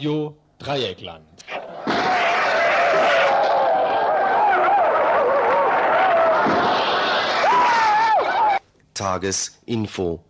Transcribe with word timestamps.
Radio 0.00 0.34
Dreieckland. 0.58 1.26
Tagesinfo. 8.94 10.24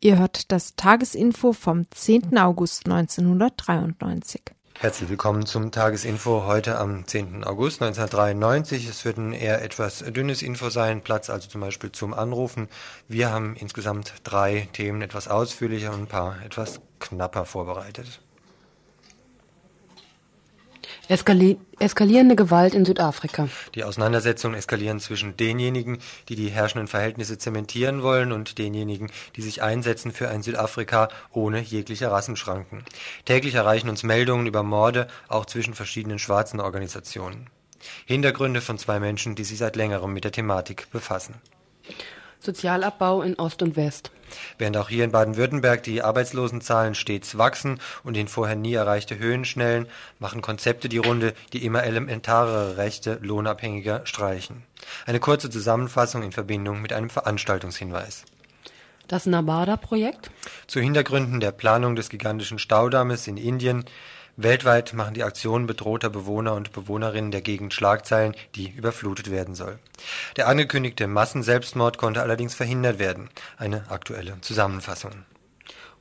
Ihr 0.00 0.18
hört 0.18 0.50
das 0.50 0.74
Tagesinfo 0.74 1.52
vom 1.52 1.88
10. 1.92 2.36
August 2.36 2.86
1993. 2.86 4.53
Herzlich 4.80 5.08
willkommen 5.08 5.46
zum 5.46 5.70
Tagesinfo 5.70 6.46
heute 6.46 6.76
am 6.78 7.06
10. 7.06 7.44
August 7.44 7.80
1993. 7.80 8.86
Es 8.88 9.04
wird 9.04 9.16
ein 9.18 9.32
eher 9.32 9.62
etwas 9.62 10.00
dünnes 10.00 10.42
Info 10.42 10.68
sein, 10.68 11.00
Platz 11.00 11.30
also 11.30 11.48
zum 11.48 11.60
Beispiel 11.60 11.92
zum 11.92 12.12
Anrufen. 12.12 12.68
Wir 13.08 13.30
haben 13.30 13.54
insgesamt 13.56 14.14
drei 14.24 14.68
Themen 14.72 15.00
etwas 15.00 15.28
ausführlicher 15.28 15.92
und 15.92 16.02
ein 16.02 16.06
paar 16.08 16.42
etwas 16.44 16.80
knapper 16.98 17.46
vorbereitet. 17.46 18.20
Eskali 21.08 21.58
eskalierende 21.78 22.34
Gewalt 22.34 22.72
in 22.72 22.84
Südafrika. 22.86 23.48
Die 23.74 23.84
Auseinandersetzungen 23.84 24.56
eskalieren 24.56 25.00
zwischen 25.00 25.36
denjenigen, 25.36 25.98
die 26.28 26.34
die 26.34 26.48
herrschenden 26.48 26.88
Verhältnisse 26.88 27.36
zementieren 27.36 28.02
wollen 28.02 28.32
und 28.32 28.56
denjenigen, 28.58 29.10
die 29.36 29.42
sich 29.42 29.62
einsetzen 29.62 30.12
für 30.12 30.28
ein 30.28 30.42
Südafrika 30.42 31.08
ohne 31.30 31.60
jegliche 31.60 32.10
Rassenschranken. 32.10 32.84
Täglich 33.26 33.54
erreichen 33.54 33.90
uns 33.90 34.02
Meldungen 34.02 34.46
über 34.46 34.62
Morde, 34.62 35.08
auch 35.28 35.44
zwischen 35.44 35.74
verschiedenen 35.74 36.18
schwarzen 36.18 36.60
Organisationen. 36.60 37.50
Hintergründe 38.06 38.62
von 38.62 38.78
zwei 38.78 38.98
Menschen, 38.98 39.34
die 39.34 39.44
sich 39.44 39.58
seit 39.58 39.76
längerem 39.76 40.12
mit 40.12 40.24
der 40.24 40.32
Thematik 40.32 40.90
befassen. 40.90 41.34
Sozialabbau 42.40 43.22
in 43.22 43.38
Ost 43.38 43.62
und 43.62 43.76
West. 43.76 44.10
Während 44.58 44.76
auch 44.76 44.88
hier 44.88 45.04
in 45.04 45.12
Baden-Württemberg 45.12 45.82
die 45.82 46.02
Arbeitslosenzahlen 46.02 46.94
stets 46.94 47.38
wachsen 47.38 47.80
und 48.02 48.16
in 48.16 48.28
vorher 48.28 48.56
nie 48.56 48.74
erreichte 48.74 49.18
Höhen 49.18 49.44
schnellen, 49.44 49.86
machen 50.18 50.42
Konzepte 50.42 50.88
die 50.88 50.98
Runde, 50.98 51.34
die 51.52 51.64
immer 51.64 51.84
elementarere 51.84 52.76
Rechte 52.76 53.18
Lohnabhängiger 53.22 54.02
streichen. 54.04 54.62
Eine 55.06 55.20
kurze 55.20 55.50
Zusammenfassung 55.50 56.22
in 56.22 56.32
Verbindung 56.32 56.82
mit 56.82 56.92
einem 56.92 57.10
Veranstaltungshinweis. 57.10 58.24
Das 59.08 59.26
Nabada-Projekt? 59.26 60.30
Zu 60.66 60.80
Hintergründen 60.80 61.40
der 61.40 61.52
Planung 61.52 61.94
des 61.94 62.08
gigantischen 62.08 62.58
Staudammes 62.58 63.26
in 63.26 63.36
Indien 63.36 63.84
Weltweit 64.36 64.94
machen 64.94 65.14
die 65.14 65.22
Aktionen 65.22 65.66
bedrohter 65.66 66.10
Bewohner 66.10 66.54
und 66.54 66.72
Bewohnerinnen 66.72 67.30
der 67.30 67.40
Gegend 67.40 67.72
Schlagzeilen, 67.72 68.34
die 68.56 68.68
überflutet 68.68 69.30
werden 69.30 69.54
soll. 69.54 69.78
Der 70.36 70.48
angekündigte 70.48 71.06
Massenselbstmord 71.06 71.98
konnte 71.98 72.20
allerdings 72.20 72.54
verhindert 72.54 72.98
werden. 72.98 73.30
Eine 73.58 73.90
aktuelle 73.90 74.40
Zusammenfassung. 74.40 75.12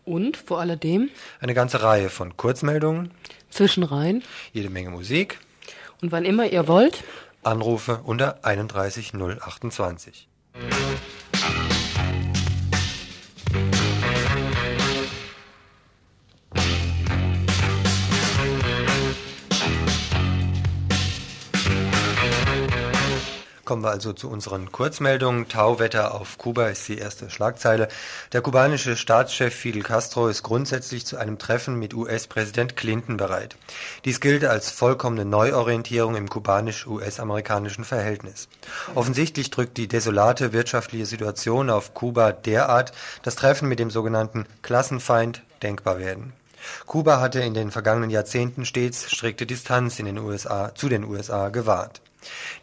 Und 0.04 0.36
vor 0.36 0.60
alledem 0.60 1.10
Eine 1.40 1.54
ganze 1.54 1.84
Reihe 1.84 2.10
von 2.10 2.36
Kurzmeldungen, 2.36 3.12
Zwischenreihen 3.50 4.24
jede 4.52 4.70
Menge 4.70 4.90
Musik, 4.90 5.40
und 6.02 6.12
wann 6.12 6.26
immer 6.26 6.48
ihr 6.48 6.68
wollt, 6.68 7.04
Anrufe 7.44 8.02
unter 8.04 8.44
31028. 8.44 10.28
Kommen 23.74 23.86
wir 23.86 23.90
also 23.90 24.14
zu 24.14 24.30
unseren 24.30 24.72
Kurzmeldungen. 24.72 25.48
Tauwetter 25.48 26.14
auf 26.14 26.38
Kuba 26.38 26.68
ist 26.68 26.88
die 26.88 27.00
erste 27.00 27.32
Schlagzeile. 27.32 27.88
Der 28.32 28.42
kubanische 28.42 28.96
Staatschef 28.96 29.52
Fidel 29.52 29.82
Castro 29.82 30.28
ist 30.28 30.44
grundsätzlich 30.44 31.08
zu 31.08 31.18
einem 31.18 31.40
Treffen 31.40 31.80
mit 31.80 31.96
US-Präsident 31.96 32.76
Clinton 32.76 33.18
bereit. 33.18 33.56
Dies 34.06 34.20
gilt 34.20 34.46
als 34.46 34.70
vollkommene 34.70 35.26
Neuorientierung 35.26 36.16
im 36.16 36.30
kubanisch-US-amerikanischen 36.30 37.84
Verhältnis. 37.84 38.48
Offensichtlich 38.94 39.50
drückt 39.50 39.78
die 39.78 39.88
desolate 39.88 40.54
wirtschaftliche 40.54 41.08
Situation 41.08 41.72
auf 41.72 41.96
Kuba 41.96 42.32
derart, 42.32 42.92
dass 43.24 43.38
Treffen 43.38 43.70
mit 43.70 43.80
dem 43.80 43.90
sogenannten 43.90 44.46
Klassenfeind 44.62 45.42
denkbar 45.64 45.98
werden. 45.98 46.34
Kuba 46.86 47.20
hatte 47.20 47.40
in 47.40 47.56
den 47.56 47.72
vergangenen 47.72 48.12
Jahrzehnten 48.12 48.66
stets 48.66 49.10
strikte 49.10 49.48
Distanz 49.48 49.98
in 49.98 50.06
den 50.06 50.20
USA, 50.20 50.76
zu 50.76 50.90
den 50.90 51.06
USA 51.06 51.50
gewahrt. 51.50 52.03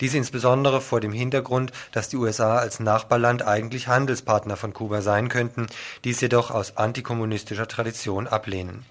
Dies 0.00 0.14
insbesondere 0.14 0.80
vor 0.80 1.00
dem 1.00 1.12
Hintergrund, 1.12 1.72
dass 1.92 2.08
die 2.08 2.16
USA 2.16 2.58
als 2.58 2.80
Nachbarland 2.80 3.46
eigentlich 3.46 3.88
Handelspartner 3.88 4.56
von 4.56 4.72
Kuba 4.72 5.02
sein 5.02 5.28
könnten, 5.28 5.66
dies 6.04 6.20
jedoch 6.20 6.50
aus 6.50 6.76
antikommunistischer 6.76 7.68
Tradition 7.68 8.26
ablehnen. 8.26 8.84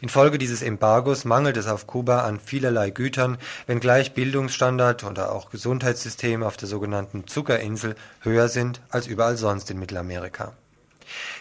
Infolge 0.00 0.38
dieses 0.38 0.62
Embargos 0.62 1.24
mangelt 1.24 1.56
es 1.56 1.66
auf 1.66 1.86
Kuba 1.86 2.20
an 2.20 2.38
vielerlei 2.38 2.90
Gütern, 2.90 3.38
wenngleich 3.66 4.14
Bildungsstandard 4.14 5.04
oder 5.04 5.32
auch 5.32 5.50
Gesundheitssystem 5.50 6.42
auf 6.42 6.56
der 6.56 6.68
sogenannten 6.68 7.26
Zuckerinsel 7.26 7.96
höher 8.20 8.48
sind 8.48 8.80
als 8.90 9.06
überall 9.06 9.36
sonst 9.36 9.70
in 9.70 9.78
Mittelamerika. 9.78 10.52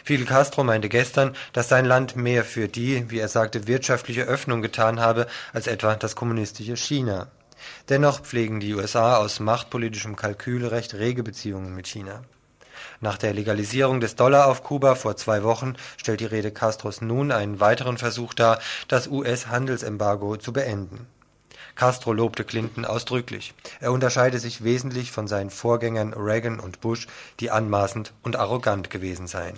Fidel 0.03 0.25
Castro 0.25 0.63
meinte 0.63 0.89
gestern, 0.89 1.35
dass 1.53 1.69
sein 1.69 1.85
Land 1.85 2.15
mehr 2.15 2.43
für 2.43 2.67
die, 2.67 3.09
wie 3.09 3.19
er 3.19 3.27
sagte, 3.27 3.67
wirtschaftliche 3.67 4.23
Öffnung 4.23 4.61
getan 4.61 4.99
habe 4.99 5.27
als 5.53 5.67
etwa 5.67 5.95
das 5.95 6.15
kommunistische 6.15 6.77
China. 6.77 7.27
Dennoch 7.89 8.21
pflegen 8.21 8.59
die 8.59 8.73
USA 8.73 9.17
aus 9.17 9.39
machtpolitischem 9.39 10.15
Kalkül 10.15 10.65
recht 10.65 10.95
rege 10.95 11.21
Beziehungen 11.21 11.75
mit 11.75 11.87
China. 11.87 12.23
Nach 12.99 13.17
der 13.17 13.33
Legalisierung 13.33 13.99
des 13.99 14.15
Dollar 14.15 14.47
auf 14.47 14.63
Kuba 14.63 14.95
vor 14.95 15.15
zwei 15.17 15.43
Wochen 15.43 15.75
stellt 15.97 16.19
die 16.19 16.25
Rede 16.25 16.51
Castros 16.51 17.01
nun 17.01 17.31
einen 17.31 17.59
weiteren 17.59 17.99
Versuch 17.99 18.33
dar, 18.33 18.59
das 18.87 19.07
US-Handelsembargo 19.07 20.37
zu 20.37 20.51
beenden. 20.51 21.07
Castro 21.75 22.13
lobte 22.13 22.43
Clinton 22.43 22.85
ausdrücklich. 22.85 23.53
Er 23.81 23.91
unterscheide 23.91 24.39
sich 24.39 24.63
wesentlich 24.63 25.11
von 25.11 25.27
seinen 25.27 25.51
Vorgängern 25.51 26.13
Reagan 26.13 26.59
und 26.59 26.81
Bush, 26.81 27.07
die 27.39 27.51
anmaßend 27.51 28.13
und 28.23 28.35
arrogant 28.35 28.89
gewesen 28.89 29.27
seien. 29.27 29.55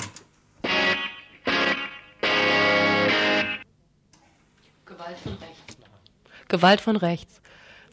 Gewalt 4.85 5.17
von 5.23 5.33
rechts. 5.33 5.77
Gewalt 6.49 6.81
von 6.81 6.95
rechts. 6.97 7.41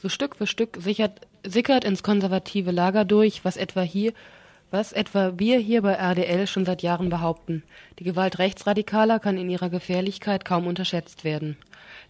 So 0.05 0.11
Stück 0.11 0.37
für 0.37 0.47
Stück 0.47 0.77
sichert, 0.83 1.23
sickert 1.47 1.83
ins 1.83 2.03
konservative 2.03 2.71
Lager 2.71 3.07
durch, 3.07 3.43
was 3.43 3.57
etwa 3.57 3.81
hier, 3.81 4.13
was 4.71 4.93
etwa 4.93 5.39
wir 5.39 5.57
hier 5.57 5.81
bei 5.81 5.95
RDL 5.95 6.47
schon 6.47 6.67
seit 6.67 6.83
Jahren 6.83 7.09
behaupten. 7.09 7.63
Die 7.99 8.05
Gewalt 8.05 8.39
Rechtsradikaler 8.39 9.19
kann 9.19 9.39
in 9.39 9.49
ihrer 9.49 9.71
Gefährlichkeit 9.71 10.45
kaum 10.45 10.67
unterschätzt 10.67 11.25
werden. 11.25 11.57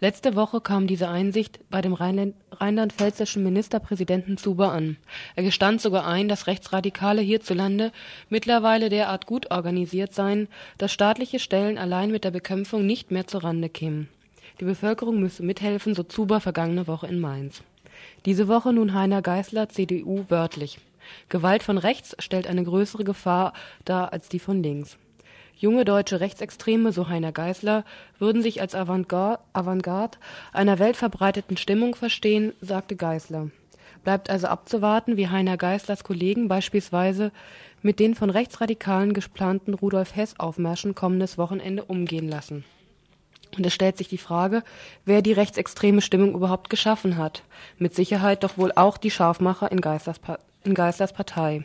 Letzte 0.01 0.35
Woche 0.35 0.61
kam 0.61 0.89
diese 0.89 1.09
Einsicht 1.09 1.61
bei 1.71 1.83
dem 1.83 1.93
Rheinland 1.93 2.35
rheinland-pfälzischen 2.51 3.45
Ministerpräsidenten 3.45 4.39
Zuber 4.39 4.73
an. 4.73 4.97
Er 5.37 5.45
gestand 5.45 5.81
sogar 5.81 6.05
ein, 6.05 6.27
dass 6.27 6.49
Rechtsradikale 6.49 7.23
hierzulande 7.23 7.93
mittlerweile 8.29 8.89
derart 8.89 9.27
gut 9.27 9.53
organisiert 9.53 10.13
seien, 10.13 10.49
dass 10.79 10.93
staatliche 10.93 11.39
Stellen 11.39 11.79
allein 11.79 12.11
mit 12.11 12.25
der 12.25 12.33
Bekämpfung 12.33 12.87
nicht 12.87 13.13
mehr 13.13 13.29
zurande 13.29 13.69
kämen. 13.69 14.09
Die 14.59 14.65
Bevölkerung 14.65 15.21
müsse 15.21 15.45
mithelfen, 15.45 15.95
so 15.95 16.03
Zuber 16.03 16.41
vergangene 16.41 16.89
Woche 16.89 17.07
in 17.07 17.21
Mainz. 17.21 17.63
Diese 18.25 18.49
Woche 18.49 18.73
nun 18.73 18.95
Heiner 18.95 19.23
Geißler, 19.23 19.69
CDU, 19.69 20.25
wörtlich. 20.29 20.79
Gewalt 21.29 21.63
von 21.63 21.79
rechts 21.79 22.17
stellt 22.19 22.47
eine 22.47 22.65
größere 22.65 23.05
Gefahr 23.05 23.53
dar 23.85 24.13
als 24.13 24.29
die 24.29 24.39
von 24.39 24.63
links. 24.63 24.97
Junge 25.57 25.85
deutsche 25.85 26.21
Rechtsextreme, 26.21 26.93
so 26.93 27.09
Heiner 27.09 27.33
Geißler, 27.33 27.85
würden 28.19 28.43
sich 28.43 28.61
als 28.61 28.75
Avantgarde, 28.75 30.19
einer 30.53 30.79
weltverbreiteten 30.79 31.57
Stimmung 31.57 31.95
verstehen, 31.95 32.53
sagte 32.61 32.97
Geißler. 32.97 33.51
Bleibt 34.03 34.29
also 34.29 34.49
abzuwarten, 34.49 35.17
wie 35.17 35.29
Heiner 35.29 35.57
Geißlers 35.57 36.05
Kollegen 36.05 36.49
beispielsweise 36.49 37.33
mit 37.83 38.01
den 38.01 38.15
von 38.15 38.31
Rechtsradikalen 38.31 39.15
geplanten 39.15 39.75
Rudolf 39.75 40.17
Hess-Aufmärschen 40.17 40.95
kommendes 40.95 41.39
Wochenende 41.39 41.85
umgehen 41.85 42.29
lassen. 42.29 42.65
Und 43.57 43.67
es 43.67 43.75
stellt 43.75 43.97
sich 43.97 44.09
die 44.09 44.19
Frage, 44.19 44.63
wer 45.05 45.23
die 45.23 45.33
rechtsextreme 45.33 46.01
Stimmung 46.01 46.35
überhaupt 46.35 46.71
geschaffen 46.71 47.17
hat. 47.17 47.43
Mit 47.79 47.95
Sicherheit 47.95 48.43
doch 48.43 48.59
wohl 48.59 48.73
auch 48.75 48.97
die 48.97 49.11
Scharfmacher 49.11 49.71
in 49.71 49.81
Geißlers, 49.81 50.19
pa 50.19 50.39
in 50.65 50.75
Geißlers 50.75 51.13
Partei. 51.13 51.65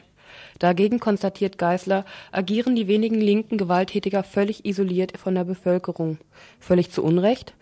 Dagegen 0.60 1.00
konstatiert 1.00 1.58
Geißler, 1.58 2.06
agieren 2.32 2.76
die 2.76 2.88
wenigen 2.88 3.20
linken 3.20 3.58
Gewalttätiger 3.58 4.24
völlig 4.24 4.66
isoliert 4.66 5.18
von 5.18 5.36
der 5.36 5.46
Bevölkerung. 5.46 6.20
Völlig 6.60 6.92
zu 6.92 7.04
Unrecht? 7.04 7.54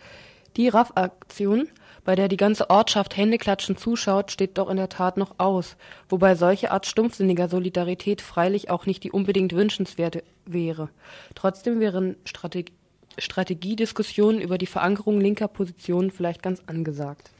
Die 0.58 0.68
RAF-Aktion, 0.68 1.68
bei 2.04 2.16
der 2.16 2.28
die 2.28 2.38
ganze 2.38 2.70
Ortschaft 2.70 3.16
Händeklatschen 3.16 3.78
zuschaut, 3.78 4.32
steht 4.32 4.58
doch 4.58 4.70
in 4.70 4.78
der 4.78 4.90
Tat 4.90 5.18
noch 5.18 5.36
aus, 5.38 5.78
wobei 6.10 6.36
solche 6.36 6.72
Art 6.72 6.86
stumpfsinniger 6.86 7.48
Solidarität 7.50 8.22
freilich 8.22 8.70
auch 8.70 8.86
nicht 8.86 9.04
die 9.04 9.12
unbedingt 9.12 9.54
wünschenswerte 9.54 10.24
wäre. 10.46 10.90
Trotzdem 11.36 11.80
wären 11.80 12.16
Strategien 12.26 12.77
Strategiediskussionen 13.18 14.42
über 14.42 14.58
die 14.58 14.68
Verankerung 14.68 15.20
linker 15.20 15.48
Positionen 15.48 16.12
vielleicht 16.12 16.44
ganz 16.44 16.62
angesagt. 16.68 17.32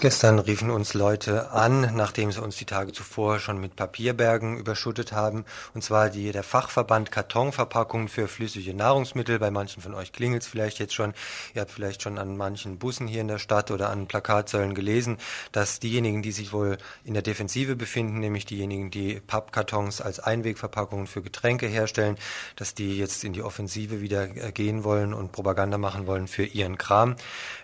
Gestern 0.00 0.38
riefen 0.38 0.70
uns 0.70 0.94
Leute 0.94 1.50
an, 1.50 1.94
nachdem 1.94 2.32
sie 2.32 2.40
uns 2.40 2.56
die 2.56 2.64
Tage 2.64 2.90
zuvor 2.90 3.38
schon 3.38 3.60
mit 3.60 3.76
Papierbergen 3.76 4.56
überschüttet 4.56 5.12
haben. 5.12 5.44
Und 5.74 5.84
zwar 5.84 6.08
die, 6.08 6.32
der 6.32 6.42
Fachverband 6.42 7.10
Kartonverpackungen 7.10 8.08
für 8.08 8.26
flüssige 8.26 8.72
Nahrungsmittel. 8.72 9.38
Bei 9.38 9.50
manchen 9.50 9.82
von 9.82 9.92
euch 9.92 10.12
klingelt 10.12 10.40
es 10.40 10.48
vielleicht 10.48 10.78
jetzt 10.78 10.94
schon. 10.94 11.12
Ihr 11.54 11.60
habt 11.60 11.70
vielleicht 11.70 12.02
schon 12.02 12.16
an 12.16 12.38
manchen 12.38 12.78
Bussen 12.78 13.08
hier 13.08 13.20
in 13.20 13.28
der 13.28 13.38
Stadt 13.38 13.70
oder 13.70 13.90
an 13.90 14.06
Plakatsäulen 14.06 14.74
gelesen, 14.74 15.18
dass 15.52 15.80
diejenigen, 15.80 16.22
die 16.22 16.32
sich 16.32 16.54
wohl 16.54 16.78
in 17.04 17.12
der 17.12 17.22
Defensive 17.22 17.76
befinden, 17.76 18.20
nämlich 18.20 18.46
diejenigen, 18.46 18.90
die 18.90 19.20
Pappkartons 19.20 20.00
als 20.00 20.18
Einwegverpackungen 20.18 21.08
für 21.08 21.20
Getränke 21.20 21.66
herstellen, 21.66 22.16
dass 22.56 22.72
die 22.72 22.96
jetzt 22.96 23.22
in 23.22 23.34
die 23.34 23.42
Offensive 23.42 24.00
wieder 24.00 24.34
äh, 24.34 24.50
gehen 24.50 24.82
wollen 24.82 25.12
und 25.12 25.32
Propaganda 25.32 25.76
machen 25.76 26.06
wollen 26.06 26.26
für 26.26 26.44
ihren 26.44 26.78
Kram. 26.78 27.16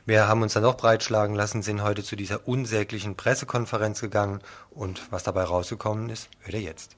Wir 0.04 0.28
haben 0.28 0.42
uns 0.42 0.52
dann 0.52 0.64
noch 0.64 0.76
breitschlagen 0.76 1.34
lassen, 1.34 1.62
sind 1.62 1.82
heute 1.82 2.04
zu 2.04 2.14
dieser 2.26 2.48
unsäglichen 2.48 3.14
Pressekonferenz 3.14 4.00
gegangen 4.00 4.40
und 4.70 5.00
was 5.12 5.22
dabei 5.22 5.44
rausgekommen 5.44 6.10
ist, 6.10 6.28
hört 6.40 6.54
ihr 6.54 6.60
jetzt. 6.60 6.96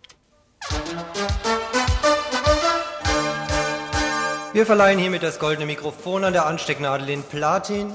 Wir 4.55 4.65
verleihen 4.65 4.99
hiermit 4.99 5.23
das 5.23 5.39
goldene 5.39 5.67
Mikrofon 5.67 6.25
an 6.25 6.33
der 6.33 6.47
Anstecknadel 6.47 7.11
in 7.11 7.23
Platin. 7.23 7.93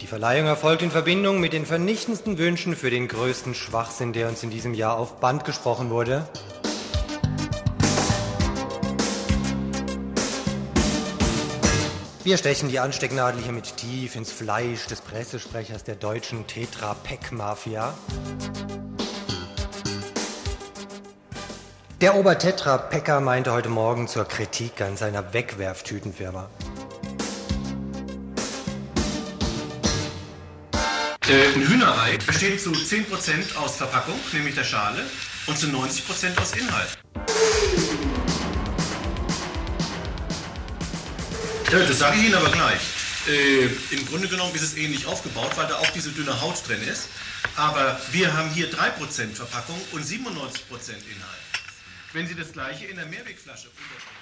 Die 0.00 0.06
Verleihung 0.06 0.46
erfolgt 0.46 0.82
in 0.82 0.92
Verbindung 0.92 1.40
mit 1.40 1.52
den 1.52 1.66
vernichtendsten 1.66 2.38
Wünschen 2.38 2.76
für 2.76 2.90
den 2.90 3.08
größten 3.08 3.56
Schwachsinn, 3.56 4.12
der 4.12 4.28
uns 4.28 4.44
in 4.44 4.50
diesem 4.50 4.74
Jahr 4.74 4.98
auf 4.98 5.18
Band 5.18 5.44
gesprochen 5.44 5.90
wurde. 5.90 6.28
Wir 12.24 12.36
stechen 12.36 12.68
die 12.68 12.78
Anstecknadel 12.78 13.42
hiermit 13.42 13.76
tief 13.76 14.14
ins 14.14 14.30
Fleisch 14.30 14.86
des 14.86 15.00
Pressesprechers 15.00 15.82
der 15.82 15.96
deutschen 15.96 16.46
Tetra-Pack-Mafia. 16.46 17.94
Der 22.00 22.14
Obertetra-Packer 22.14 23.20
meinte 23.20 23.50
heute 23.50 23.70
Morgen 23.70 24.06
zur 24.06 24.24
Kritik 24.24 24.80
an 24.80 24.96
seiner 24.96 25.34
Wegwerftütenfirma. 25.34 26.48
Äh, 31.28 31.54
ein 31.56 31.66
Hühnerei 31.66 32.18
besteht 32.24 32.60
zu 32.60 32.70
10% 32.70 33.56
aus 33.56 33.76
Verpackung, 33.76 34.14
nämlich 34.32 34.54
der 34.54 34.64
Schale, 34.64 35.02
und 35.48 35.58
zu 35.58 35.66
90% 35.66 36.40
aus 36.40 36.52
Inhalt. 36.52 36.98
Ja, 41.72 41.78
das 41.78 42.00
sage 42.00 42.18
ich 42.18 42.26
Ihnen 42.26 42.34
aber 42.34 42.50
gleich. 42.50 42.82
Äh, 43.26 43.64
Im 43.94 44.06
Grunde 44.06 44.28
genommen 44.28 44.54
ist 44.54 44.60
es 44.60 44.76
ähnlich 44.76 45.06
aufgebaut, 45.06 45.52
weil 45.56 45.66
da 45.68 45.76
auch 45.76 45.88
diese 45.92 46.10
dünne 46.10 46.38
Haut 46.42 46.68
drin 46.68 46.82
ist. 46.82 47.08
Aber 47.56 47.98
wir 48.10 48.36
haben 48.36 48.50
hier 48.50 48.70
3% 48.70 49.32
Verpackung 49.32 49.80
und 49.92 50.04
97% 50.04 50.10
Inhalt. 50.10 51.42
Wenn 52.12 52.26
Sie 52.26 52.34
das 52.34 52.52
gleiche 52.52 52.84
in 52.84 52.96
der 52.96 53.06
Mehrwegflasche 53.06 53.68
unterbringen, 53.68 54.12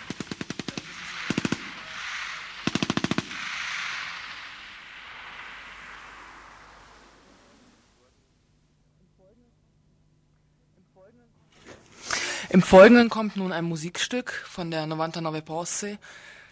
Im 12.50 12.62
Folgenden 12.62 13.08
kommt 13.08 13.36
nun 13.36 13.50
ein 13.52 13.64
Musikstück 13.64 14.30
von 14.48 14.70
der 14.70 14.86
Novanta 14.86 15.20
Nove 15.20 15.42
Posse. 15.42 15.98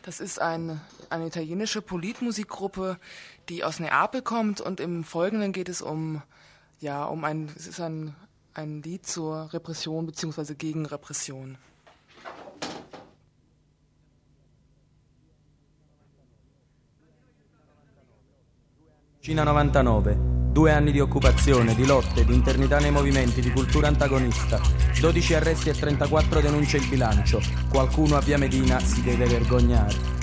Das 0.08 0.20
ist 0.20 0.40
ein, 0.40 0.80
eine 1.10 1.26
italienische 1.26 1.82
Politmusikgruppe, 1.82 2.96
die 3.50 3.62
aus 3.62 3.78
Neapel 3.78 4.22
kommt 4.22 4.58
und 4.58 4.80
im 4.80 5.04
Folgenden 5.04 5.52
geht 5.52 5.68
es 5.68 5.82
um, 5.82 6.22
ja, 6.80 7.04
um 7.04 7.24
ein, 7.24 7.50
es 7.54 7.66
ist 7.66 7.78
ein, 7.78 8.16
ein 8.54 8.80
Lied 8.80 9.04
zur 9.04 9.52
Repression 9.52 10.06
bzw. 10.06 10.54
gegen 10.54 10.86
Repression. 10.86 11.58
Cina 19.20 19.44
99, 19.44 20.37
due 20.58 20.72
anni 20.72 20.90
di 20.90 20.98
occupazione, 20.98 21.72
di 21.76 21.86
lotte, 21.86 22.24
di 22.24 22.34
internità 22.34 22.80
nei 22.80 22.90
movimenti, 22.90 23.40
di 23.40 23.52
cultura 23.52 23.86
antagonista, 23.86 24.60
12 24.98 25.34
arresti 25.34 25.68
e 25.68 25.74
34 25.74 26.40
denunce 26.40 26.78
il 26.78 26.88
bilancio, 26.88 27.40
qualcuno 27.68 28.16
a 28.16 28.20
Via 28.20 28.38
Medina 28.38 28.80
si 28.80 29.00
deve 29.02 29.26
vergognare. 29.26 30.17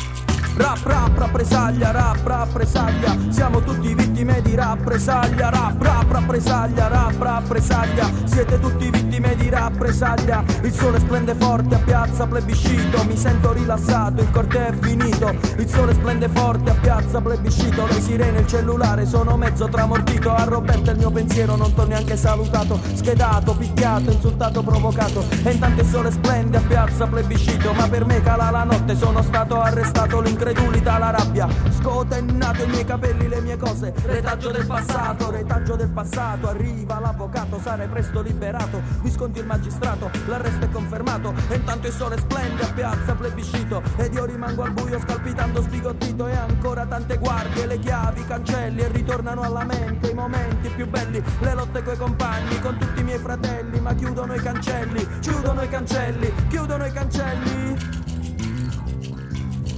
Rap, 0.58 0.86
rap, 0.86 1.18
rappresaglia, 1.18 1.92
rap, 1.92 2.26
rappresaglia. 2.26 3.18
Siamo 3.28 3.62
tutti 3.62 3.94
vittime 3.94 4.42
di 4.42 4.56
rappresaglia. 4.56 5.50
Rap, 5.50 5.82
rap, 5.82 6.10
rappresaglia, 6.10 6.88
rap, 6.88 7.22
rappresaglia. 7.22 8.10
Siete 8.24 8.60
tutti 8.60 8.90
vittime 8.90 9.36
di 9.36 9.50
rappresaglia. 9.50 10.46
Il 10.62 10.72
sole 10.72 11.00
splende 11.00 11.36
forte 11.36 11.76
a 11.76 11.80
piazza 11.80 12.26
plebiscito. 12.26 13.04
Mi 13.04 13.18
sento 13.18 13.52
rilassato, 13.52 14.22
il 14.22 14.32
corteo 14.32 14.68
è 14.68 14.74
finito. 14.80 15.36
Il 15.58 15.68
sole 15.68 15.94
splende 15.94 16.30
forte 16.30 16.70
a 16.70 16.76
piazza 16.76 17.20
plebiscito. 17.20 17.86
Le 17.88 18.00
sirene, 18.00 18.40
il 18.40 18.48
cellulare, 18.48 19.06
sono 19.06 19.36
mezzo 19.36 19.68
tramortito. 19.68 20.34
A 20.34 20.46
Roberta 20.46 20.92
il 20.92 20.98
mio 20.98 21.12
pensiero 21.12 21.58
non 21.58 21.74
t'ho 21.74 21.86
neanche 21.86 22.16
salutato. 22.16 22.80
Schedato, 22.94 23.56
picchiato, 23.56 24.10
insultato, 24.10 24.64
provocato. 24.64 25.26
E 25.44 25.52
intanto 25.52 25.82
il 25.82 25.88
sole 25.88 26.12
splende 26.12 26.58
a 26.58 26.62
piazza 26.62 27.08
plebiscito. 27.08 27.74
Ma 27.74 27.90
per 27.90 28.06
me 28.06 28.22
cala 28.22 28.50
la 28.52 28.64
notte, 28.64 28.96
sono 28.96 29.22
stato 29.22 29.60
arrestato 29.60 30.22
L'incredulità 30.46 30.76
incredulità, 30.86 30.98
la 31.00 31.10
rabbia. 31.10 31.48
Scotennato 31.72 32.64
i 32.64 32.68
miei 32.68 32.86
capelli, 32.86 33.28
le 33.28 33.42
mie 33.42 33.58
cose. 33.58 33.94
Retaggio 34.06 34.52
del 34.52 34.66
passato, 34.66 35.32
retaggio 35.32 35.76
del 35.76 35.90
passato. 35.90 36.48
Arriva 36.48 37.00
l'avvocato, 37.00 37.60
sarai 37.60 37.88
presto 37.88 38.22
liberato. 38.22 38.82
Visconti 39.02 39.40
il 39.40 39.46
magistrato, 39.46 40.10
l'arresto 40.28 40.66
è 40.66 40.70
confermato. 40.70 41.34
E 41.50 41.56
intanto 41.56 41.88
il 41.88 41.94
sole 41.94 42.18
splende 42.18 42.64
a 42.64 42.72
piazza 42.74 43.14
plebiscito. 43.16 43.82
Ed 43.98 44.14
io 44.14 44.26
rimango 44.26 44.64
al 44.64 44.72
buio 44.72 45.00
scalpitando 45.00 45.62
sbigottito. 45.62 46.28
E 46.28 46.36
ancora 46.36 46.86
tante 46.86 47.18
guardie, 47.18 47.66
le 47.66 47.80
chiavi, 47.80 48.22
i 48.22 48.26
cancelli. 48.26 48.82
E 48.82 48.88
ritornano 48.90 49.42
alla 49.42 49.64
mente 49.64 50.10
i 50.10 50.14
momenti 50.14 50.70
più 50.70 50.88
belli. 50.88 51.24
Le 51.40 51.54
lotte 51.54 51.82
coi 51.84 51.98
compagni, 51.98 52.60
con 52.60 52.78
tutti 52.78 53.00
i 53.00 53.04
miei 53.04 53.20
fratelli. 53.20 53.80
Ma 53.80 53.94
chiudono 53.94 54.34
i 54.34 54.40
cancelli, 54.40 55.08
chiudono 55.20 55.62
i 55.62 55.70
cancelli, 55.70 56.32
chiudono 56.50 56.86
i 56.86 56.92
cancelli 56.92 57.95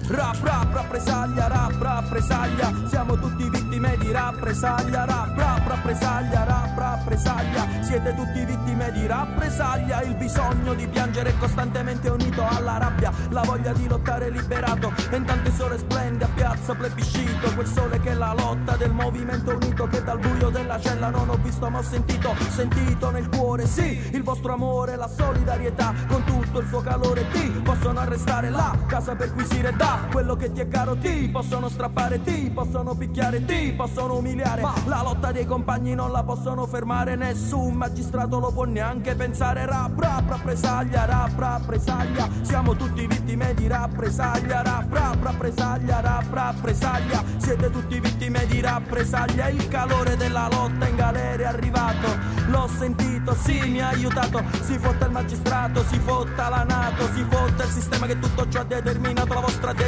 Rap, 0.10 0.42
rap, 0.42 0.74
rappresaglia, 0.74 1.48
rap, 1.48 1.82
rappresaglia. 1.82 2.72
Siamo 2.88 3.20
tutti 3.20 3.50
vittime 3.50 3.98
di 3.98 4.10
rappresaglia. 4.10 5.04
Rap, 5.04 5.38
rap, 5.38 5.68
rappresaglia, 5.68 6.44
rap, 6.46 6.78
rappresaglia. 6.78 7.68
Siete 7.82 8.16
tutti 8.16 8.46
vittime 8.46 8.90
di 8.94 9.06
rappresaglia. 9.06 10.02
Il 10.04 10.16
bisogno 10.16 10.74
di 10.76 10.88
piangere 10.88 11.32
è 11.32 11.38
costantemente 11.38 12.08
unito 12.08 12.42
alla 12.48 12.78
rabbia. 12.78 13.12
La 13.32 13.42
voglia 13.42 13.74
di 13.74 13.86
lottare 13.86 14.30
liberato. 14.30 14.94
E 15.10 15.18
intanto 15.18 15.50
il 15.50 15.56
sole 15.56 15.78
splende 15.78 16.24
a 16.24 16.30
piazza 16.34 16.74
plebiscito. 16.74 17.54
Quel 17.54 17.68
sole 17.68 18.00
che 18.00 18.12
è 18.12 18.14
la 18.14 18.34
lotta 18.34 18.78
del 18.78 18.92
movimento 18.92 19.56
unito 19.56 19.88
Che 19.88 20.04
dal 20.04 20.20
buio 20.20 20.50
della 20.50 20.80
cella 20.80 21.10
non 21.10 21.30
ho 21.30 21.38
visto 21.42 21.70
ma 21.70 21.80
ho 21.80 21.84
sentito 21.84 22.36
Sentito 22.50 23.10
nel 23.10 23.28
cuore, 23.30 23.66
sì, 23.66 24.10
il 24.12 24.24
vostro 24.24 24.54
amore 24.54 24.96
La 24.96 25.08
solidarietà 25.08 25.94
con 26.08 26.24
tutto 26.24 26.60
il 26.60 26.68
suo 26.68 26.82
calore. 26.82 27.28
Ti 27.32 27.62
possono 27.64 28.00
arrestare 28.00 28.50
là, 28.50 28.76
casa 28.88 29.16
perquisire 29.16 29.74
da 29.76 29.97
quello 30.12 30.36
che 30.36 30.52
ti 30.52 30.62
è 30.62 30.68
caro 30.68 30.96
ti 30.98 31.28
possono 31.30 31.70
strappare, 31.70 32.22
ti 32.22 32.52
possono 32.54 32.96
picchiare, 32.96 33.44
ti 33.46 33.74
possono 33.74 34.18
umiliare. 34.18 34.62
Ma 34.62 34.74
la 34.86 35.02
lotta 35.02 35.32
dei 35.32 35.46
compagni 35.46 35.96
non 35.96 36.12
la 36.12 36.24
possono 36.24 36.66
fermare, 36.68 37.16
nessun 37.16 37.74
magistrato 37.74 38.40
lo 38.40 38.52
può 38.52 38.66
neanche 38.66 39.16
pensare. 39.16 39.66
Rap, 39.66 40.00
rap, 40.00 40.30
rappresaglia, 40.30 41.06
rap, 41.06 41.38
rappresaglia. 41.38 42.30
Siamo 42.42 42.76
tutti 42.76 43.06
vittime 43.08 43.54
di 43.54 43.68
rappresaglia, 43.68 44.62
rap, 44.62 44.94
rap, 44.94 45.24
rappresaglia, 45.24 46.00
rap, 46.00 46.34
rappresaglia. 46.34 47.24
Siete 47.38 47.70
tutti 47.70 48.00
vittime 48.00 48.46
di 48.48 48.62
rappresaglia. 48.62 49.50
Il 49.50 49.68
calore 49.68 50.16
della 50.16 50.48
lotta 50.50 50.88
in 50.88 50.96
galera 50.96 51.44
è 51.44 51.46
arrivato. 51.46 52.36
L'ho 52.48 52.68
sentito, 52.68 53.36
sì, 53.36 53.60
mi 53.68 53.82
ha 53.82 53.90
aiutato. 53.90 54.44
Si 54.62 54.78
fotta 54.78 55.06
il 55.06 55.12
magistrato, 55.12 55.84
si 55.84 56.00
fotta 56.00 56.50
la 56.50 56.64
Nato, 56.64 57.08
si 57.14 57.26
fotta 57.30 57.64
il 57.64 57.70
sistema 57.70 58.06
che 58.06 58.20
tutto 58.20 58.48
ciò 58.48 58.62
ha 58.62 58.64
determinato 58.64 59.34
la 59.34 59.40
vostra 59.40 59.74
determinazione 59.74 59.87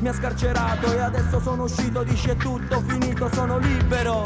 mi 0.00 0.08
ha 0.08 0.12
scarcerato 0.12 0.92
e 0.92 1.00
adesso 1.00 1.40
sono 1.40 1.64
uscito, 1.64 2.02
dice 2.04 2.36
tutto 2.36 2.80
finito, 2.86 3.28
sono 3.32 3.58
libero, 3.58 4.22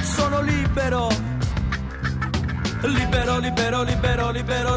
sono 0.00 0.40
libero. 0.40 1.08
Libero, 2.82 3.38
libero, 3.38 3.82
libero, 3.82 4.30
libero, 4.30 4.76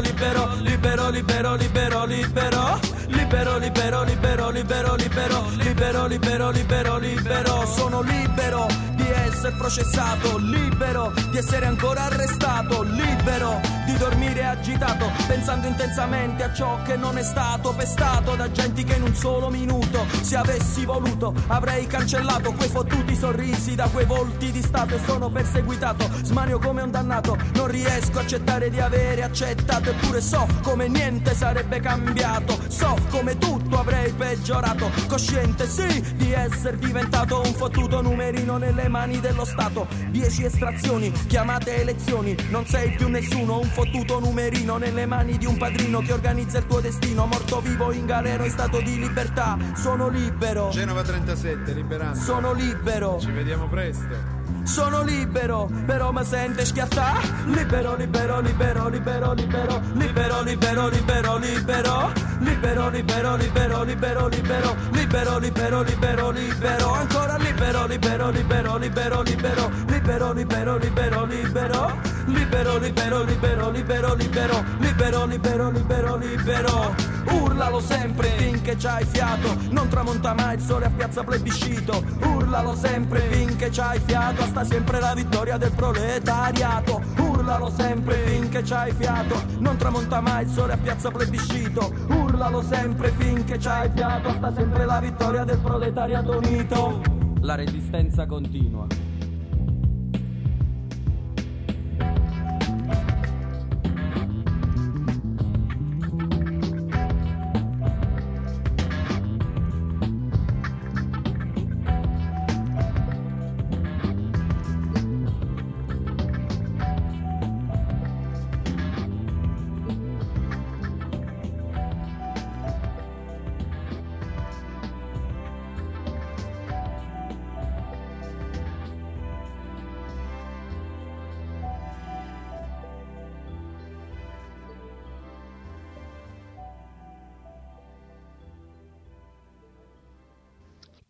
libero, 0.60 1.10
libero, 1.10 1.54
libero, 1.54 2.04
libero, 2.06 2.78
libero, 3.08 3.58
libero, 3.58 4.04
libero, 4.04 4.50
libero, 4.50 4.50
libero, 4.50 5.46
libero, 5.56 6.06
libero, 6.06 6.50
libero, 6.50 6.98
libero, 6.98 7.66
sono 7.66 8.00
libero 8.00 8.99
essere 9.12 9.54
processato, 9.56 10.38
libero 10.38 11.12
di 11.30 11.38
essere 11.38 11.66
ancora 11.66 12.04
arrestato, 12.04 12.82
libero 12.82 13.60
di 13.84 13.96
dormire 13.96 14.44
agitato, 14.44 15.10
pensando 15.26 15.66
intensamente 15.66 16.44
a 16.44 16.52
ciò 16.52 16.80
che 16.82 16.96
non 16.96 17.18
è 17.18 17.22
stato 17.22 17.72
pestato 17.74 18.36
da 18.36 18.50
gente 18.50 18.84
che 18.84 18.94
in 18.94 19.02
un 19.02 19.14
solo 19.14 19.50
minuto, 19.50 20.06
se 20.20 20.36
avessi 20.36 20.84
voluto, 20.84 21.34
avrei 21.48 21.86
cancellato 21.86 22.52
quei 22.52 22.68
fottuti 22.68 23.16
sorrisi 23.16 23.74
da 23.74 23.88
quei 23.88 24.06
volti 24.06 24.52
di 24.52 24.62
stato 24.62 24.94
e 24.94 25.00
sono 25.04 25.30
perseguitato, 25.30 26.08
smanio 26.22 26.58
come 26.58 26.82
un 26.82 26.90
dannato, 26.90 27.36
non 27.54 27.66
riesco 27.66 28.18
a 28.18 28.22
accettare 28.22 28.70
di 28.70 28.80
avere 28.80 29.22
accettato, 29.22 29.90
eppure 29.90 30.20
so 30.20 30.46
come 30.62 30.88
niente 30.88 31.34
sarebbe 31.34 31.80
cambiato, 31.80 32.58
so 32.68 32.96
come 33.10 33.38
tutto 33.38 33.78
avrei 33.78 34.12
peggiorato, 34.12 34.90
cosciente 35.08 35.66
sì 35.66 36.00
di 36.14 36.32
essere 36.32 36.78
diventato 36.78 37.40
un 37.44 37.52
fottuto 37.54 38.00
numerino 38.00 38.56
nelle 38.56 38.88
mani 38.88 38.99
dello 39.00 39.46
Stato, 39.46 39.86
dieci 40.10 40.44
estrazioni, 40.44 41.10
chiamate 41.26 41.76
elezioni, 41.76 42.36
non 42.50 42.66
sei 42.66 42.90
più 42.90 43.08
nessuno, 43.08 43.58
un 43.58 43.68
fottuto 43.68 44.20
numerino 44.20 44.76
nelle 44.76 45.06
mani 45.06 45.38
di 45.38 45.46
un 45.46 45.56
padrino 45.56 46.00
che 46.00 46.12
organizza 46.12 46.58
il 46.58 46.66
tuo 46.66 46.80
destino, 46.80 47.24
morto 47.24 47.60
vivo 47.60 47.92
in 47.92 48.04
galera 48.04 48.44
in 48.44 48.50
stato 48.50 48.78
di 48.82 48.98
libertà, 48.98 49.56
sono 49.74 50.08
libero. 50.08 50.68
Genova 50.68 51.00
37, 51.02 51.72
liberando. 51.72 52.18
Sono 52.18 52.52
libero. 52.52 53.18
Ci 53.18 53.30
vediamo 53.30 53.68
presto. 53.68 54.39
Sono 54.70 55.02
libero, 55.02 55.68
però 55.84 56.12
mi 56.12 56.24
sente 56.24 56.64
schiattà. 56.64 57.14
Libero, 57.46 57.96
libero, 57.96 58.38
libero, 58.38 58.86
libero, 58.88 59.32
libero, 59.32 59.80
libero, 59.94 60.42
libero, 60.42 60.88
libero, 60.88 61.36
libero, 61.38 62.18
libero, 62.38 62.88
libero, 62.88 62.88
libero, 62.88 63.48
libero, 63.88 64.28
libero, 64.28 64.76
libero, 64.92 65.38
libero, 65.40 65.82
libero, 65.82 66.30
libero, 66.30 66.92
ancora 66.92 67.36
libero, 67.38 67.86
libero, 67.86 68.30
libero, 68.30 68.78
libero, 68.78 69.22
libero, 69.22 69.68
libero, 69.88 70.32
libero, 70.34 70.78
libero, 70.78 71.26
libero, 71.26 72.78
libero, 72.78 72.78
libero, 72.78 73.30
libero, 73.32 74.14
libero, 74.14 74.14
libero, 74.14 75.26
libero, 75.26 75.26
libero, 75.26 75.70
libero, 75.72 76.16
libero. 76.16 77.19
Urlalo 77.28 77.80
sempre 77.80 78.28
finché 78.36 78.76
c'hai 78.76 79.04
fiato, 79.04 79.56
non 79.70 79.88
tramonta 79.88 80.34
mai 80.34 80.56
il 80.56 80.60
sole 80.60 80.86
a 80.86 80.90
piazza 80.90 81.22
plebiscito. 81.22 82.02
Urlalo 82.22 82.74
sempre 82.74 83.20
finché 83.20 83.68
c'hai 83.70 84.00
fiato, 84.04 84.42
sta 84.44 84.64
sempre 84.64 85.00
la 85.00 85.14
vittoria 85.14 85.56
del 85.56 85.72
proletariato. 85.72 87.02
Urlalo 87.18 87.70
sempre 87.70 88.16
finché 88.26 88.62
c'hai 88.62 88.92
fiato, 88.92 89.42
non 89.58 89.76
tramonta 89.76 90.20
mai 90.20 90.44
il 90.44 90.50
sole 90.50 90.72
a 90.72 90.78
piazza 90.78 91.10
plebiscito. 91.10 91.92
Urlalo 92.08 92.62
sempre 92.62 93.12
finché 93.16 93.58
c'hai 93.58 93.90
fiato, 93.94 94.30
sta 94.30 94.52
sempre 94.54 94.84
la 94.84 95.00
vittoria 95.00 95.44
del 95.44 95.58
proletariato 95.58 96.36
unito. 96.36 97.00
La 97.40 97.54
resistenza 97.54 98.26
continua. 98.26 98.86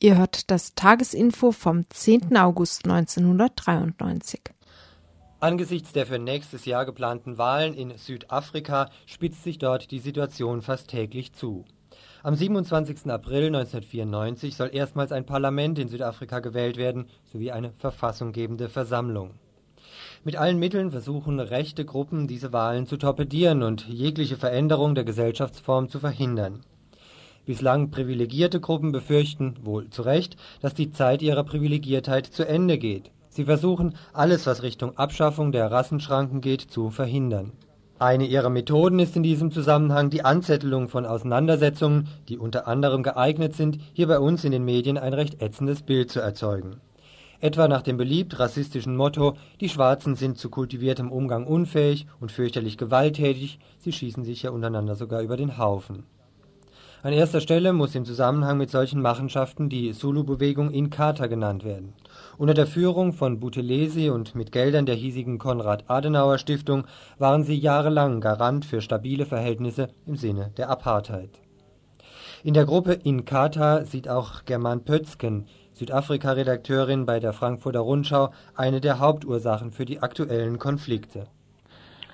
Ihr 0.02 0.16
hört 0.16 0.50
das 0.50 0.74
Tagesinfo 0.74 1.52
vom 1.52 1.84
10. 1.90 2.34
August 2.38 2.86
1993. 2.86 4.40
Angesichts 5.40 5.92
der 5.92 6.06
für 6.06 6.18
nächstes 6.18 6.64
Jahr 6.64 6.86
geplanten 6.86 7.36
Wahlen 7.36 7.74
in 7.74 7.98
Südafrika 7.98 8.88
spitzt 9.04 9.44
sich 9.44 9.58
dort 9.58 9.90
die 9.90 9.98
Situation 9.98 10.62
fast 10.62 10.88
täglich 10.88 11.34
zu. 11.34 11.66
Am 12.22 12.34
27. 12.34 13.10
April 13.10 13.48
1994 13.48 14.56
soll 14.56 14.70
erstmals 14.72 15.12
ein 15.12 15.26
Parlament 15.26 15.78
in 15.78 15.88
Südafrika 15.88 16.38
gewählt 16.38 16.78
werden, 16.78 17.04
sowie 17.30 17.50
eine 17.50 17.72
verfassunggebende 17.72 18.70
Versammlung. 18.70 19.32
Mit 20.24 20.36
allen 20.36 20.58
Mitteln 20.58 20.92
versuchen 20.92 21.40
rechte 21.40 21.84
Gruppen, 21.84 22.26
diese 22.26 22.54
Wahlen 22.54 22.86
zu 22.86 22.96
torpedieren 22.96 23.62
und 23.62 23.86
jegliche 23.86 24.38
Veränderung 24.38 24.94
der 24.94 25.04
Gesellschaftsform 25.04 25.90
zu 25.90 25.98
verhindern. 26.00 26.64
Bislang 27.46 27.90
privilegierte 27.90 28.60
Gruppen 28.60 28.92
befürchten, 28.92 29.54
wohl 29.62 29.88
zu 29.90 30.02
Recht, 30.02 30.36
dass 30.60 30.74
die 30.74 30.92
Zeit 30.92 31.22
ihrer 31.22 31.44
Privilegiertheit 31.44 32.26
zu 32.26 32.46
Ende 32.46 32.78
geht. 32.78 33.10
Sie 33.28 33.44
versuchen, 33.44 33.94
alles, 34.12 34.46
was 34.46 34.62
Richtung 34.62 34.98
Abschaffung 34.98 35.52
der 35.52 35.70
Rassenschranken 35.70 36.40
geht, 36.40 36.60
zu 36.62 36.90
verhindern. 36.90 37.52
Eine 37.98 38.26
ihrer 38.26 38.48
Methoden 38.48 38.98
ist 38.98 39.14
in 39.14 39.22
diesem 39.22 39.50
Zusammenhang 39.50 40.10
die 40.10 40.24
Anzettelung 40.24 40.88
von 40.88 41.04
Auseinandersetzungen, 41.06 42.08
die 42.28 42.38
unter 42.38 42.66
anderem 42.66 43.02
geeignet 43.02 43.54
sind, 43.54 43.78
hier 43.92 44.06
bei 44.06 44.18
uns 44.18 44.42
in 44.44 44.52
den 44.52 44.64
Medien 44.64 44.96
ein 44.96 45.12
recht 45.12 45.42
ätzendes 45.42 45.82
Bild 45.82 46.10
zu 46.10 46.20
erzeugen. 46.20 46.80
Etwa 47.40 47.68
nach 47.68 47.82
dem 47.82 47.96
beliebt 47.96 48.38
rassistischen 48.38 48.96
Motto, 48.96 49.36
die 49.60 49.68
Schwarzen 49.68 50.14
sind 50.14 50.38
zu 50.38 50.50
kultiviertem 50.50 51.10
Umgang 51.12 51.46
unfähig 51.46 52.06
und 52.20 52.32
fürchterlich 52.32 52.78
gewalttätig, 52.78 53.58
sie 53.78 53.92
schießen 53.92 54.24
sich 54.24 54.42
ja 54.42 54.50
untereinander 54.50 54.94
sogar 54.94 55.22
über 55.22 55.36
den 55.36 55.56
Haufen. 55.56 56.04
An 57.02 57.14
erster 57.14 57.40
Stelle 57.40 57.72
muss 57.72 57.94
im 57.94 58.04
Zusammenhang 58.04 58.58
mit 58.58 58.68
solchen 58.68 59.00
Machenschaften 59.00 59.70
die 59.70 59.92
Zulu-Bewegung 59.92 60.70
Inkatha 60.70 61.28
genannt 61.28 61.64
werden. 61.64 61.94
Unter 62.36 62.52
der 62.52 62.66
Führung 62.66 63.14
von 63.14 63.40
Buthelezi 63.40 64.10
und 64.10 64.34
mit 64.34 64.52
Geldern 64.52 64.84
der 64.84 64.96
hiesigen 64.96 65.38
Konrad-Adenauer-Stiftung 65.38 66.84
waren 67.16 67.42
sie 67.42 67.58
jahrelang 67.58 68.20
Garant 68.20 68.66
für 68.66 68.82
stabile 68.82 69.24
Verhältnisse 69.24 69.88
im 70.04 70.16
Sinne 70.16 70.50
der 70.58 70.68
Apartheid. 70.68 71.30
In 72.44 72.52
der 72.52 72.66
Gruppe 72.66 72.92
Inkatha 72.92 73.86
sieht 73.86 74.06
auch 74.06 74.44
German 74.44 74.84
Pötzken, 74.84 75.46
Südafrika-Redakteurin 75.72 77.06
bei 77.06 77.18
der 77.18 77.32
Frankfurter 77.32 77.80
Rundschau, 77.80 78.30
eine 78.54 78.82
der 78.82 78.98
Hauptursachen 78.98 79.70
für 79.72 79.86
die 79.86 80.02
aktuellen 80.02 80.58
Konflikte. 80.58 81.28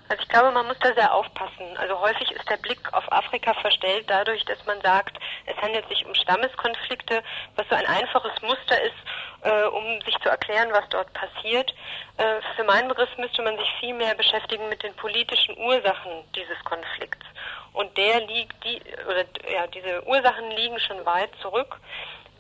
Also 0.09 0.23
ich 0.23 0.29
glaube, 0.29 0.53
man 0.53 0.67
muss 0.67 0.79
da 0.81 0.95
sehr 0.95 1.13
aufpassen. 1.13 1.77
Also 1.77 2.01
häufig 2.01 2.31
ist 2.31 2.49
der 2.49 2.59
Blick 2.59 2.93
auf 2.93 3.11
Afrika 3.11 3.55
verstellt 3.55 4.05
dadurch, 4.09 4.45
dass 4.45 4.65
man 4.65 4.81
sagt, 4.81 5.19
es 5.47 5.57
handelt 5.57 5.89
sich 5.89 6.07
um 6.07 6.15
Stammeskonflikte, 6.15 7.23
was 7.57 7.69
so 7.69 7.75
ein 7.75 7.87
einfaches 7.87 8.41
Muster 8.43 8.81
ist, 8.83 8.95
äh, 9.43 9.65
um 9.65 10.01
sich 10.03 10.17
zu 10.21 10.29
erklären, 10.29 10.69
was 10.73 10.89
dort 10.91 11.13
passiert. 11.13 11.75
Äh, 12.19 12.41
für 12.55 12.65
meinen 12.65 12.89
Begriff 12.89 13.11
müsste 13.19 13.43
man 13.43 13.59
sich 13.59 13.69
viel 13.81 13.95
mehr 13.95 14.15
beschäftigen 14.15 14.69
mit 14.69 14.83
den 14.83 14.95
politischen 14.95 15.59
Ursachen 15.59 16.25
dieses 16.35 16.63
Konflikts. 16.65 17.27
Und 17.73 17.97
der 17.97 18.21
liegt, 18.27 18.65
die, 18.65 18.81
oder 19.07 19.25
ja, 19.53 19.67
diese 19.67 20.07
Ursachen 20.07 20.51
liegen 20.53 20.79
schon 20.81 21.05
weit 21.05 21.31
zurück. 21.43 21.81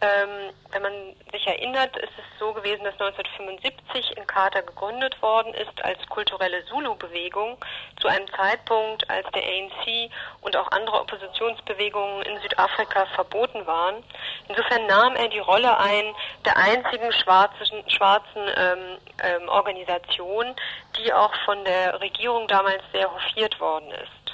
Ähm, 0.03 0.53
wenn 0.73 0.83
man 0.83 0.93
sich 1.33 1.47
erinnert, 1.47 1.97
ist 1.97 2.12
es 2.19 2.38
so 2.38 2.53
gewesen, 2.53 2.85
dass 2.85 3.00
1975 3.00 4.17
in 4.17 4.26
Kater 4.26 4.62
gegründet 4.62 5.21
worden 5.23 5.55
ist 5.55 5.83
als 5.83 5.99
kulturelle 6.09 6.65
Zulu-Bewegung 6.67 7.57
zu 8.00 8.09
einem 8.09 8.29
Zeitpunkt, 8.33 9.09
als 9.09 9.26
der 9.33 9.43
ANC 9.43 10.11
und 10.43 10.55
auch 10.55 10.71
andere 10.73 11.00
Oppositionsbewegungen 11.00 12.23
in 12.23 12.38
Südafrika 12.43 13.07
verboten 13.15 13.67
waren. 13.67 14.03
Insofern 14.49 14.87
nahm 14.87 15.17
er 15.17 15.29
die 15.29 15.38
Rolle 15.38 15.79
ein 15.79 16.15
der 16.45 16.59
einzigen 16.59 17.11
schwarzen, 17.12 17.88
schwarzen 17.88 18.49
ähm, 18.55 18.99
ähm, 19.23 19.49
Organisation, 19.49 20.55
die 20.99 21.11
auch 21.11 21.35
von 21.47 21.65
der 21.65 21.99
Regierung 22.03 22.47
damals 22.49 22.83
sehr 22.93 23.11
hofiert 23.11 23.59
worden 23.61 23.91
ist. 23.93 24.25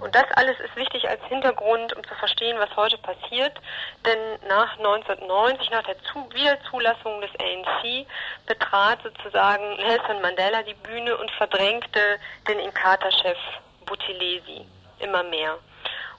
Und 0.00 0.14
das 0.14 0.26
alles 0.34 0.58
ist 0.60 0.76
wichtig 0.76 1.08
als 1.08 1.22
Hintergrund, 1.24 1.94
um 1.96 2.04
zu 2.04 2.14
verstehen, 2.14 2.58
was 2.58 2.74
heute 2.76 2.98
passiert. 2.98 3.58
Denn 4.06 4.18
nach 4.48 4.76
1990, 4.78 5.70
nach 5.70 5.82
der 5.84 5.96
Wiederzulassung 6.32 7.20
des 7.20 7.30
ANC, 7.40 8.06
betrat 8.46 9.00
sozusagen 9.02 9.76
Nelson 9.76 10.20
Mandela 10.22 10.62
die 10.62 10.74
Bühne 10.74 11.16
und 11.16 11.30
verdrängte 11.32 12.18
den 12.48 12.58
Inkatha-Chef 12.60 13.38
Buthelezi 13.86 14.66
immer 15.00 15.22
mehr. 15.24 15.58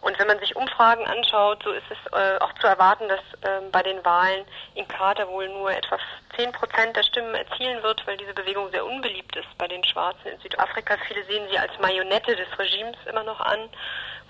Und 0.02 0.18
wenn 0.18 0.28
man 0.28 0.40
sich 0.40 0.56
Umfragen 0.56 1.06
anschaut, 1.06 1.62
so 1.64 1.72
ist 1.72 1.84
es 1.90 1.98
äh, 2.14 2.40
auch 2.40 2.54
zu 2.62 2.68
erwarten, 2.68 3.08
dass 3.10 3.20
äh, 3.42 3.62
bei 3.72 3.84
den 3.84 4.04
Wahlen 4.06 4.46
in 4.76 4.88
Carter 4.88 5.28
wohl 5.28 5.50
nur 5.50 5.72
etwa 5.72 5.98
10 6.38 6.54
Prozent 6.54 6.96
der 6.96 7.04
Stimmen 7.04 7.36
erzielen 7.36 7.84
wird, 7.84 8.06
weil 8.08 8.16
diese 8.16 8.34
Bewegung 8.34 8.70
sehr 8.72 8.86
unbeliebt 8.86 9.36
ist 9.36 9.58
bei 9.58 9.68
den 9.68 9.84
Schwarzen 9.84 10.28
in 10.28 10.40
Südafrika. 10.40 10.96
Viele 11.08 11.24
sehen 11.26 11.46
sie 11.52 11.58
als 11.60 11.72
Marionette 11.82 12.36
des 12.36 12.48
Regimes 12.58 12.96
immer 13.10 13.24
noch 13.24 13.42
an, 13.42 13.60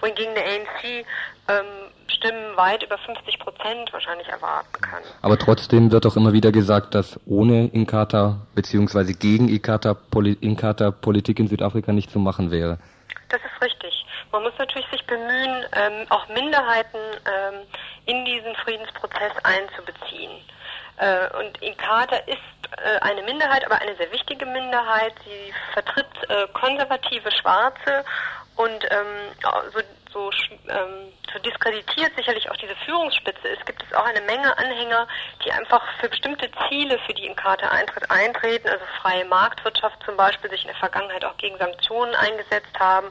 wohingegen 0.02 0.34
der 0.34 0.46
ANC 0.46 1.06
ähm, 1.48 1.66
Stimmen 2.08 2.58
weit 2.58 2.84
über 2.84 2.98
50 2.98 3.38
Prozent 3.40 3.94
wahrscheinlich 3.94 4.28
erwarten 4.28 4.82
kann. 4.82 5.04
Aber 5.22 5.38
trotzdem 5.38 5.92
wird 5.92 6.06
auch 6.08 6.16
immer 6.16 6.34
wieder 6.34 6.52
gesagt, 6.52 6.96
dass 6.96 7.20
ohne 7.28 7.68
Inkatha 7.68 8.40
bzw. 8.56 9.14
gegen 9.14 9.50
Inkatha, 9.50 9.94
Poli 9.94 10.34
Inkatha 10.42 10.90
Politik 10.90 11.40
in 11.40 11.48
Südafrika 11.48 11.92
nicht 11.92 12.10
zu 12.10 12.18
machen 12.18 12.50
wäre. 12.50 12.80
Das 13.30 13.40
ist 13.42 13.62
richtig. 13.62 13.99
Man 14.32 14.44
muss 14.44 14.54
natürlich 14.58 14.88
sich 14.92 15.06
bemühen, 15.06 15.66
ähm, 15.74 16.06
auch 16.10 16.28
Minderheiten 16.28 17.00
ähm, 17.26 17.66
in 18.06 18.26
diesen 18.26 18.56
Friedensprozess 18.58 19.34
einzubeziehen. 19.44 20.32
Äh, 20.98 21.30
und 21.40 21.62
Inkatha 21.62 22.18
ist 22.28 22.38
äh, 22.78 23.00
eine 23.02 23.24
Minderheit, 23.24 23.66
aber 23.66 23.82
eine 23.82 23.96
sehr 23.96 24.12
wichtige 24.12 24.46
Minderheit. 24.46 25.14
Sie 25.26 25.54
vertritt 25.74 26.30
äh, 26.30 26.48
konservative 26.54 27.32
Schwarze 27.32 28.06
und 28.56 28.86
ähm, 28.92 29.36
so 29.74 29.80
so, 30.12 30.30
ähm, 30.68 31.14
so 31.32 31.40
diskreditiert 31.40 32.12
sicherlich 32.16 32.50
auch 32.50 32.58
diese 32.58 32.76
Führungsspitze 32.86 33.48
ist, 33.48 33.66
gibt 33.66 33.84
es 33.84 33.96
auch 33.96 34.06
eine 34.06 34.22
Menge 34.22 34.58
Anhänger, 34.58 35.08
die 35.46 35.52
einfach 35.52 35.82
für 36.00 36.10
bestimmte 36.10 36.50
Ziele, 36.68 36.98
für 37.06 37.14
die 37.14 37.26
im 37.26 37.36
Charta 37.36 37.70
Eintritt 37.70 38.10
eintreten, 38.10 38.68
also 38.68 38.84
freie 39.02 39.26
Marktwirtschaft 39.26 40.02
zum 40.04 40.18
Beispiel, 40.18 40.50
sich 40.50 40.62
in 40.62 40.68
der 40.68 40.78
Vergangenheit 40.78 41.24
auch 41.26 41.38
gegen 41.38 41.58
Sanktionen 41.58 42.16
eingesetzt 42.16 42.80
haben, 42.80 43.08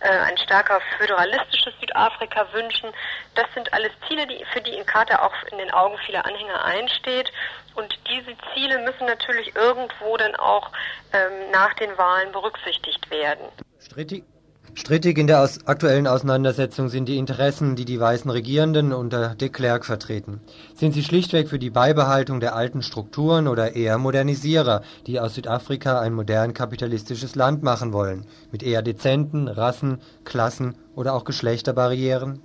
äh, 0.00 0.08
ein 0.08 0.36
stärker 0.38 0.80
föderalistisches 0.98 1.72
Südafrika 1.80 2.46
wünschen. 2.52 2.90
Das 3.34 3.46
sind 3.54 3.72
alles 3.72 3.92
Ziele, 4.08 4.26
die, 4.26 4.44
für 4.52 4.60
die 4.60 4.74
in 4.74 4.86
Charta 4.86 5.24
auch 5.24 5.34
in 5.50 5.58
den 5.58 5.70
Augen 5.70 5.96
vieler 6.04 6.24
Anhänger 6.26 6.64
einsteht. 6.64 7.32
Und 7.74 7.98
diese 8.08 8.36
Ziele 8.52 8.78
müssen 8.78 9.06
natürlich 9.06 9.54
irgendwo 9.56 10.16
dann 10.18 10.36
auch 10.36 10.70
ähm, 11.14 11.50
nach 11.50 11.72
den 11.74 11.96
Wahlen 11.96 12.30
berücksichtigt 12.32 13.10
werden. 13.10 13.48
Strittig, 13.80 14.24
Strittig 14.74 15.18
in 15.18 15.26
der 15.26 15.42
aus 15.42 15.66
aktuellen 15.66 16.06
Auseinandersetzung 16.06 16.88
sind 16.88 17.06
die 17.06 17.18
Interessen, 17.18 17.76
die 17.76 17.84
die 17.84 18.00
weißen 18.00 18.30
Regierenden 18.30 18.94
unter 18.94 19.34
de 19.34 19.50
Klerk 19.50 19.84
vertreten. 19.84 20.40
Sind 20.74 20.94
sie 20.94 21.04
schlichtweg 21.04 21.50
für 21.50 21.58
die 21.58 21.68
Beibehaltung 21.68 22.40
der 22.40 22.56
alten 22.56 22.80
Strukturen 22.80 23.48
oder 23.48 23.76
eher 23.76 23.98
Modernisierer, 23.98 24.80
die 25.06 25.20
aus 25.20 25.34
Südafrika 25.34 26.00
ein 26.00 26.14
modern 26.14 26.54
kapitalistisches 26.54 27.34
Land 27.34 27.62
machen 27.62 27.92
wollen, 27.92 28.24
mit 28.50 28.62
eher 28.62 28.80
dezenten 28.80 29.46
Rassen, 29.46 29.98
Klassen 30.24 30.74
oder 30.96 31.12
auch 31.12 31.24
Geschlechterbarrieren? 31.24 32.40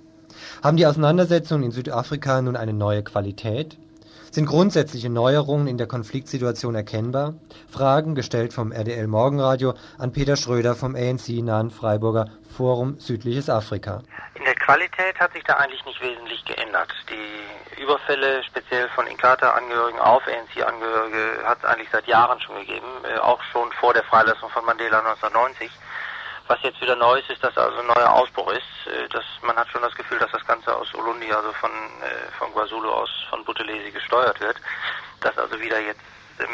Haben 0.62 0.76
die 0.76 0.86
Auseinandersetzungen 0.86 1.64
in 1.64 1.70
Südafrika 1.70 2.42
nun 2.42 2.56
eine 2.56 2.74
neue 2.74 3.02
Qualität? 3.02 3.78
Sind 4.30 4.46
grundsätzliche 4.46 5.08
Neuerungen 5.08 5.66
in 5.66 5.78
der 5.78 5.86
Konfliktsituation 5.86 6.74
erkennbar? 6.74 7.34
Fragen 7.72 8.14
gestellt 8.14 8.52
vom 8.52 8.72
RDL 8.72 9.06
Morgenradio 9.06 9.72
an 9.98 10.12
Peter 10.12 10.36
Schröder 10.36 10.74
vom 10.74 10.94
ANC-nahen 10.94 11.70
Freiburger 11.70 12.26
Forum 12.54 12.98
Südliches 12.98 13.48
Afrika. 13.48 14.02
In 14.34 14.44
der 14.44 14.54
Qualität 14.54 15.18
hat 15.18 15.32
sich 15.32 15.42
da 15.44 15.54
eigentlich 15.54 15.84
nicht 15.86 16.00
wesentlich 16.02 16.44
geändert. 16.44 16.92
Die 17.08 17.82
Überfälle 17.82 18.44
speziell 18.44 18.88
von 18.90 19.06
Inkatha-Angehörigen 19.06 19.98
auf 19.98 20.22
ANC-Angehörige 20.26 21.42
hat 21.44 21.58
es 21.58 21.64
eigentlich 21.64 21.88
seit 21.90 22.06
Jahren 22.06 22.38
schon 22.40 22.56
gegeben, 22.56 22.86
äh, 23.04 23.18
auch 23.18 23.42
schon 23.50 23.72
vor 23.80 23.94
der 23.94 24.04
Freilassung 24.04 24.50
von 24.50 24.64
Mandela 24.66 24.98
1990. 24.98 25.70
Was 26.48 26.58
jetzt 26.62 26.80
wieder 26.80 26.96
neu 26.96 27.18
ist, 27.18 27.30
ist, 27.30 27.44
dass 27.44 27.56
also 27.56 27.78
ein 27.78 27.86
neuer 27.86 28.10
Ausbruch 28.10 28.50
ist. 28.52 28.62
Äh, 28.88 29.08
dass 29.10 29.24
man 29.42 29.56
hat 29.56 29.68
schon 29.68 29.82
das 29.82 29.94
Gefühl, 29.94 30.18
dass 30.18 30.32
das 30.32 30.44
Ganze 30.46 30.74
aus 30.74 30.92
Ulundi, 30.94 31.30
also 31.30 31.52
von, 31.52 31.70
äh, 31.70 32.32
von 32.38 32.50
Guazulu 32.52 32.88
aus, 32.88 33.10
von 33.30 33.44
Buthelezi 33.44 33.90
gesteuert 33.90 34.40
wird. 34.40 34.56
Dass 35.20 35.36
also 35.36 35.60
wieder 35.60 35.78
jetzt 35.80 36.00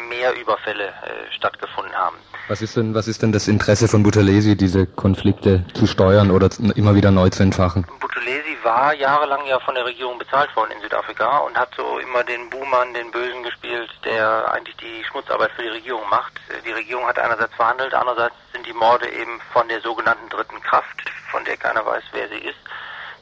mehr 0.09 0.35
Überfälle 0.35 0.87
äh, 0.87 1.31
stattgefunden 1.31 1.93
haben. 1.93 2.17
Was 2.47 2.61
ist 2.61 2.75
denn, 2.75 2.93
was 2.93 3.07
ist 3.07 3.21
denn 3.21 3.31
das 3.31 3.47
Interesse 3.47 3.87
von 3.87 4.03
Buthelezi, 4.03 4.55
diese 4.55 4.85
Konflikte 4.85 5.65
zu 5.73 5.87
steuern 5.87 6.31
oder 6.31 6.49
immer 6.75 6.95
wieder 6.95 7.11
neu 7.11 7.29
zu 7.29 7.43
entfachen? 7.43 7.85
Buthelezi 7.99 8.54
war 8.65 8.95
jahrelang 8.95 9.45
ja 9.45 9.59
von 9.59 9.75
der 9.75 9.85
Regierung 9.85 10.17
bezahlt 10.17 10.53
worden 10.55 10.71
in 10.71 10.81
Südafrika 10.81 11.37
und 11.37 11.55
hat 11.55 11.69
so 11.77 11.99
immer 11.99 12.23
den 12.23 12.49
Buhmann, 12.49 12.95
den 12.95 13.11
Bösen 13.11 13.43
gespielt, 13.43 13.91
der 14.03 14.51
eigentlich 14.51 14.75
die 14.77 15.03
Schmutzarbeit 15.03 15.51
für 15.51 15.61
die 15.61 15.69
Regierung 15.69 16.09
macht. 16.09 16.33
Die 16.65 16.71
Regierung 16.71 17.05
hat 17.05 17.19
einerseits 17.19 17.53
verhandelt, 17.53 17.93
andererseits 17.93 18.35
sind 18.51 18.65
die 18.65 18.73
Morde 18.73 19.07
eben 19.07 19.39
von 19.53 19.67
der 19.69 19.81
sogenannten 19.81 20.27
dritten 20.29 20.59
Kraft, 20.63 21.09
von 21.29 21.45
der 21.45 21.57
keiner 21.57 21.85
weiß, 21.85 22.03
wer 22.11 22.27
sie 22.27 22.39
ist. 22.39 22.57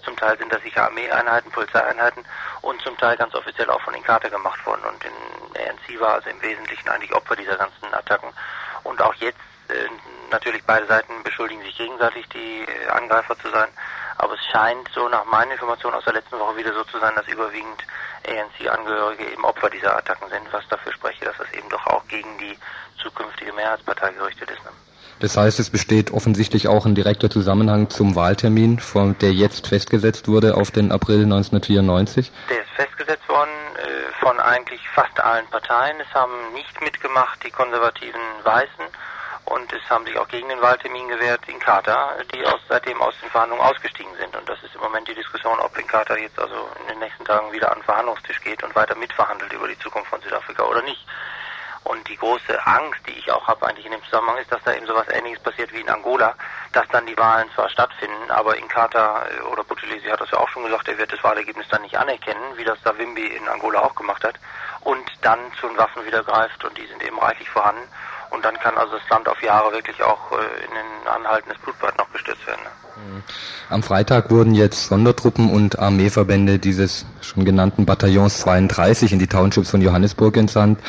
Zum 0.03 0.15
Teil 0.15 0.37
sind 0.37 0.51
das 0.51 0.61
sicher 0.63 0.85
Armeeeinheiten, 0.85 1.51
Polizeieinheiten 1.51 2.23
und 2.61 2.81
zum 2.81 2.97
Teil 2.97 3.17
ganz 3.17 3.35
offiziell 3.35 3.69
auch 3.69 3.81
von 3.81 3.93
Inkatha 3.93 4.29
gemacht 4.29 4.65
worden. 4.65 4.83
Und 4.85 5.03
in 5.03 5.61
ANC 5.61 5.99
war 5.99 6.15
also 6.15 6.29
im 6.29 6.41
Wesentlichen 6.41 6.87
eigentlich 6.87 7.13
Opfer 7.13 7.35
dieser 7.35 7.57
ganzen 7.57 7.93
Attacken. 7.93 8.29
Und 8.83 9.01
auch 9.01 9.13
jetzt 9.15 9.39
äh, 9.67 9.89
natürlich 10.31 10.63
beide 10.65 10.85
Seiten 10.87 11.21
beschuldigen 11.23 11.61
sich 11.63 11.77
gegenseitig, 11.77 12.27
die 12.29 12.61
äh, 12.61 12.89
Angreifer 12.89 13.37
zu 13.39 13.49
sein. 13.49 13.69
Aber 14.17 14.33
es 14.33 14.45
scheint 14.51 14.89
so 14.93 15.07
nach 15.09 15.25
meinen 15.25 15.51
Informationen 15.51 15.95
aus 15.95 16.05
der 16.05 16.13
letzten 16.13 16.39
Woche 16.39 16.57
wieder 16.57 16.73
so 16.73 16.83
zu 16.85 16.99
sein, 16.99 17.13
dass 17.15 17.27
überwiegend 17.27 17.83
ANC-Angehörige 18.27 19.31
eben 19.31 19.43
Opfer 19.43 19.69
dieser 19.69 19.97
Attacken 19.97 20.29
sind, 20.29 20.51
was 20.51 20.67
dafür 20.69 20.93
spreche, 20.93 21.25
dass 21.25 21.37
das 21.37 21.51
eben 21.53 21.69
doch 21.69 21.85
auch 21.87 22.07
gegen 22.07 22.37
die 22.37 22.57
zukünftige 23.01 23.53
Mehrheitspartei 23.53 24.11
gerichtet 24.11 24.51
ist. 24.51 24.63
Ne? 24.63 24.71
Das 25.19 25.37
heißt, 25.37 25.59
es 25.59 25.69
besteht 25.69 26.11
offensichtlich 26.11 26.67
auch 26.67 26.85
ein 26.85 26.95
direkter 26.95 27.29
Zusammenhang 27.29 27.89
zum 27.89 28.15
Wahltermin, 28.15 28.81
der 29.21 29.31
jetzt 29.31 29.67
festgesetzt 29.67 30.27
wurde 30.27 30.55
auf 30.55 30.71
den 30.71 30.91
April 30.91 31.23
1994? 31.23 32.31
Der 32.49 32.59
ist 32.59 32.69
festgesetzt 32.75 33.27
worden 33.29 33.49
äh, 33.77 34.11
von 34.19 34.39
eigentlich 34.39 34.81
fast 34.89 35.17
allen 35.19 35.45
Parteien. 35.47 35.95
Es 36.01 36.13
haben 36.13 36.53
nicht 36.53 36.81
mitgemacht 36.81 37.43
die 37.45 37.51
konservativen 37.51 38.21
Weißen 38.43 38.85
und 39.45 39.71
es 39.73 39.89
haben 39.89 40.05
sich 40.05 40.17
auch 40.17 40.27
gegen 40.27 40.49
den 40.49 40.61
Wahltermin 40.61 41.07
gewehrt 41.07 41.41
in 41.47 41.59
Katar, 41.59 42.15
die 42.33 42.45
aus, 42.45 42.59
seitdem 42.69 43.01
aus 43.01 43.13
den 43.21 43.29
Verhandlungen 43.29 43.63
ausgestiegen 43.63 44.15
sind. 44.17 44.35
Und 44.35 44.47
das 44.47 44.61
ist 44.63 44.75
im 44.75 44.81
Moment 44.81 45.07
die 45.07 45.15
Diskussion, 45.15 45.59
ob 45.59 45.77
in 45.77 45.87
Katar 45.87 46.17
jetzt 46.17 46.39
also 46.39 46.69
in 46.81 46.87
den 46.87 46.99
nächsten 46.99 47.25
Tagen 47.25 47.51
wieder 47.51 47.71
an 47.71 47.79
den 47.79 47.83
Verhandlungstisch 47.83 48.41
geht 48.41 48.63
und 48.63 48.75
weiter 48.75 48.95
mitverhandelt 48.95 49.51
über 49.51 49.67
die 49.67 49.77
Zukunft 49.79 50.09
von 50.09 50.21
Südafrika 50.21 50.63
oder 50.63 50.81
nicht. 50.83 51.05
Und 51.83 52.07
die 52.07 52.15
große 52.15 52.65
Angst, 52.65 53.01
die 53.07 53.11
ich 53.11 53.29
auch 53.29 53.45
habe 53.45 53.67
eigentlich 53.67 53.85
in 53.85 53.91
dem 53.91 54.03
Zusammenhang, 54.05 54.37
ist, 54.37 54.51
dass 54.51 54.63
da 54.63 54.73
eben 54.73 54.87
sowas 54.87 55.07
Ähnliches 55.09 55.43
passiert 55.43 55.73
wie 55.73 55.81
in 55.81 55.89
Angola, 55.89 56.33
dass 56.71 56.87
dann 56.89 57.05
die 57.05 57.17
Wahlen 57.17 57.49
zwar 57.53 57.69
stattfinden, 57.69 58.31
aber 58.31 58.57
in 58.57 58.69
Katar 58.69 59.29
äh, 59.29 59.41
oder 59.41 59.65
Buthelezi 59.65 60.07
hat 60.07 60.21
das 60.21 60.31
ja 60.31 60.37
auch 60.37 60.47
schon 60.47 60.63
gesagt, 60.63 60.87
er 60.87 60.97
wird 60.97 61.11
das 61.11 61.21
Wahlergebnis 61.23 61.67
dann 61.69 61.81
nicht 61.81 61.97
anerkennen, 61.97 62.55
wie 62.55 62.63
das 62.63 62.81
Savimbi 62.83 63.27
in 63.27 63.47
Angola 63.49 63.81
auch 63.81 63.95
gemacht 63.95 64.23
hat, 64.23 64.35
und 64.81 65.11
dann 65.21 65.39
zu 65.59 65.67
den 65.67 65.77
Waffen 65.77 66.05
wieder 66.05 66.23
greift 66.23 66.63
und 66.63 66.77
die 66.77 66.87
sind 66.87 67.03
eben 67.03 67.19
reichlich 67.19 67.49
vorhanden. 67.49 67.87
Und 68.33 68.43
dann 68.43 68.55
kann 68.59 68.75
also 68.77 68.97
das 68.97 69.07
Land 69.09 69.27
auf 69.27 69.41
Jahre 69.41 69.71
wirklich 69.71 70.01
auch 70.01 70.31
äh, 70.31 70.65
in 70.65 70.71
ein 70.71 71.07
anhaltendes 71.21 71.57
Blutbad 71.59 71.97
noch 71.97 72.11
gestürzt 72.11 72.45
werden. 72.47 72.61
Ne? 72.63 73.23
Am 73.69 73.83
Freitag 73.83 74.29
wurden 74.29 74.53
jetzt 74.53 74.87
Sondertruppen 74.87 75.51
und 75.51 75.79
Armeeverbände 75.79 76.59
dieses 76.59 77.05
schon 77.21 77.45
genannten 77.45 77.85
Bataillons 77.85 78.39
32 78.39 79.13
in 79.13 79.19
die 79.19 79.27
Townships 79.27 79.71
von 79.71 79.81
Johannesburg 79.81 80.37
entsandt. 80.37 80.79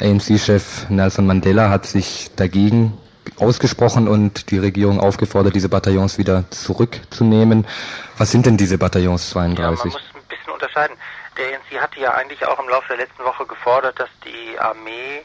ANC-Chef 0.00 0.88
Nelson 0.88 1.26
Mandela 1.26 1.70
hat 1.70 1.86
sich 1.86 2.30
dagegen 2.36 2.96
ausgesprochen 3.38 4.08
und 4.08 4.50
die 4.50 4.58
Regierung 4.58 5.00
aufgefordert, 5.00 5.54
diese 5.54 5.68
Bataillons 5.68 6.18
wieder 6.18 6.44
zurückzunehmen. 6.50 7.66
Was 8.16 8.30
sind 8.30 8.46
denn 8.46 8.56
diese 8.56 8.78
Bataillons 8.78 9.30
32? 9.30 9.58
Ja, 9.58 9.70
man 9.70 10.02
muss 10.02 10.14
ein 10.14 10.28
bisschen 10.28 10.52
unterscheiden. 10.52 10.96
Der 11.36 11.46
ANC 11.46 11.82
hatte 11.82 12.00
ja 12.00 12.14
eigentlich 12.14 12.44
auch 12.46 12.58
im 12.58 12.68
Laufe 12.68 12.88
der 12.88 12.98
letzten 12.98 13.24
Woche 13.24 13.46
gefordert, 13.46 13.98
dass 14.00 14.08
die 14.24 14.58
Armee 14.58 15.22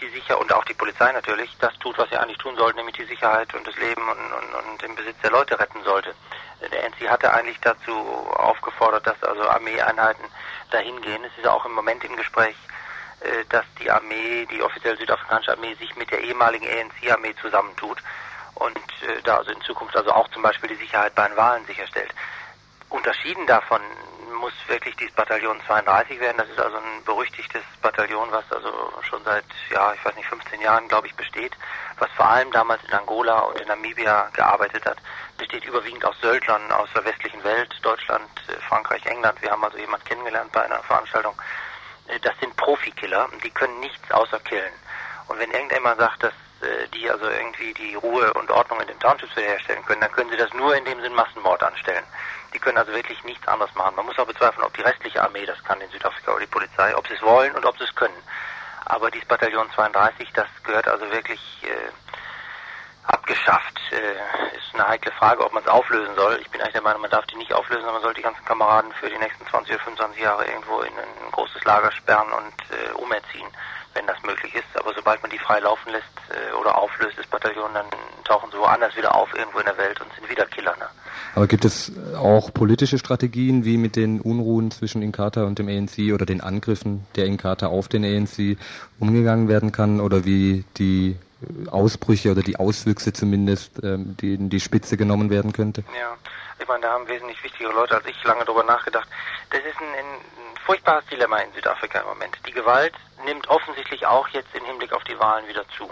die 0.00 0.08
Sicher 0.08 0.40
und 0.40 0.52
auch 0.52 0.64
die 0.64 0.74
Polizei 0.74 1.12
natürlich 1.12 1.56
das 1.60 1.76
tut, 1.78 1.96
was 1.98 2.08
sie 2.10 2.16
eigentlich 2.16 2.38
tun 2.38 2.56
sollte, 2.56 2.76
nämlich 2.76 2.96
die 2.96 3.04
Sicherheit 3.04 3.52
und 3.54 3.66
das 3.66 3.76
Leben 3.76 4.02
und, 4.02 4.32
und, 4.32 4.70
und 4.70 4.82
den 4.82 4.94
Besitz 4.94 5.16
der 5.22 5.30
Leute 5.30 5.58
retten 5.58 5.82
sollte. 5.84 6.14
Der 6.70 6.84
NC 6.84 7.08
hatte 7.08 7.32
eigentlich 7.32 7.58
dazu 7.60 7.92
aufgefordert, 7.92 9.06
dass 9.06 9.22
also 9.22 9.42
Armeeeinheiten 9.48 10.24
dahin 10.70 11.00
gehen. 11.02 11.24
Es 11.24 11.36
ist 11.38 11.46
auch 11.46 11.64
im 11.66 11.72
Moment 11.72 12.04
im 12.04 12.16
Gespräch, 12.16 12.56
äh, 13.20 13.44
dass 13.48 13.64
die 13.80 13.90
Armee, 13.90 14.46
die 14.46 14.62
offizielle 14.62 14.96
südafrikanische 14.96 15.52
Armee, 15.52 15.74
sich 15.74 15.94
mit 15.96 16.10
der 16.10 16.20
ehemaligen 16.22 16.66
ANC-Armee 16.66 17.34
zusammentut 17.40 17.98
und 18.54 18.76
äh, 18.76 19.22
da 19.24 19.38
also 19.38 19.50
in 19.50 19.60
Zukunft 19.62 19.96
also 19.96 20.12
auch 20.12 20.28
zum 20.28 20.42
Beispiel 20.42 20.68
die 20.68 20.76
Sicherheit 20.76 21.14
bei 21.14 21.26
den 21.26 21.36
Wahlen 21.36 21.64
sicherstellt. 21.66 22.14
Unterschieden 22.88 23.46
davon 23.46 23.80
muss 24.34 24.52
wirklich 24.68 24.96
dieses 24.96 25.14
Bataillon 25.14 25.60
32 25.66 26.20
werden. 26.20 26.38
Das 26.38 26.48
ist 26.48 26.60
also 26.60 26.76
ein 26.76 27.04
berüchtigtes 27.04 27.62
Bataillon, 27.80 28.30
was 28.30 28.44
also 28.52 28.92
schon 29.02 29.22
seit, 29.24 29.44
ja, 29.70 29.92
ich 29.94 30.04
weiß 30.04 30.14
nicht, 30.16 30.28
15 30.28 30.60
Jahren, 30.60 30.88
glaube 30.88 31.06
ich, 31.06 31.14
besteht, 31.14 31.52
was 31.98 32.10
vor 32.12 32.28
allem 32.28 32.50
damals 32.50 32.82
in 32.84 32.92
Angola 32.92 33.40
und 33.40 33.60
in 33.60 33.68
Namibia 33.68 34.30
gearbeitet 34.32 34.84
hat. 34.86 34.98
Besteht 35.38 35.64
überwiegend 35.64 36.04
aus 36.04 36.18
Söldlern 36.20 36.70
aus 36.72 36.88
der 36.94 37.04
westlichen 37.04 37.42
Welt, 37.44 37.74
Deutschland, 37.82 38.28
äh, 38.48 38.52
Frankreich, 38.68 39.04
England. 39.06 39.40
Wir 39.42 39.50
haben 39.50 39.64
also 39.64 39.78
jemanden 39.78 40.06
kennengelernt 40.06 40.52
bei 40.52 40.64
einer 40.64 40.82
Veranstaltung. 40.82 41.34
Äh, 42.08 42.18
das 42.20 42.38
sind 42.40 42.56
Profikiller, 42.56 43.28
die 43.42 43.50
können 43.50 43.80
nichts 43.80 44.10
außer 44.10 44.38
killen. 44.40 44.72
Und 45.28 45.38
wenn 45.38 45.50
irgendjemand 45.50 45.98
sagt, 45.98 46.22
dass 46.22 46.32
äh, 46.62 46.88
die 46.94 47.10
also 47.10 47.28
irgendwie 47.28 47.74
die 47.74 47.94
Ruhe 47.94 48.32
und 48.34 48.50
Ordnung 48.50 48.80
in 48.80 48.86
den 48.86 49.00
Townships 49.00 49.36
wiederherstellen 49.36 49.84
können, 49.84 50.00
dann 50.00 50.12
können 50.12 50.30
sie 50.30 50.36
das 50.36 50.52
nur 50.54 50.76
in 50.76 50.84
dem 50.84 51.00
Sinn 51.00 51.14
Massenmord 51.14 51.62
anstellen. 51.62 52.04
Die 52.54 52.58
können 52.58 52.78
also 52.78 52.92
wirklich 52.92 53.22
nichts 53.24 53.46
anderes 53.48 53.74
machen. 53.74 53.96
Man 53.96 54.06
muss 54.06 54.18
auch 54.18 54.26
bezweifeln, 54.26 54.64
ob 54.64 54.74
die 54.74 54.82
restliche 54.82 55.22
Armee 55.22 55.46
das 55.46 55.62
kann 55.64 55.80
in 55.80 55.90
Südafrika 55.90 56.32
oder 56.32 56.40
die 56.40 56.50
Polizei, 56.50 56.94
ob 56.96 57.06
sie 57.08 57.14
es 57.14 57.22
wollen 57.22 57.54
und 57.54 57.64
ob 57.64 57.76
sie 57.78 57.84
es 57.84 57.94
können. 57.94 58.22
Aber 58.84 59.10
dieses 59.10 59.28
Bataillon 59.28 59.70
32, 59.72 60.32
das 60.32 60.48
gehört 60.64 60.88
also 60.88 61.10
wirklich 61.10 61.40
äh, 61.64 61.90
abgeschafft. 63.06 63.78
Äh, 63.90 64.56
ist 64.56 64.74
eine 64.74 64.88
heikle 64.88 65.12
Frage, 65.12 65.44
ob 65.44 65.52
man 65.52 65.62
es 65.62 65.68
auflösen 65.68 66.14
soll. 66.14 66.38
Ich 66.40 66.50
bin 66.50 66.60
eigentlich 66.60 66.72
der 66.72 66.82
Meinung, 66.82 67.02
man 67.02 67.10
darf 67.10 67.26
die 67.26 67.36
nicht 67.36 67.52
auflösen, 67.52 67.82
sondern 67.82 67.94
man 67.96 68.02
sollte 68.02 68.16
die 68.16 68.24
ganzen 68.24 68.44
Kameraden 68.44 68.92
für 68.94 69.08
die 69.08 69.18
nächsten 69.18 69.46
20 69.46 69.74
oder 69.74 69.84
25 69.84 70.22
Jahre 70.22 70.46
irgendwo 70.46 70.80
in 70.80 70.92
ein 70.98 71.30
großes 71.32 71.64
Lager 71.64 71.92
sperren 71.92 72.32
und 72.32 72.54
äh, 72.70 72.92
umerziehen, 72.94 73.48
wenn 73.94 74.06
das 74.06 74.22
möglich 74.22 74.54
ist. 74.54 74.76
Aber 74.76 74.94
sobald 74.94 75.22
man 75.22 75.30
die 75.30 75.38
frei 75.38 75.60
laufen 75.60 75.90
lässt 75.90 76.06
äh, 76.30 76.52
oder 76.54 76.76
auflöst, 76.76 77.18
das 77.18 77.26
Bataillon, 77.26 77.74
dann 77.74 77.86
tauchen 78.24 78.50
sie 78.50 78.58
woanders 78.58 78.96
wieder 78.96 79.14
auf, 79.14 79.32
irgendwo 79.34 79.58
in 79.58 79.66
der 79.66 79.78
Welt 79.78 80.00
und 80.00 80.12
sind 80.14 80.28
wieder 80.28 80.46
Killer. 80.46 80.76
Ne? 80.76 80.88
Aber 81.34 81.46
gibt 81.46 81.64
es 81.64 81.92
auch 82.16 82.52
politische 82.52 82.98
Strategien, 82.98 83.64
wie 83.64 83.76
mit 83.76 83.96
den 83.96 84.20
Unruhen 84.20 84.70
zwischen 84.70 85.02
Inkatha 85.02 85.44
und 85.44 85.58
dem 85.58 85.68
ANC 85.68 86.12
oder 86.12 86.26
den 86.26 86.40
Angriffen 86.40 87.06
der 87.16 87.26
Inkatha 87.26 87.66
auf 87.66 87.88
den 87.88 88.04
ANC 88.04 88.56
umgegangen 88.98 89.48
werden 89.48 89.72
kann 89.72 90.00
oder 90.00 90.24
wie 90.24 90.64
die 90.76 91.16
Ausbrüche 91.70 92.30
oder 92.30 92.42
die 92.42 92.56
Auswüchse 92.56 93.12
zumindest, 93.12 93.82
ähm, 93.82 94.16
die 94.20 94.34
in 94.34 94.50
die 94.50 94.60
Spitze 94.60 94.96
genommen 94.96 95.30
werden 95.30 95.52
könnte? 95.52 95.84
Ja, 95.98 96.16
ich 96.58 96.68
meine, 96.68 96.82
da 96.82 96.92
haben 96.92 97.08
wesentlich 97.08 97.42
wichtigere 97.42 97.72
Leute 97.72 97.96
als 97.96 98.06
ich 98.06 98.22
lange 98.24 98.44
darüber 98.44 98.64
nachgedacht. 98.64 99.08
Das 99.50 99.60
ist 99.60 99.80
ein, 99.80 99.88
ein 99.88 100.20
furchtbares 100.64 101.04
Dilemma 101.06 101.38
in 101.38 101.52
Südafrika 101.52 102.00
im 102.00 102.06
Moment. 102.06 102.36
Die 102.46 102.52
Gewalt 102.52 102.94
nimmt 103.24 103.48
offensichtlich 103.48 104.06
auch 104.06 104.28
jetzt 104.28 104.54
im 104.54 104.64
Hinblick 104.64 104.92
auf 104.92 105.04
die 105.04 105.18
Wahlen 105.18 105.46
wieder 105.48 105.64
zu. 105.76 105.90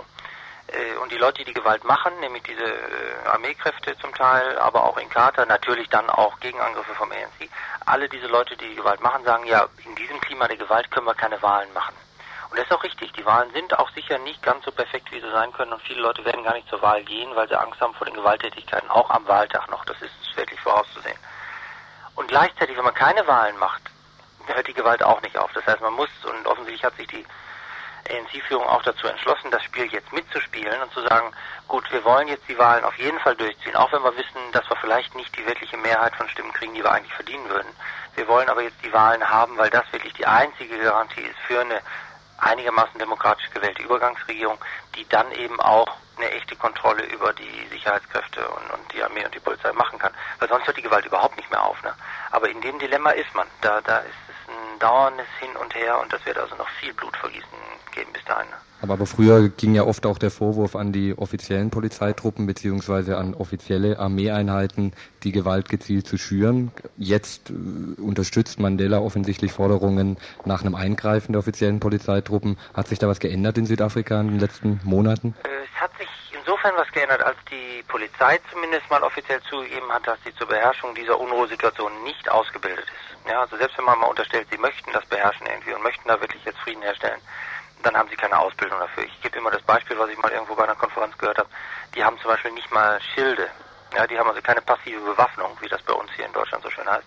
Äh, 0.72 0.96
und 0.98 1.10
die 1.10 1.18
Leute, 1.18 1.44
die 1.44 1.52
Gewalt 1.52 1.84
machen, 1.84 2.12
nämlich 2.20 2.42
diese 2.44 2.64
äh, 2.64 3.26
Armeekräfte 3.26 3.96
zum 3.98 4.14
Teil, 4.14 4.58
aber 4.58 4.84
auch 4.84 4.98
in 4.98 5.08
Kater, 5.08 5.46
natürlich 5.46 5.88
dann 5.88 6.08
auch 6.10 6.38
Gegenangriffe 6.40 6.94
vom 6.94 7.10
ANC, 7.10 7.50
alle 7.86 8.08
diese 8.08 8.26
Leute, 8.26 8.56
die 8.56 8.68
die 8.68 8.76
Gewalt 8.76 9.00
machen, 9.00 9.24
sagen, 9.24 9.46
ja, 9.46 9.66
in 9.84 9.94
diesem 9.96 10.20
Klima 10.20 10.46
der 10.46 10.56
Gewalt 10.56 10.90
können 10.90 11.06
wir 11.06 11.14
keine 11.14 11.40
Wahlen 11.42 11.72
machen. 11.72 11.94
Und 12.50 12.58
das 12.58 12.66
ist 12.66 12.72
auch 12.72 12.82
richtig. 12.82 13.12
Die 13.12 13.24
Wahlen 13.24 13.52
sind 13.52 13.78
auch 13.78 13.90
sicher 13.90 14.18
nicht 14.18 14.42
ganz 14.42 14.64
so 14.64 14.72
perfekt, 14.72 15.10
wie 15.12 15.20
sie 15.20 15.30
sein 15.30 15.52
können. 15.52 15.72
Und 15.72 15.82
viele 15.82 16.00
Leute 16.00 16.24
werden 16.24 16.42
gar 16.42 16.54
nicht 16.54 16.68
zur 16.68 16.82
Wahl 16.82 17.02
gehen, 17.04 17.34
weil 17.36 17.48
sie 17.48 17.58
Angst 17.58 17.80
haben 17.80 17.94
vor 17.94 18.06
den 18.06 18.14
Gewalttätigkeiten, 18.14 18.90
auch 18.90 19.08
am 19.10 19.26
Wahltag 19.28 19.70
noch. 19.70 19.84
Das 19.84 20.00
ist 20.02 20.12
wirklich 20.36 20.60
vorauszusehen. 20.60 21.18
Und 22.16 22.26
gleichzeitig, 22.26 22.76
wenn 22.76 22.84
man 22.84 22.94
keine 22.94 23.24
Wahlen 23.28 23.56
macht, 23.58 23.82
hört 24.46 24.66
die 24.66 24.74
Gewalt 24.74 25.02
auch 25.02 25.22
nicht 25.22 25.38
auf. 25.38 25.52
Das 25.52 25.64
heißt, 25.64 25.80
man 25.80 25.94
muss, 25.94 26.10
und 26.24 26.46
offensichtlich 26.46 26.84
hat 26.84 26.96
sich 26.96 27.06
die 27.06 27.24
ANC-Führung 28.10 28.66
auch 28.66 28.82
dazu 28.82 29.06
entschlossen, 29.06 29.50
das 29.50 29.62
Spiel 29.64 29.86
jetzt 29.86 30.12
mitzuspielen 30.12 30.80
und 30.82 30.92
zu 30.92 31.00
sagen, 31.02 31.32
gut, 31.68 31.90
wir 31.92 32.04
wollen 32.04 32.28
jetzt 32.28 32.48
die 32.48 32.58
Wahlen 32.58 32.84
auf 32.84 32.96
jeden 32.98 33.18
Fall 33.20 33.36
durchziehen, 33.36 33.76
auch 33.76 33.92
wenn 33.92 34.02
wir 34.02 34.16
wissen, 34.16 34.40
dass 34.52 34.68
wir 34.68 34.76
vielleicht 34.76 35.14
nicht 35.14 35.36
die 35.36 35.46
wirkliche 35.46 35.76
Mehrheit 35.76 36.14
von 36.16 36.28
Stimmen 36.28 36.52
kriegen, 36.52 36.74
die 36.74 36.82
wir 36.82 36.92
eigentlich 36.92 37.14
verdienen 37.14 37.48
würden. 37.48 37.72
Wir 38.16 38.26
wollen 38.28 38.48
aber 38.48 38.62
jetzt 38.62 38.84
die 38.84 38.92
Wahlen 38.92 39.28
haben, 39.28 39.56
weil 39.56 39.70
das 39.70 39.90
wirklich 39.92 40.12
die 40.14 40.26
einzige 40.26 40.78
Garantie 40.78 41.22
ist 41.22 41.38
für 41.46 41.60
eine 41.60 41.80
einigermaßen 42.38 42.98
demokratisch 42.98 43.50
gewählte 43.50 43.82
Übergangsregierung, 43.82 44.58
die 44.96 45.06
dann 45.08 45.30
eben 45.32 45.60
auch 45.60 45.96
eine 46.16 46.30
echte 46.32 46.56
Kontrolle 46.56 47.04
über 47.04 47.32
die 47.32 47.66
Sicherheitskräfte 47.70 48.46
und, 48.48 48.70
und, 48.70 48.92
die 48.92 49.02
Armee 49.02 49.24
und 49.24 49.34
die 49.34 49.40
Polizei 49.40 49.72
machen 49.72 49.98
kann. 49.98 50.12
Weil 50.38 50.48
sonst 50.48 50.66
hört 50.66 50.76
die 50.76 50.82
Gewalt 50.82 51.06
überhaupt 51.06 51.36
nicht 51.36 51.50
mehr 51.50 51.64
auf. 51.64 51.82
Ne? 51.82 51.94
Aber 52.30 52.48
in 52.48 52.60
dem 52.60 52.78
Dilemma 52.78 53.10
ist 53.10 53.34
man. 53.34 53.46
Da, 53.60 53.80
da 53.80 53.98
ist 53.98 54.29
dauerndes 54.80 55.26
Hin 55.38 55.50
und 55.62 55.74
Her 55.74 56.00
und 56.02 56.12
das 56.12 56.24
wird 56.26 56.38
also 56.38 56.56
noch 56.56 56.68
viel 56.80 56.92
Blutvergießen 56.94 57.48
geben 57.94 58.10
bis 58.12 58.24
dahin. 58.24 58.48
Aber, 58.82 58.94
aber 58.94 59.06
früher 59.06 59.48
ging 59.50 59.74
ja 59.74 59.84
oft 59.84 60.06
auch 60.06 60.18
der 60.18 60.30
Vorwurf 60.30 60.74
an 60.74 60.92
die 60.92 61.16
offiziellen 61.16 61.70
Polizeitruppen 61.70 62.46
beziehungsweise 62.46 63.18
an 63.18 63.34
offizielle 63.34 63.98
Armeeeinheiten, 63.98 64.92
die 65.22 65.32
Gewalt 65.32 65.68
gezielt 65.68 66.06
zu 66.06 66.16
schüren. 66.16 66.72
Jetzt 66.96 67.50
äh, 67.50 68.00
unterstützt 68.00 68.58
Mandela 68.58 69.00
offensichtlich 69.00 69.52
Forderungen 69.52 70.16
nach 70.44 70.62
einem 70.62 70.74
Eingreifen 70.74 71.32
der 71.32 71.40
offiziellen 71.40 71.80
Polizeitruppen. 71.80 72.58
Hat 72.74 72.88
sich 72.88 72.98
da 72.98 73.06
was 73.06 73.20
geändert 73.20 73.58
in 73.58 73.66
Südafrika 73.66 74.20
in 74.20 74.28
den 74.28 74.40
letzten 74.40 74.80
Monaten? 74.82 75.34
Äh, 75.44 75.48
es 75.64 75.80
hat 75.80 75.90
sich 75.98 76.08
insofern 76.50 76.76
was 76.76 76.90
geändert, 76.90 77.22
als 77.22 77.36
die 77.48 77.84
Polizei 77.86 78.40
zumindest 78.50 78.90
mal 78.90 79.04
offiziell 79.04 79.40
zugegeben 79.42 79.92
hat, 79.92 80.04
dass 80.04 80.18
sie 80.24 80.34
zur 80.34 80.48
Beherrschung 80.48 80.92
dieser 80.96 81.16
Unruhesituation 81.16 82.02
nicht 82.02 82.28
ausgebildet 82.28 82.86
ist. 82.86 83.30
Ja, 83.30 83.42
also 83.42 83.56
selbst 83.56 83.78
wenn 83.78 83.84
man 83.84 84.00
mal 84.00 84.08
unterstellt, 84.08 84.48
sie 84.50 84.58
möchten 84.58 84.92
das 84.92 85.06
beherrschen 85.06 85.46
irgendwie 85.46 85.72
und 85.72 85.82
möchten 85.84 86.08
da 86.08 86.20
wirklich 86.20 86.44
jetzt 86.44 86.58
Frieden 86.58 86.82
herstellen, 86.82 87.20
dann 87.84 87.96
haben 87.96 88.08
sie 88.08 88.16
keine 88.16 88.36
Ausbildung 88.36 88.80
dafür. 88.80 89.04
Ich 89.04 89.22
gebe 89.22 89.38
immer 89.38 89.52
das 89.52 89.62
Beispiel, 89.62 89.96
was 89.96 90.10
ich 90.10 90.18
mal 90.18 90.32
irgendwo 90.32 90.56
bei 90.56 90.64
einer 90.64 90.74
Konferenz 90.74 91.16
gehört 91.18 91.38
habe. 91.38 91.48
Die 91.94 92.02
haben 92.02 92.18
zum 92.18 92.32
Beispiel 92.32 92.50
nicht 92.50 92.70
mal 92.72 93.00
Schilde. 93.14 93.48
Ja, 93.94 94.08
die 94.08 94.18
haben 94.18 94.28
also 94.28 94.42
keine 94.42 94.60
passive 94.60 95.00
Bewaffnung, 95.02 95.56
wie 95.60 95.68
das 95.68 95.82
bei 95.82 95.92
uns 95.92 96.10
hier 96.16 96.26
in 96.26 96.32
Deutschland 96.32 96.64
so 96.64 96.70
schön 96.70 96.90
heißt. 96.90 97.06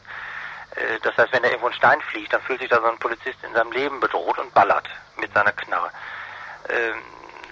Äh, 0.77 0.99
das 1.01 1.17
heißt, 1.17 1.33
wenn 1.33 1.43
da 1.43 1.49
irgendwo 1.49 1.67
ein 1.67 1.73
Stein 1.73 1.99
fliegt, 1.99 2.31
dann 2.31 2.41
fühlt 2.43 2.61
sich 2.61 2.69
da 2.69 2.79
so 2.79 2.87
ein 2.87 2.97
Polizist 2.97 3.43
in 3.43 3.53
seinem 3.53 3.73
Leben 3.73 3.99
bedroht 3.99 4.39
und 4.39 4.53
ballert 4.53 4.87
mit 5.17 5.33
seiner 5.33 5.51
Knarre. 5.51 5.91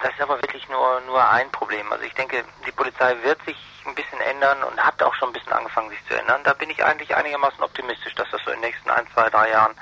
Das 0.02 0.12
ist 0.14 0.22
aber 0.22 0.42
wirklich 0.42 0.68
nur, 0.70 1.02
nur 1.06 1.30
ein 1.30 1.52
Problem. 1.52 1.92
Also 1.92 2.04
ich 2.04 2.14
denke, 2.14 2.44
die 2.66 2.72
Polizei 2.72 3.16
wird 3.24 3.44
sich 3.46 3.58
ein 3.86 3.96
bisschen 3.96 4.20
ändern 4.22 4.64
und 4.64 4.80
hat 4.80 5.02
auch 5.04 5.14
schon 5.16 5.30
ein 5.30 5.34
bisschen 5.34 5.54
angefangen, 5.54 5.90
sich 5.90 6.00
zu 6.08 6.16
ändern. 6.18 6.42
Da 6.44 6.54
bin 6.54 6.70
ich 6.70 6.84
eigentlich 6.84 7.16
einigermaßen 7.16 7.64
optimistisch, 7.64 8.16
dass 8.16 8.30
das 8.32 8.42
so 8.44 8.52
in 8.52 8.62
den 8.62 8.70
nächsten 8.70 8.90
ein, 8.90 9.06
zwei, 9.14 9.30
drei 9.30 9.50
Jahren 9.50 9.76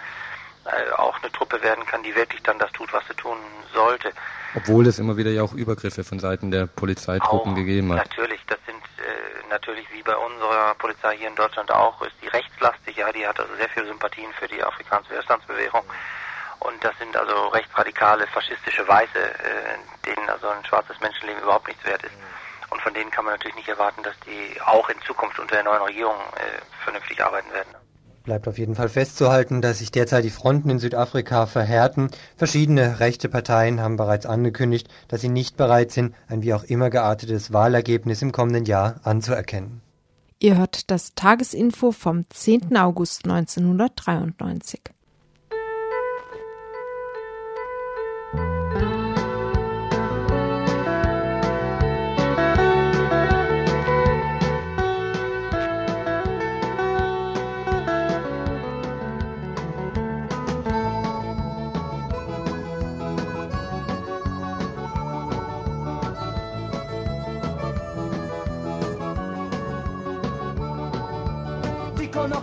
äh, 0.65 0.91
auch 0.93 1.17
eine 1.21 1.31
Truppe 1.31 1.61
werden 1.63 1.85
kann, 1.85 2.03
die 2.03 2.15
wirklich 2.15 2.43
dann 2.43 2.59
das 2.59 2.71
tut, 2.73 2.91
was 2.91 3.05
sie 3.07 3.13
tun 3.15 3.37
sollte. 3.73 4.11
Obwohl 4.55 4.87
es 4.87 4.99
immer 4.99 5.15
wieder 5.15 5.31
ja 5.31 5.43
auch 5.43 5.53
Übergriffe 5.53 6.03
von 6.03 6.19
Seiten 6.19 6.51
der 6.51 6.65
Polizeitruppen 6.65 7.53
auch, 7.53 7.55
gegeben 7.55 7.93
hat. 7.93 8.09
Natürlich, 8.09 8.41
das 8.47 8.57
sind 8.65 8.81
äh, 8.97 9.49
natürlich 9.49 9.85
wie 9.93 10.01
bei 10.03 10.15
unserer 10.15 10.75
Polizei 10.75 11.17
hier 11.17 11.29
in 11.29 11.35
Deutschland 11.35 11.71
auch, 11.71 12.01
ist 12.01 12.15
die 12.21 12.27
rechtslastig, 12.27 12.97
ja, 12.97 13.11
die 13.11 13.25
hat 13.25 13.39
also 13.39 13.53
sehr 13.55 13.69
viele 13.69 13.87
Sympathien 13.87 14.31
für 14.33 14.47
die 14.47 14.61
afrikanische 14.61 15.11
Widerstandsbewegung. 15.11 15.83
Und 16.59 16.83
das 16.83 16.97
sind 16.99 17.15
also 17.15 17.47
rechtsradikale, 17.47 18.27
faschistische 18.27 18.87
Weiße, 18.87 19.19
äh, 19.19 20.05
denen 20.05 20.29
also 20.29 20.47
ein 20.49 20.65
schwarzes 20.65 20.99
Menschenleben 20.99 21.41
überhaupt 21.41 21.67
nichts 21.67 21.83
wert 21.85 22.03
ist. 22.03 22.13
Und 22.69 22.81
von 22.81 22.93
denen 22.93 23.11
kann 23.11 23.25
man 23.25 23.33
natürlich 23.33 23.55
nicht 23.55 23.69
erwarten, 23.69 24.03
dass 24.03 24.15
die 24.21 24.59
auch 24.61 24.89
in 24.89 25.01
Zukunft 25.01 25.39
unter 25.39 25.55
der 25.55 25.63
neuen 25.63 25.81
Regierung 25.81 26.15
äh, 26.35 26.61
vernünftig 26.83 27.23
arbeiten 27.23 27.51
werden. 27.51 27.73
Bleibt 28.23 28.47
auf 28.47 28.57
jeden 28.57 28.75
Fall 28.75 28.89
festzuhalten, 28.89 29.61
dass 29.61 29.79
sich 29.79 29.91
derzeit 29.91 30.23
die 30.23 30.29
Fronten 30.29 30.69
in 30.69 30.79
Südafrika 30.79 31.47
verhärten. 31.47 32.11
Verschiedene 32.35 32.99
rechte 32.99 33.29
Parteien 33.29 33.81
haben 33.81 33.97
bereits 33.97 34.25
angekündigt, 34.25 34.87
dass 35.07 35.21
sie 35.21 35.29
nicht 35.29 35.57
bereit 35.57 35.91
sind, 35.91 36.13
ein 36.27 36.43
wie 36.43 36.53
auch 36.53 36.63
immer 36.63 36.89
geartetes 36.89 37.53
Wahlergebnis 37.53 38.21
im 38.21 38.31
kommenden 38.31 38.65
Jahr 38.65 38.99
anzuerkennen. 39.03 39.81
Ihr 40.39 40.57
hört 40.57 40.91
das 40.91 41.15
Tagesinfo 41.15 41.91
vom 41.91 42.29
10. 42.29 42.77
August 42.77 43.25
1993. 43.25 44.81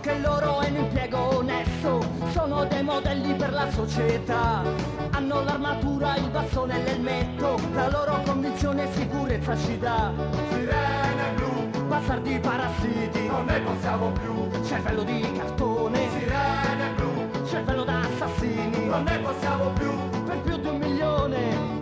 Che 0.07 0.19
loro 0.19 0.61
è 0.61 0.69
un 0.69 0.75
impiego 0.77 1.37
onesto, 1.37 1.99
sono 2.31 2.63
dei 2.63 2.81
modelli 2.81 3.33
per 3.33 3.51
la 3.51 3.69
società. 3.69 4.63
Hanno 5.11 5.43
l'armatura, 5.43 6.15
il 6.15 6.29
bastone 6.29 6.79
e 6.79 6.83
l'elmetto, 6.83 7.59
la 7.73 7.89
loro 7.89 8.21
condizione 8.25 8.89
sicurezza 8.93 9.57
ci 9.57 9.77
dà. 9.77 10.13
Sirene 10.49 11.33
blu, 11.35 11.87
bastardi 11.87 12.39
parassiti, 12.39 13.27
non 13.27 13.45
ne 13.47 13.59
possiamo 13.59 14.11
più. 14.11 14.63
Cervello 14.63 15.03
di 15.03 15.29
cartone, 15.37 16.09
sirene 16.11 16.93
blu, 16.95 17.45
cervello 17.45 17.83
da 17.83 17.99
assassini, 17.99 18.85
non 18.85 19.03
ne 19.03 19.19
possiamo 19.19 19.71
più. 19.71 19.91
Per 20.23 20.37
più 20.37 20.57
di 20.57 20.67
un 20.67 20.77
milione. 20.77 21.76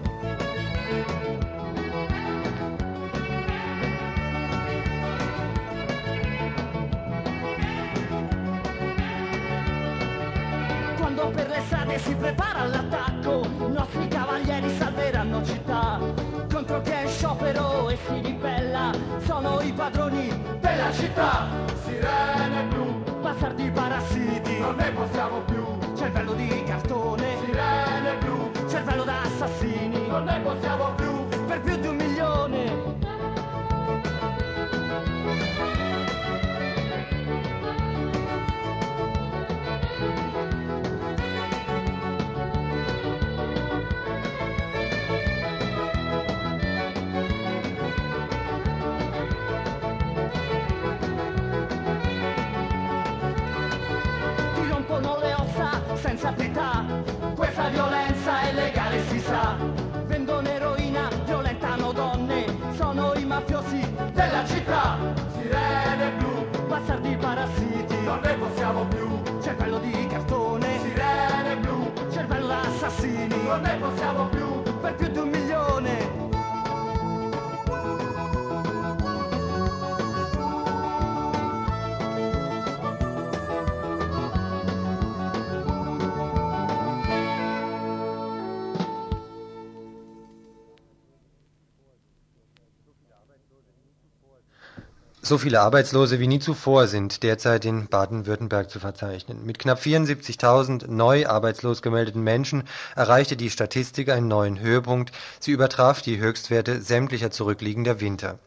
Si 12.05 12.13
prepara 12.13 12.59
all'attacco, 12.59 13.41
i 13.43 13.71
nostri 13.71 14.07
cavalieri 14.07 14.69
salveranno 14.77 15.43
città. 15.43 15.99
Contro 16.53 16.79
chi 16.81 16.91
è 16.91 17.07
sciopero 17.07 17.89
e 17.89 17.97
si 18.05 18.21
ribella, 18.21 18.91
sono 19.25 19.59
i 19.61 19.73
padroni 19.73 20.29
della 20.59 20.91
città. 20.91 21.47
Sirene 21.83 22.63
blu, 22.69 23.03
bastardi 23.21 23.71
parassiti, 23.71 24.59
non 24.59 24.75
ne 24.75 24.91
possiamo 24.91 25.39
più. 25.41 25.65
Cervello 25.95 26.33
di 26.33 26.63
cartone, 26.63 27.37
sirene 27.43 28.17
blu, 28.19 28.51
cervello 28.69 29.03
da 29.03 29.21
assassini, 29.21 30.07
non 30.07 30.25
ne 30.25 30.39
possiamo 30.41 30.93
più. 30.95 31.27
Per 31.47 31.61
più 31.61 31.75
di 31.77 31.87
un 31.87 31.95
milione. 31.95 32.94
città, 64.45 64.97
sirene 65.34 66.12
blu, 66.17 66.45
bastardi 66.67 67.15
parassiti, 67.17 68.01
non 68.03 68.19
ne 68.21 68.34
possiamo 68.36 68.86
più, 68.86 69.21
cervello 69.41 69.79
di 69.79 70.08
cartone, 70.08 70.79
sirene 70.79 71.58
blu, 71.58 71.91
cervello 72.12 72.53
assassini, 72.53 73.43
non 73.43 73.62
ne 73.62 73.75
possiamo 73.75 74.27
più, 74.27 74.62
per 74.81 74.95
più 74.95 75.08
di 75.10 75.17
un 75.17 75.29
milione. 75.29 76.14
So 95.27 95.39
viele 95.39 95.61
Arbeitslose 95.61 96.19
wie 96.19 96.27
nie 96.27 96.38
zuvor 96.38 96.85
sind 96.85 97.23
derzeit 97.23 97.65
in 97.65 97.88
Baden-Württemberg 97.88 98.69
zu 98.69 98.79
verzeichnen. 98.79 99.43
Mit 99.43 99.57
knapp 99.57 99.79
74.000 99.79 100.85
neu 100.88 101.25
arbeitslos 101.25 101.81
gemeldeten 101.81 102.21
Menschen 102.21 102.63
erreichte 102.95 103.35
die 103.35 103.49
Statistik 103.49 104.09
einen 104.09 104.27
neuen 104.27 104.59
Höhepunkt. 104.59 105.11
Sie 105.39 105.49
übertraf 105.49 106.03
die 106.03 106.19
Höchstwerte 106.19 106.79
sämtlicher 106.79 107.31
zurückliegender 107.31 108.01
Winter. 108.01 108.38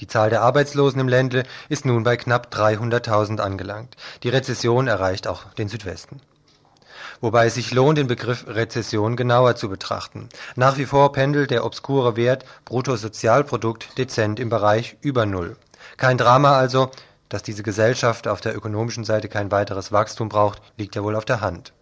Die 0.00 0.06
Zahl 0.06 0.28
der 0.28 0.42
Arbeitslosen 0.42 1.00
im 1.00 1.08
Ländle 1.08 1.44
ist 1.70 1.86
nun 1.86 2.02
bei 2.02 2.18
knapp 2.18 2.54
300.000 2.54 3.40
angelangt. 3.40 3.96
Die 4.24 4.28
Rezession 4.28 4.88
erreicht 4.88 5.26
auch 5.26 5.54
den 5.54 5.70
Südwesten 5.70 6.20
wobei 7.22 7.46
es 7.46 7.54
sich 7.54 7.72
lohnt, 7.72 7.96
den 7.96 8.06
Begriff 8.06 8.44
Rezession 8.46 9.16
genauer 9.16 9.56
zu 9.56 9.70
betrachten. 9.70 10.28
Nach 10.56 10.76
wie 10.76 10.84
vor 10.84 11.12
pendelt 11.12 11.50
der 11.50 11.64
obskure 11.64 12.16
Wert 12.16 12.44
Bruttosozialprodukt 12.66 13.96
dezent 13.96 14.38
im 14.38 14.50
Bereich 14.50 14.96
über 15.00 15.24
Null. 15.24 15.56
Kein 15.96 16.18
Drama 16.18 16.58
also, 16.58 16.90
dass 17.30 17.42
diese 17.42 17.62
Gesellschaft 17.62 18.28
auf 18.28 18.42
der 18.42 18.54
ökonomischen 18.54 19.04
Seite 19.04 19.30
kein 19.30 19.50
weiteres 19.50 19.90
Wachstum 19.90 20.28
braucht, 20.28 20.60
liegt 20.76 20.94
ja 20.96 21.02
wohl 21.02 21.16
auf 21.16 21.24
der 21.24 21.40
Hand. 21.40 21.72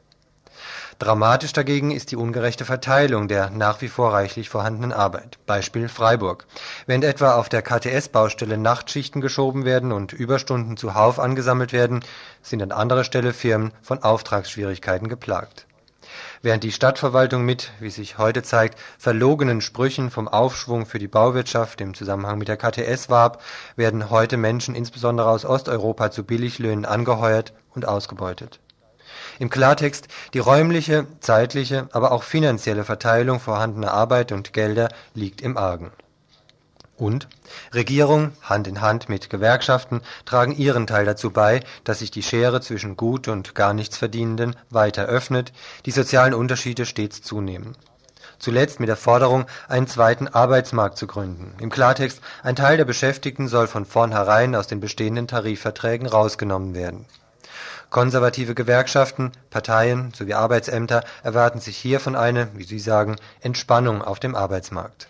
Dramatisch 1.01 1.55
dagegen 1.55 1.93
ist 1.93 2.11
die 2.11 2.17
ungerechte 2.17 2.67
Verteilung 2.67 3.27
der 3.27 3.49
nach 3.49 3.81
wie 3.81 3.89
vor 3.89 4.13
reichlich 4.13 4.51
vorhandenen 4.51 4.93
Arbeit. 4.93 5.39
Beispiel 5.47 5.89
Freiburg. 5.89 6.47
Während 6.85 7.05
etwa 7.05 7.37
auf 7.37 7.49
der 7.49 7.63
KTS-Baustelle 7.63 8.59
Nachtschichten 8.59 9.23
geschoben 9.23 9.65
werden 9.65 9.93
und 9.93 10.13
Überstunden 10.13 10.77
zuhauf 10.77 11.19
angesammelt 11.19 11.73
werden, 11.73 12.01
sind 12.43 12.63
an 12.63 12.71
anderer 12.71 13.05
Stelle 13.05 13.33
Firmen 13.33 13.73
von 13.81 14.03
Auftragsschwierigkeiten 14.03 15.09
geplagt. 15.09 15.67
Während 16.43 16.65
die 16.65 16.73
Stadtverwaltung 16.73 17.47
mit, 17.47 17.71
wie 17.81 17.89
sich 17.89 18.19
heute 18.19 18.43
zeigt, 18.43 18.79
verlogenen 18.99 19.63
Sprüchen 19.63 20.11
vom 20.11 20.29
Aufschwung 20.29 20.85
für 20.85 20.99
die 20.99 21.09
Bauwirtschaft 21.09 21.81
im 21.81 21.95
Zusammenhang 21.95 22.37
mit 22.37 22.49
der 22.49 22.59
KTS 22.59 23.09
warb, 23.09 23.41
werden 23.75 24.11
heute 24.11 24.37
Menschen 24.37 24.75
insbesondere 24.75 25.31
aus 25.31 25.47
Osteuropa 25.47 26.11
zu 26.11 26.25
Billiglöhnen 26.25 26.85
angeheuert 26.85 27.55
und 27.75 27.89
ausgebeutet 27.89 28.61
im 29.41 29.49
Klartext, 29.49 30.07
die 30.35 30.39
räumliche, 30.39 31.07
zeitliche, 31.21 31.89
aber 31.93 32.13
auch 32.13 32.23
finanzielle 32.23 32.85
Verteilung 32.85 33.41
vorhandener 33.41 33.93
Arbeit 33.93 34.33
und 34.33 34.53
Gelder 34.53 34.91
liegt 35.15 35.41
im 35.41 35.57
Argen. 35.57 35.91
Und 36.99 37.27
Regierung, 37.73 38.33
Hand 38.43 38.69
in 38.69 38.83
Hand 38.83 39.09
mit 39.09 39.31
Gewerkschaften, 39.31 40.03
tragen 40.27 40.55
ihren 40.55 40.87
Teil 40.87 41.07
dazu 41.07 41.31
bei, 41.31 41.61
dass 41.85 42.01
sich 42.01 42.11
die 42.11 42.23
Schere 42.23 42.61
zwischen 42.61 42.99
gut 42.99 43.29
und 43.29 43.55
gar 43.55 43.73
nichts 43.73 43.97
Verdienenden 43.97 44.57
weiter 44.69 45.07
öffnet, 45.07 45.55
die 45.87 45.91
sozialen 45.91 46.35
Unterschiede 46.35 46.85
stets 46.85 47.23
zunehmen. 47.23 47.75
Zuletzt 48.39 48.79
mit 48.79 48.91
der 48.91 48.97
Forderung, 48.97 49.47
einen 49.69 49.87
zweiten 49.87 50.29
Arbeitsmarkt 50.29 50.99
zu 50.99 51.07
gründen. 51.07 51.55
Im 51.61 51.71
Klartext, 51.71 52.21
ein 52.43 52.57
Teil 52.57 52.77
der 52.77 52.85
Beschäftigten 52.85 53.49
soll 53.49 53.69
von 53.69 53.87
vornherein 53.87 54.55
aus 54.55 54.67
den 54.67 54.81
bestehenden 54.81 55.29
Tarifverträgen 55.29 56.07
rausgenommen 56.07 56.75
werden. 56.75 57.07
Konservative 57.91 58.55
Gewerkschaften, 58.55 59.33
Parteien 59.51 60.13
sowie 60.15 60.35
Arbeitsämter 60.35 61.03
erwarten 61.25 61.59
sich 61.59 61.77
hiervon 61.77 62.15
eine, 62.15 62.49
wie 62.55 62.63
sie 62.63 62.79
sagen, 62.79 63.17
Entspannung 63.41 64.01
auf 64.01 64.21
dem 64.21 64.37
Arbeitsmarkt. 64.37 65.09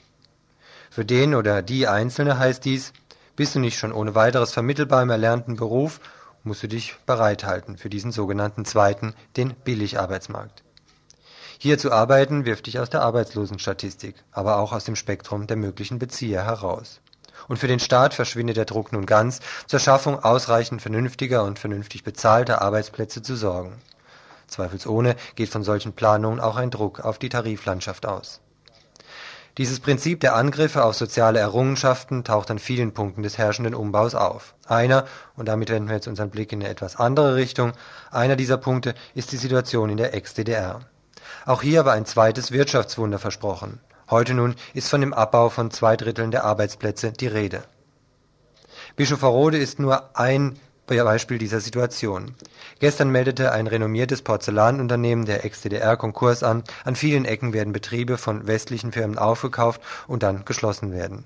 Für 0.88 1.04
den 1.04 1.34
oder 1.34 1.60
die 1.60 1.86
Einzelne 1.86 2.38
heißt 2.38 2.64
dies, 2.64 2.94
bist 3.36 3.54
du 3.54 3.58
nicht 3.58 3.78
schon 3.78 3.92
ohne 3.92 4.14
weiteres 4.14 4.52
vermittelbar 4.52 5.02
im 5.02 5.10
erlernten 5.10 5.56
Beruf, 5.56 6.00
musst 6.42 6.62
du 6.62 6.68
dich 6.68 6.96
bereithalten 7.04 7.76
für 7.76 7.90
diesen 7.90 8.12
sogenannten 8.12 8.64
zweiten, 8.64 9.14
den 9.36 9.54
Billigarbeitsmarkt. 9.54 10.62
Hier 11.58 11.76
zu 11.76 11.92
arbeiten 11.92 12.46
wirft 12.46 12.66
dich 12.66 12.78
aus 12.78 12.88
der 12.88 13.02
Arbeitslosenstatistik, 13.02 14.14
aber 14.32 14.56
auch 14.56 14.72
aus 14.72 14.84
dem 14.84 14.96
Spektrum 14.96 15.46
der 15.46 15.58
möglichen 15.58 15.98
Bezieher 15.98 16.46
heraus 16.46 17.02
und 17.50 17.56
für 17.56 17.66
den 17.66 17.80
Staat 17.80 18.14
verschwindet 18.14 18.56
der 18.56 18.64
Druck 18.64 18.92
nun 18.92 19.06
ganz, 19.06 19.40
zur 19.66 19.80
Schaffung 19.80 20.22
ausreichend 20.22 20.82
vernünftiger 20.82 21.42
und 21.42 21.58
vernünftig 21.58 22.04
bezahlter 22.04 22.62
Arbeitsplätze 22.62 23.22
zu 23.22 23.34
sorgen. 23.34 23.72
Zweifelsohne 24.46 25.16
geht 25.34 25.48
von 25.48 25.64
solchen 25.64 25.92
Planungen 25.92 26.38
auch 26.38 26.54
ein 26.54 26.70
Druck 26.70 27.00
auf 27.00 27.18
die 27.18 27.28
Tariflandschaft 27.28 28.06
aus. 28.06 28.40
Dieses 29.58 29.80
Prinzip 29.80 30.20
der 30.20 30.36
Angriffe 30.36 30.84
auf 30.84 30.94
soziale 30.94 31.40
Errungenschaften 31.40 32.22
taucht 32.22 32.52
an 32.52 32.60
vielen 32.60 32.94
Punkten 32.94 33.24
des 33.24 33.36
herrschenden 33.36 33.74
Umbaus 33.74 34.14
auf. 34.14 34.54
Einer, 34.68 35.06
und 35.34 35.46
damit 35.46 35.70
wenden 35.70 35.88
wir 35.88 35.96
jetzt 35.96 36.06
unseren 36.06 36.30
Blick 36.30 36.52
in 36.52 36.60
eine 36.60 36.70
etwas 36.70 36.94
andere 36.94 37.34
Richtung, 37.34 37.72
einer 38.12 38.36
dieser 38.36 38.58
Punkte 38.58 38.94
ist 39.16 39.32
die 39.32 39.36
Situation 39.36 39.90
in 39.90 39.96
der 39.96 40.14
Ex-DDR. 40.14 40.82
Auch 41.46 41.62
hier 41.62 41.84
war 41.84 41.94
ein 41.94 42.06
zweites 42.06 42.52
Wirtschaftswunder 42.52 43.18
versprochen. 43.18 43.80
Heute 44.10 44.34
nun 44.34 44.56
ist 44.74 44.88
von 44.88 45.00
dem 45.00 45.14
Abbau 45.14 45.50
von 45.50 45.70
zwei 45.70 45.96
Dritteln 45.96 46.32
der 46.32 46.42
Arbeitsplätze 46.42 47.12
die 47.12 47.28
Rede. 47.28 47.62
Bischofferode 48.96 49.56
ist 49.56 49.78
nur 49.78 50.18
ein 50.18 50.58
Beispiel 50.86 51.38
dieser 51.38 51.60
Situation. 51.60 52.34
Gestern 52.80 53.10
meldete 53.10 53.52
ein 53.52 53.68
renommiertes 53.68 54.22
Porzellanunternehmen 54.22 55.26
der 55.26 55.44
Ex-DDR 55.44 55.96
Konkurs 55.96 56.42
an, 56.42 56.64
an 56.84 56.96
vielen 56.96 57.24
Ecken 57.24 57.52
werden 57.52 57.72
Betriebe 57.72 58.18
von 58.18 58.48
westlichen 58.48 58.90
Firmen 58.90 59.16
aufgekauft 59.16 59.80
und 60.08 60.24
dann 60.24 60.44
geschlossen 60.44 60.92
werden 60.92 61.24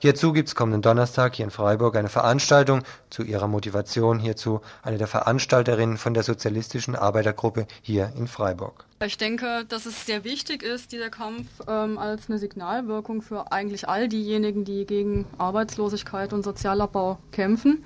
Hierzu 0.00 0.32
gibt 0.32 0.48
es 0.48 0.54
kommenden 0.54 0.82
Donnerstag 0.82 1.36
hier 1.36 1.44
in 1.44 1.50
Freiburg 1.50 1.96
eine 1.96 2.08
Veranstaltung 2.08 2.82
zu 3.10 3.22
ihrer 3.22 3.48
Motivation 3.48 4.18
hierzu, 4.18 4.60
eine 4.82 4.98
der 4.98 5.06
Veranstalterinnen 5.06 5.96
von 5.96 6.14
der 6.14 6.22
Sozialistischen 6.22 6.96
Arbeitergruppe 6.96 7.66
hier 7.82 8.12
in 8.16 8.28
Freiburg. 8.28 8.84
Ich 9.04 9.16
denke, 9.16 9.64
dass 9.68 9.86
es 9.86 10.06
sehr 10.06 10.24
wichtig 10.24 10.62
ist, 10.62 10.92
dieser 10.92 11.10
Kampf 11.10 11.46
ähm, 11.68 11.98
als 11.98 12.28
eine 12.28 12.38
Signalwirkung 12.38 13.22
für 13.22 13.52
eigentlich 13.52 13.88
all 13.88 14.08
diejenigen, 14.08 14.64
die 14.64 14.86
gegen 14.86 15.24
Arbeitslosigkeit 15.38 16.32
und 16.32 16.42
Sozialabbau 16.42 17.18
kämpfen. 17.30 17.84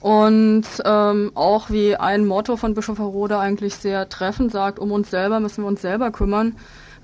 Und 0.00 0.66
ähm, 0.84 1.32
auch 1.34 1.70
wie 1.70 1.96
ein 1.96 2.26
Motto 2.26 2.56
von 2.56 2.74
Bischof 2.74 2.98
Herode 2.98 3.38
eigentlich 3.38 3.74
sehr 3.76 4.08
treffend 4.08 4.52
sagt, 4.52 4.78
um 4.78 4.92
uns 4.92 5.10
selber 5.10 5.40
müssen 5.40 5.64
wir 5.64 5.68
uns 5.68 5.80
selber 5.80 6.10
kümmern 6.10 6.54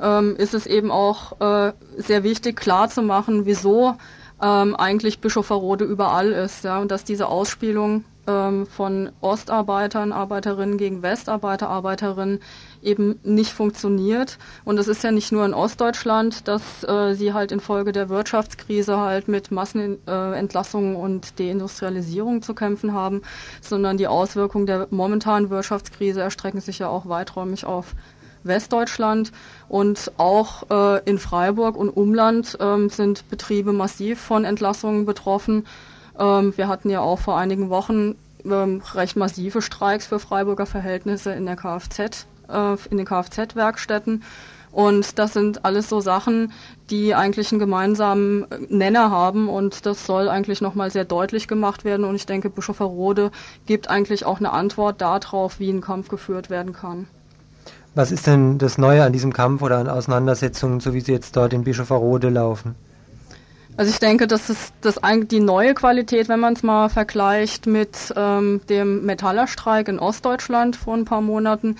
ähm, 0.03 0.37
ist 0.37 0.53
es 0.53 0.67
eben 0.67 0.91
auch 0.91 1.41
äh, 1.41 1.73
sehr 1.97 2.25
wichtig, 2.25 2.57
klarzumachen, 2.57 3.47
wieso 3.47 3.97
ähm, 4.43 4.75
eigentlich 4.77 5.21
Bischofferode 5.21 5.85
überall 5.85 6.33
ist, 6.33 6.65
ja, 6.65 6.81
und 6.81 6.91
dass 6.91 7.05
diese 7.05 7.29
Ausspielung 7.29 8.05
ähm, 8.27 8.67
von 8.67 9.11
Ostarbeitern, 9.21 10.13
Arbeiterinnen 10.13 10.77
gegen 10.79 11.03
Westarbeiter, 11.03 11.69
Arbeiterinnen 11.69 12.41
eben 12.83 13.19
nicht 13.23 13.53
funktioniert. 13.53 14.39
Und 14.65 14.79
es 14.79 14.89
ist 14.89 15.05
ja 15.05 15.13
nicht 15.13 15.33
nur 15.33 15.45
in 15.45 15.55
Ostdeutschland, 15.55 16.47
dass 16.49 16.85
äh, 16.85 17.15
sie 17.15 17.33
halt 17.33 17.53
infolge 17.53 17.93
der 17.93 18.09
Wirtschaftskrise 18.09 18.99
halt 18.99 19.29
mit 19.29 19.51
Massenentlassungen 19.51 20.95
äh, 20.95 20.99
und 20.99 21.39
Deindustrialisierung 21.39 22.43
zu 22.43 22.55
kämpfen 22.55 22.93
haben, 22.93 23.23
sondern 23.61 23.97
die 23.97 24.09
Auswirkungen 24.09 24.67
der 24.67 24.89
momentanen 24.91 25.51
Wirtschaftskrise 25.51 26.21
erstrecken 26.21 26.61
sich 26.61 26.81
ja 26.81 26.89
auch 26.89 27.09
weiträumig 27.09 27.65
auf 27.65 27.95
Westdeutschland 28.45 29.33
und 29.69 30.13
auch 30.19 30.71
äh, 30.71 31.03
in 31.09 31.19
Freiburg 31.19 31.77
und 31.77 31.91
Umland 31.91 32.57
ähm, 32.61 32.89
sind 32.89 33.29
Betriebe 33.31 33.73
massiv 33.73 34.21
von 34.21 34.45
Entlassungen 34.45 35.07
betroffen. 35.07 35.67
Ähm, 36.19 36.53
wir 36.57 36.69
hatten 36.69 36.91
ja 36.91 37.01
auch 37.01 37.19
vor 37.19 37.39
einigen 37.39 37.71
Wochen 37.71 38.17
ähm, 38.45 38.83
recht 38.95 39.17
massive 39.17 39.63
Streiks 39.63 40.07
für 40.07 40.19
Freiburger 40.19 40.67
Verhältnisse 40.67 41.33
in 41.33 41.47
der 41.47 41.57
Kfz, 41.57 42.27
äh, 42.49 42.77
in 42.91 42.97
den 42.97 43.07
Kfz-Werkstätten. 43.07 44.23
Und 44.73 45.19
das 45.19 45.35
sind 45.35 45.67
alles 45.67 45.91
so 45.91 46.01
Sachen, 46.01 46.51
die 46.89 47.15
eigentlich 47.15 47.53
einen 47.53 47.59
gemeinsamen 47.59 48.47
Nenner 48.71 49.11
haben 49.11 49.51
und 49.51 49.85
das 49.85 50.07
soll 50.07 50.31
eigentlich 50.31 50.63
nochmal 50.63 50.91
sehr 50.91 51.05
deutlich 51.05 51.47
gemacht 51.47 51.85
werden. 51.85 52.07
Und 52.07 52.15
ich 52.15 52.25
denke, 52.25 52.49
Bischof 52.49 52.81
Rode 52.81 53.31
gibt 53.67 53.91
eigentlich 53.91 54.25
auch 54.25 54.39
eine 54.39 54.53
Antwort 54.53 55.03
darauf, 55.03 55.61
wie 55.61 55.71
ein 55.71 55.83
Kampf 55.83 56.09
geführt 56.09 56.49
werden 56.49 56.73
kann. 56.73 57.07
Was 57.95 58.11
ist 58.11 58.27
denn 58.27 58.59
das 58.59 58.79
Neue 58.79 59.05
an 59.05 59.13
diesem 59.13 59.33
Kampf 59.33 59.61
oder 59.63 59.79
an 59.79 59.89
Auseinandersetzungen, 59.89 60.81
so 60.81 60.95
wie 60.95 61.01
sie 61.01 61.13
jetzt 61.13 61.37
dort 61.37 61.53
in 61.53 61.65
Bischofferode 61.65 62.31
laufen? 62.31 62.75
Also 63.77 63.91
ich 63.91 63.99
denke, 63.99 64.27
das 64.27 64.51
ist 64.51 64.75
das 64.83 65.01
die 65.31 65.41
neue 65.41 65.75
Qualität, 65.75 66.29
wenn 66.29 66.41
man 66.41 66.53
es 66.53 66.63
mal 66.63 66.89
vergleicht 66.89 67.67
mit 67.67 68.13
ähm, 68.17 68.61
dem 68.69 69.05
Metallerstreik 69.07 69.89
in 69.89 69.99
Ostdeutschland 69.99 70.77
vor 70.77 70.95
ein 70.95 71.07
paar 71.07 71.23
Monaten, 71.23 71.77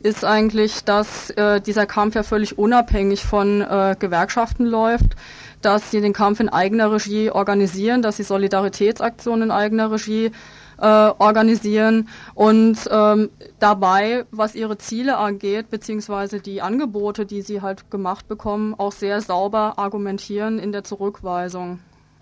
ist 0.00 0.24
eigentlich, 0.24 0.84
dass 0.84 1.30
äh, 1.30 1.60
dieser 1.60 1.86
Kampf 1.86 2.14
ja 2.14 2.22
völlig 2.22 2.58
unabhängig 2.58 3.24
von 3.24 3.60
äh, 3.60 3.94
Gewerkschaften 3.98 4.64
läuft, 4.64 5.16
dass 5.60 5.90
sie 5.90 6.00
den 6.00 6.12
Kampf 6.12 6.40
in 6.40 6.48
eigener 6.48 6.92
Regie 6.92 7.30
organisieren, 7.30 8.00
dass 8.02 8.16
sie 8.16 8.22
Solidaritätsaktionen 8.22 9.44
in 9.44 9.50
eigener 9.50 9.90
Regie 9.90 10.30
äh, 10.78 10.86
organisieren 10.86 12.08
und 12.34 12.78
ähm, 12.90 13.30
dabei, 13.58 14.24
was 14.30 14.54
ihre 14.54 14.78
Ziele 14.78 15.16
angeht, 15.16 15.70
beziehungsweise 15.70 16.40
die 16.40 16.62
Angebote, 16.62 17.26
die 17.26 17.42
sie 17.42 17.62
halt 17.62 17.90
gemacht 17.90 18.28
bekommen, 18.28 18.74
auch 18.76 18.92
sehr 18.92 19.20
sauber 19.20 19.78
argumentieren 19.78 20.58
in 20.58 20.72
der 20.72 20.84
Zurückweisung. 20.84 21.80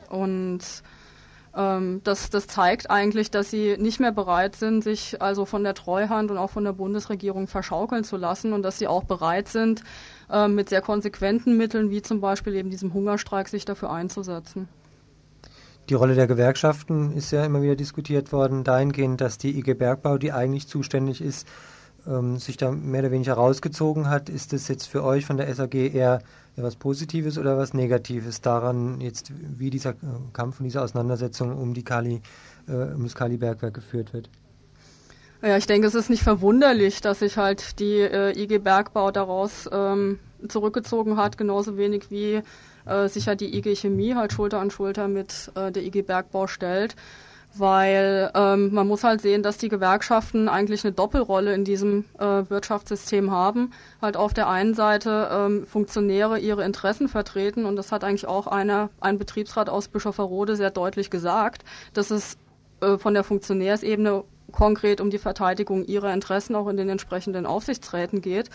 Und 0.08 0.60
ähm, 1.54 2.00
das, 2.04 2.30
das 2.30 2.46
zeigt 2.46 2.90
eigentlich, 2.90 3.30
dass 3.30 3.50
sie 3.50 3.76
nicht 3.78 4.00
mehr 4.00 4.12
bereit 4.12 4.56
sind, 4.56 4.82
sich 4.82 5.20
also 5.20 5.44
von 5.44 5.64
der 5.64 5.74
Treuhand 5.74 6.30
und 6.30 6.38
auch 6.38 6.50
von 6.50 6.64
der 6.64 6.72
Bundesregierung 6.72 7.46
verschaukeln 7.46 8.04
zu 8.04 8.16
lassen 8.16 8.52
und 8.52 8.62
dass 8.62 8.78
sie 8.78 8.86
auch 8.86 9.04
bereit 9.04 9.48
sind, 9.48 9.82
äh, 10.30 10.48
mit 10.48 10.70
sehr 10.70 10.80
konsequenten 10.80 11.56
Mitteln, 11.56 11.90
wie 11.90 12.02
zum 12.02 12.20
Beispiel 12.20 12.54
eben 12.54 12.70
diesem 12.70 12.94
Hungerstreik, 12.94 13.48
sich 13.48 13.64
dafür 13.64 13.90
einzusetzen. 13.90 14.68
Die 15.88 15.94
Rolle 15.94 16.14
der 16.14 16.26
Gewerkschaften 16.26 17.12
ist 17.12 17.32
ja 17.32 17.44
immer 17.44 17.60
wieder 17.60 17.76
diskutiert 17.76 18.32
worden, 18.32 18.64
dahingehend, 18.64 19.20
dass 19.20 19.36
die 19.36 19.58
IG 19.58 19.74
Bergbau, 19.74 20.16
die 20.16 20.32
eigentlich 20.32 20.68
zuständig 20.68 21.20
ist, 21.20 21.46
ähm, 22.06 22.38
sich 22.38 22.56
da 22.56 22.70
mehr 22.70 23.00
oder 23.00 23.10
weniger 23.10 23.34
rausgezogen 23.34 24.08
hat. 24.08 24.28
Ist 24.28 24.52
das 24.52 24.68
jetzt 24.68 24.86
für 24.86 25.02
euch 25.02 25.26
von 25.26 25.36
der 25.36 25.52
SAG 25.52 25.74
eher 25.74 26.20
was 26.56 26.76
Positives 26.76 27.38
oder 27.38 27.58
was 27.58 27.74
Negatives 27.74 28.40
daran, 28.40 29.00
jetzt 29.00 29.32
wie 29.58 29.70
dieser 29.70 29.90
äh, 29.90 29.94
Kampf 30.32 30.60
und 30.60 30.64
diese 30.64 30.82
Auseinandersetzung 30.82 31.56
um 31.56 31.74
die 31.74 31.84
Kali, 31.84 32.20
äh, 32.68 32.72
um 32.72 33.04
das 33.04 33.14
Kali-Bergwerk 33.14 33.74
geführt 33.74 34.12
wird? 34.12 34.28
Ja, 35.42 35.56
ich 35.56 35.66
denke, 35.66 35.88
es 35.88 35.96
ist 35.96 36.10
nicht 36.10 36.22
verwunderlich, 36.22 37.00
dass 37.00 37.18
sich 37.18 37.36
halt 37.36 37.80
die 37.80 37.98
äh, 37.98 38.38
IG 38.40 38.58
Bergbau 38.58 39.10
daraus 39.10 39.68
ähm, 39.72 40.20
zurückgezogen 40.46 41.16
hat, 41.16 41.36
genauso 41.36 41.76
wenig 41.76 42.10
wie 42.10 42.42
äh, 42.86 43.08
sich 43.08 43.28
halt 43.28 43.40
die 43.40 43.56
IG 43.56 43.76
Chemie 43.76 44.14
halt 44.14 44.32
Schulter 44.32 44.60
an 44.60 44.70
Schulter 44.70 45.08
mit 45.08 45.50
äh, 45.54 45.70
der 45.72 45.82
IG 45.82 46.02
Bergbau 46.02 46.46
stellt 46.46 46.96
weil 47.54 48.30
ähm, 48.34 48.72
man 48.72 48.88
muss 48.88 49.04
halt 49.04 49.20
sehen, 49.20 49.42
dass 49.42 49.58
die 49.58 49.68
Gewerkschaften 49.68 50.48
eigentlich 50.48 50.84
eine 50.84 50.92
Doppelrolle 50.92 51.54
in 51.54 51.64
diesem 51.64 52.04
äh, 52.18 52.48
Wirtschaftssystem 52.48 53.30
haben. 53.30 53.72
Halt 54.00 54.16
auf 54.16 54.32
der 54.32 54.48
einen 54.48 54.74
Seite 54.74 55.28
ähm, 55.30 55.66
Funktionäre 55.66 56.38
ihre 56.38 56.64
Interessen 56.64 57.08
vertreten 57.08 57.64
und 57.64 57.76
das 57.76 57.92
hat 57.92 58.04
eigentlich 58.04 58.26
auch 58.26 58.46
einer, 58.46 58.90
ein 59.00 59.18
Betriebsrat 59.18 59.68
aus 59.68 59.88
Bischofferode 59.88 60.56
sehr 60.56 60.70
deutlich 60.70 61.10
gesagt, 61.10 61.64
dass 61.92 62.10
es 62.10 62.38
äh, 62.80 62.96
von 62.96 63.14
der 63.14 63.24
Funktionärsebene 63.24 64.24
konkret 64.50 65.00
um 65.00 65.10
die 65.10 65.18
Verteidigung 65.18 65.84
ihrer 65.84 66.12
Interessen 66.12 66.54
auch 66.54 66.68
in 66.68 66.76
den 66.76 66.88
entsprechenden 66.88 67.46
Aufsichtsräten 67.46 68.22
geht. 68.22 68.48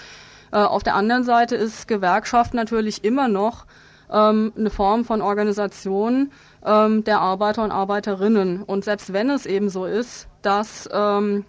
Äh, 0.51 0.57
auf 0.57 0.83
der 0.83 0.95
anderen 0.95 1.23
Seite 1.23 1.55
ist 1.55 1.87
Gewerkschaft 1.87 2.53
natürlich 2.53 3.03
immer 3.03 3.27
noch 3.27 3.65
ähm, 4.11 4.53
eine 4.57 4.69
Form 4.69 5.05
von 5.05 5.21
Organisation, 5.21 6.31
ähm, 6.65 7.03
der 7.03 7.19
Arbeiter 7.19 7.63
und 7.63 7.71
Arbeiterinnen. 7.71 8.63
Und 8.63 8.83
selbst 8.83 9.13
wenn 9.13 9.29
es 9.29 9.45
eben 9.45 9.69
so 9.69 9.85
ist, 9.85 10.27
dass 10.41 10.89
ähm, 10.91 11.45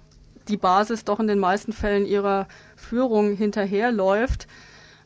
die 0.49 0.57
Basis 0.57 1.05
doch 1.05 1.21
in 1.21 1.27
den 1.27 1.39
meisten 1.39 1.73
Fällen 1.73 2.07
ihrer 2.07 2.49
Führung 2.77 3.37
hinterherläuft, 3.37 4.47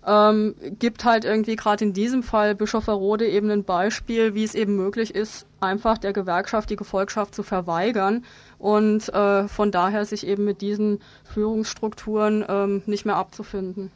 ähm, 0.05 0.55
gibt 0.79 1.05
halt 1.05 1.25
irgendwie 1.25 1.57
gerade 1.57 1.85
in 1.85 1.93
diesem 1.93 2.23
Fall 2.23 2.55
Bischofferode 2.55 3.29
eben 3.29 3.51
ein 3.51 3.65
Beispiel, 3.65 4.35
wie 4.35 4.45
es 4.45 4.55
eben 4.55 4.77
möglich 4.77 5.15
ist, 5.15 5.47
einfach 5.61 5.99
der 5.99 6.13
Gewerkschaft 6.13 6.71
die 6.71 6.77
Gefolgschaft 6.77 7.35
zu 7.35 7.43
verweigern 7.43 8.25
und 8.59 9.09
äh, 9.11 9.47
von 9.47 9.71
daher 9.71 10.05
sich 10.05 10.27
eben 10.27 10.45
mit 10.45 10.61
diesen 10.61 10.99
Führungsstrukturen 11.25 12.45
ähm, 12.49 12.83
nicht 12.87 13.07
mehr 13.07 13.17
abzufinden. 13.17 13.93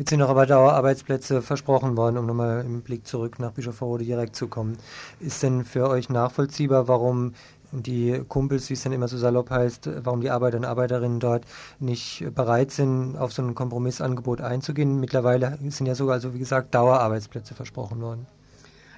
Jetzt 0.00 0.08
sind 0.08 0.20
noch 0.20 0.30
aber 0.30 0.46
Dauerarbeitsplätze 0.46 1.42
versprochen 1.42 1.94
worden, 1.94 2.16
um 2.16 2.24
nochmal 2.24 2.64
im 2.64 2.80
Blick 2.80 3.06
zurück 3.06 3.38
nach 3.38 3.50
Bischofferode 3.50 4.02
direkt 4.02 4.34
zu 4.34 4.48
kommen. 4.48 4.78
Ist 5.20 5.42
denn 5.42 5.62
für 5.62 5.90
euch 5.90 6.08
nachvollziehbar, 6.08 6.88
warum 6.88 7.34
die 7.70 8.22
Kumpels, 8.26 8.70
wie 8.70 8.72
es 8.72 8.82
dann 8.82 8.92
immer 8.92 9.08
so 9.08 9.18
salopp 9.18 9.50
heißt, 9.50 9.90
warum 10.02 10.22
die 10.22 10.30
Arbeiter 10.30 10.56
und 10.56 10.64
Arbeiterinnen 10.64 11.20
dort 11.20 11.44
nicht 11.80 12.24
bereit 12.34 12.70
sind, 12.70 13.18
auf 13.18 13.34
so 13.34 13.42
ein 13.42 13.54
Kompromissangebot 13.54 14.40
einzugehen? 14.40 15.00
Mittlerweile 15.00 15.58
sind 15.68 15.84
ja 15.84 15.94
sogar, 15.94 16.14
also 16.14 16.32
wie 16.32 16.38
gesagt, 16.38 16.74
Dauerarbeitsplätze 16.74 17.52
versprochen 17.52 18.00
worden. 18.00 18.26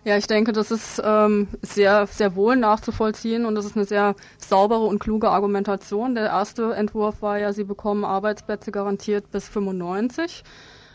Ja, 0.04 0.16
ich 0.16 0.28
denke, 0.28 0.52
das 0.52 0.70
ist 0.70 1.02
ähm, 1.04 1.48
sehr, 1.62 2.06
sehr 2.06 2.36
wohl 2.36 2.54
nachzuvollziehen 2.54 3.44
und 3.44 3.56
das 3.56 3.64
ist 3.64 3.74
eine 3.74 3.86
sehr 3.86 4.14
saubere 4.38 4.84
und 4.84 5.00
kluge 5.00 5.30
Argumentation. 5.30 6.14
Der 6.14 6.26
erste 6.26 6.74
Entwurf 6.74 7.22
war 7.22 7.38
ja, 7.38 7.52
sie 7.52 7.64
bekommen 7.64 8.04
Arbeitsplätze 8.04 8.70
garantiert 8.70 9.32
bis 9.32 9.48
95. 9.48 10.44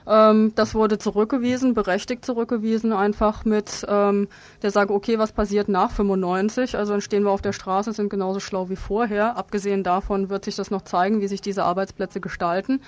Ähm, 0.08 0.54
das 0.56 0.74
wurde 0.74 0.98
zurückgewiesen, 0.98 1.74
berechtigt 1.74 2.26
zurückgewiesen, 2.26 2.94
einfach 2.94 3.44
mit 3.44 3.86
ähm, 3.90 4.30
der 4.62 4.72
Sage, 4.72 4.94
okay, 4.94 5.20
was 5.20 5.34
passiert 5.34 5.68
nach 5.68 5.92
95? 5.92 6.78
Also 6.78 6.94
dann 6.94 7.02
stehen 7.02 7.24
wir 7.24 7.32
auf 7.32 7.42
der 7.42 7.54
Straße, 7.54 7.92
sind 7.92 8.10
genauso 8.10 8.40
schlau 8.40 8.70
wie 8.70 8.78
vorher. 8.78 9.36
Abgesehen 9.36 9.84
davon 9.84 10.30
wird 10.30 10.46
sich 10.46 10.56
das 10.56 10.72
noch 10.72 10.84
zeigen, 10.84 11.20
wie 11.22 11.28
sich 11.28 11.42
diese 11.42 11.64
Arbeitsplätze 11.66 12.22
gestalten. 12.22 12.82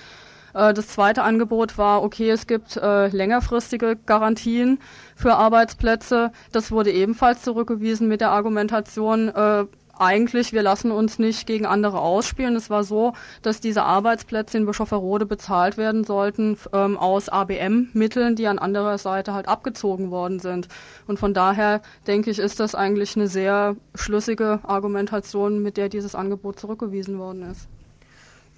Äh, 0.54 0.74
das 0.74 0.88
zweite 0.88 1.22
Angebot 1.22 1.78
war, 1.78 2.02
okay, 2.02 2.30
es 2.30 2.46
gibt 2.46 2.76
äh, 2.76 3.08
längerfristige 3.08 3.96
Garantien 4.06 4.78
für 5.14 5.34
Arbeitsplätze. 5.34 6.32
Das 6.52 6.72
wurde 6.72 6.90
ebenfalls 6.90 7.42
zurückgewiesen 7.42 8.08
mit 8.08 8.20
der 8.20 8.30
Argumentation, 8.30 9.28
äh, 9.28 9.64
eigentlich, 10.00 10.52
wir 10.52 10.62
lassen 10.62 10.90
uns 10.90 11.18
nicht 11.18 11.46
gegen 11.46 11.66
andere 11.66 12.00
ausspielen. 12.00 12.56
Es 12.56 12.70
war 12.70 12.84
so, 12.84 13.12
dass 13.42 13.60
diese 13.60 13.82
Arbeitsplätze 13.82 14.58
in 14.58 14.66
Bischofferode 14.66 15.26
bezahlt 15.26 15.76
werden 15.76 16.04
sollten 16.04 16.56
ähm, 16.72 16.96
aus 16.96 17.28
ABM-Mitteln, 17.28 18.36
die 18.36 18.46
an 18.46 18.58
anderer 18.58 18.98
Seite 18.98 19.34
halt 19.34 19.48
abgezogen 19.48 20.10
worden 20.10 20.40
sind. 20.40 20.68
Und 21.06 21.18
von 21.18 21.34
daher 21.34 21.82
denke 22.06 22.30
ich, 22.30 22.38
ist 22.38 22.60
das 22.60 22.74
eigentlich 22.74 23.16
eine 23.16 23.28
sehr 23.28 23.76
schlüssige 23.94 24.60
Argumentation, 24.62 25.62
mit 25.62 25.76
der 25.76 25.88
dieses 25.88 26.14
Angebot 26.14 26.58
zurückgewiesen 26.58 27.18
worden 27.18 27.42
ist. 27.50 27.68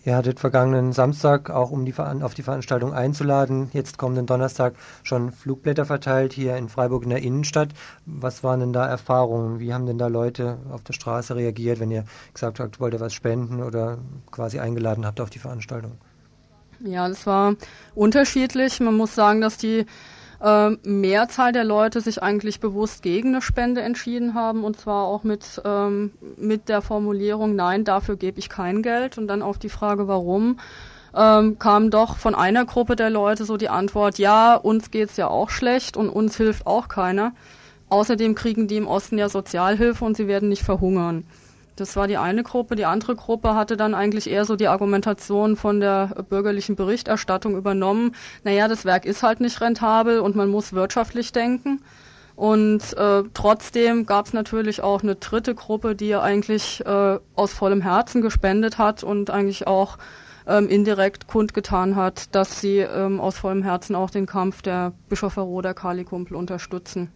Ihr 0.05 0.17
hattet 0.17 0.41
vergangenen 0.41 0.93
Samstag 0.93 1.49
auch, 1.49 1.71
um 1.71 1.85
die 1.85 1.95
auf 1.97 2.35
die 2.35 2.43
Veranstaltung 2.43 2.93
einzuladen, 2.93 3.71
jetzt 3.73 3.99
kommenden 3.99 4.27
Donnerstag 4.27 4.75
schon 5.05 5.31
Flugblätter 5.31 5.85
verteilt 5.85 6.33
hier 6.33 6.57
in 6.57 6.69
Freiburg 6.69 7.05
in 7.05 7.11
der 7.11 7.23
Innenstadt. 7.23 7.69
Was 8.05 8.43
waren 8.43 8.61
denn 8.61 8.73
da 8.73 8.87
Erfahrungen? 8.87 9.61
Wie 9.61 9.73
haben 9.73 9.87
denn 9.87 9.99
da 9.99 10.09
Leute 10.09 10.59
auf 10.71 10.83
der 10.83 10.93
Straße 10.93 11.37
reagiert, 11.37 11.79
wenn 11.79 11.93
ihr 11.93 12.05
gesagt 12.35 12.59
habt, 12.59 12.81
wollt 12.81 12.95
ihr 12.95 13.01
was 13.01 13.15
spenden 13.15 13.63
oder 13.63 13.99
quasi 14.33 14.59
eingeladen 14.59 15.07
habt 15.07 15.21
auf 15.21 15.31
die 15.31 15.39
Veranstaltung? 15.39 15.93
Ja, 16.81 17.09
das 17.09 17.25
war 17.27 17.55
unterschiedlich. 17.95 18.81
Man 18.81 18.97
muss 18.97 19.15
sagen, 19.15 19.41
dass 19.41 19.57
die 19.57 19.87
äh, 20.43 20.71
Mehrzahl 20.83 21.53
der 21.53 21.65
Leute 21.65 22.01
sich 22.01 22.23
eigentlich 22.23 22.61
bewusst 22.61 23.03
gegen 23.03 23.29
eine 23.29 23.43
Spende 23.43 23.81
entschieden 23.83 24.35
haben 24.35 24.65
und 24.65 24.79
zwar 24.79 25.05
auch 25.05 25.23
mit, 25.23 25.63
ähm, 25.65 26.13
mit 26.37 26.69
der 26.69 26.83
Formulierung, 26.83 27.55
nein, 27.55 27.85
dafür 27.85 28.17
gebe 28.17 28.39
ich 28.39 28.49
kein 28.49 28.83
Geld 28.83 29.19
und 29.19 29.29
dann 29.29 29.43
auf 29.43 29.59
die 29.59 29.69
Frage, 29.69 30.09
warum, 30.09 30.59
ähm, 31.15 31.59
kam 31.59 31.91
doch 31.91 32.17
von 32.17 32.35
einer 32.35 32.65
Gruppe 32.65 32.97
der 32.97 33.11
Leute 33.11 33.45
so 33.45 33.57
die 33.57 33.69
Antwort, 33.69 34.19
ja, 34.19 34.57
uns 34.57 34.91
geht's 34.91 35.17
ja 35.17 35.29
auch 35.29 35.51
schlecht 35.51 35.97
und 35.97 36.09
uns 36.09 36.37
hilft 36.37 36.67
auch 36.67 36.89
keiner. 36.89 37.33
Außerdem 37.89 38.35
kriegen 38.35 38.69
die 38.69 38.77
im 38.77 38.89
Osten 38.89 39.19
ja 39.19 39.29
Sozialhilfe 39.29 40.05
und 40.05 40.17
sie 40.17 40.27
werden 40.27 40.49
nicht 40.49 40.63
verhungern. 40.63 41.25
Das 41.77 41.97
war 41.97 42.07
die 42.07 42.19
eine 42.19 42.43
Gruppe. 42.43 42.77
Die 42.77 42.85
andere 42.85 43.17
Gruppe 43.17 43.55
hatte 43.55 43.77
dann 43.77 43.95
eigentlich 43.95 44.29
eher 44.29 44.45
so 44.45 44.57
die 44.57 44.69
Argumentation 44.69 45.57
von 45.57 45.81
der 45.81 46.25
bürgerlichen 46.29 46.77
Berichterstattung 46.77 47.57
übernommen. 47.57 48.15
Naja, 48.45 48.69
das 48.69 48.85
Werk 48.85 49.07
ist 49.07 49.23
halt 49.23 49.41
nicht 49.41 49.61
rentabel 49.61 50.21
und 50.21 50.37
man 50.37 50.51
muss 50.51 50.73
wirtschaftlich 50.75 51.33
denken. 51.33 51.81
Und 52.37 52.97
äh, 52.97 53.23
trotzdem 53.35 54.07
gab 54.07 54.27
es 54.27 54.33
natürlich 54.33 54.83
auch 54.83 55.03
eine 55.03 55.17
dritte 55.17 55.55
Gruppe, 55.55 55.95
die 55.95 56.15
eigentlich 56.15 56.85
äh, 56.85 57.19
aus 57.37 57.53
vollem 57.53 57.83
Herzen 57.83 58.23
gespendet 58.23 58.79
hat 58.79 59.03
und 59.03 59.31
eigentlich 59.31 59.67
auch 59.67 59.99
ähm, 60.47 60.69
indirekt 60.69 61.27
kundgetan 61.27 61.95
hat, 61.97 62.35
dass 62.35 62.61
sie 62.61 62.79
ähm, 62.79 63.21
aus 63.21 63.39
vollem 63.39 63.63
Herzen 63.63 63.95
auch 63.95 64.11
den 64.11 64.27
Kampf 64.27 64.63
der 64.63 64.93
Bischofferoder 65.09 65.75
Kali-Kumpel 65.75 66.37
unterstützen. 66.37 67.13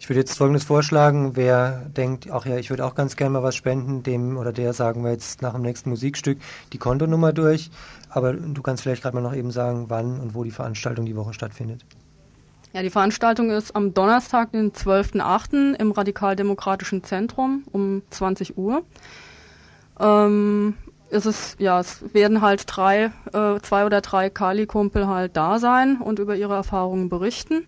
Ich 0.00 0.08
würde 0.08 0.20
jetzt 0.20 0.38
Folgendes 0.38 0.64
vorschlagen, 0.64 1.36
wer 1.36 1.82
denkt, 1.94 2.30
ach 2.32 2.46
ja, 2.46 2.56
ich 2.56 2.70
würde 2.70 2.86
auch 2.86 2.94
ganz 2.94 3.16
gerne 3.16 3.34
mal 3.34 3.42
was 3.42 3.54
spenden, 3.54 4.02
dem 4.02 4.38
oder 4.38 4.50
der 4.50 4.72
sagen 4.72 5.04
wir 5.04 5.12
jetzt 5.12 5.42
nach 5.42 5.52
dem 5.52 5.60
nächsten 5.60 5.90
Musikstück 5.90 6.38
die 6.72 6.78
Kontonummer 6.78 7.34
durch. 7.34 7.70
Aber 8.08 8.32
du 8.32 8.62
kannst 8.62 8.82
vielleicht 8.82 9.02
gerade 9.02 9.14
mal 9.14 9.20
noch 9.20 9.34
eben 9.34 9.50
sagen, 9.50 9.84
wann 9.88 10.18
und 10.18 10.34
wo 10.34 10.42
die 10.42 10.52
Veranstaltung 10.52 11.04
die 11.04 11.16
Woche 11.16 11.34
stattfindet. 11.34 11.84
Ja, 12.72 12.82
die 12.82 12.88
Veranstaltung 12.88 13.50
ist 13.50 13.76
am 13.76 13.92
Donnerstag, 13.92 14.52
den 14.52 14.72
12.08. 14.72 15.74
im 15.74 15.92
Radikaldemokratischen 15.92 17.04
Zentrum 17.04 17.64
um 17.70 18.00
20 18.08 18.56
Uhr. 18.56 18.82
Ähm, 20.00 20.74
es 21.10 21.26
ist, 21.26 21.60
ja, 21.60 21.78
es 21.78 22.14
werden 22.14 22.40
halt 22.40 22.64
drei, 22.66 23.10
äh, 23.34 23.60
zwei 23.60 23.84
oder 23.84 24.00
drei 24.00 24.30
Kali-Kumpel 24.30 25.06
halt 25.06 25.36
da 25.36 25.58
sein 25.58 26.00
und 26.00 26.18
über 26.18 26.36
ihre 26.36 26.54
Erfahrungen 26.54 27.10
berichten. 27.10 27.66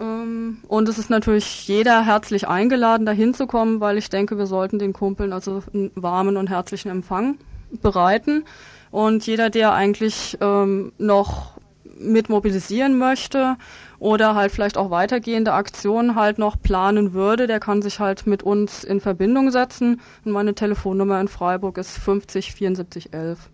Ähm, 0.00 0.58
und 0.68 0.88
es 0.88 0.98
ist 0.98 1.10
natürlich 1.10 1.66
jeder 1.66 2.04
herzlich 2.04 2.48
eingeladen, 2.48 3.06
da 3.06 3.12
hinzukommen, 3.12 3.80
weil 3.80 3.98
ich 3.98 4.10
denke, 4.10 4.38
wir 4.38 4.46
sollten 4.46 4.78
den 4.78 4.92
Kumpeln 4.92 5.32
also 5.32 5.62
einen 5.72 5.90
warmen 5.94 6.36
und 6.36 6.48
herzlichen 6.48 6.90
Empfang 6.90 7.38
bereiten. 7.82 8.44
Und 8.90 9.26
jeder, 9.26 9.50
der 9.50 9.72
eigentlich 9.72 10.38
ähm, 10.40 10.92
noch 10.98 11.58
mit 12.00 12.28
mobilisieren 12.28 12.96
möchte 12.96 13.56
oder 13.98 14.34
halt 14.36 14.52
vielleicht 14.52 14.78
auch 14.78 14.90
weitergehende 14.90 15.52
Aktionen 15.52 16.14
halt 16.14 16.38
noch 16.38 16.60
planen 16.60 17.12
würde, 17.12 17.46
der 17.46 17.58
kann 17.58 17.82
sich 17.82 17.98
halt 17.98 18.26
mit 18.26 18.42
uns 18.42 18.84
in 18.84 19.00
Verbindung 19.00 19.50
setzen. 19.50 20.00
Und 20.24 20.32
meine 20.32 20.54
Telefonnummer 20.54 21.20
in 21.20 21.28
Freiburg 21.28 21.76
ist 21.78 21.98
50 21.98 22.52
74 22.52 23.12
11. 23.12 23.50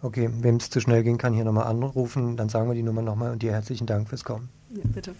Okay, 0.00 0.30
wem 0.40 0.56
es 0.56 0.70
zu 0.70 0.80
schnell 0.80 1.02
ging, 1.02 1.18
kann 1.18 1.34
hier 1.34 1.44
nochmal 1.44 1.66
anrufen. 1.66 2.36
Dann 2.36 2.48
sagen 2.48 2.68
wir 2.68 2.74
die 2.74 2.82
Nummer 2.82 3.02
nochmal 3.02 3.32
und 3.32 3.42
dir 3.42 3.52
herzlichen 3.52 3.86
Dank 3.86 4.08
fürs 4.08 4.24
Kommen. 4.24 4.48
Ja, 4.70 4.82
bitte. 4.84 5.14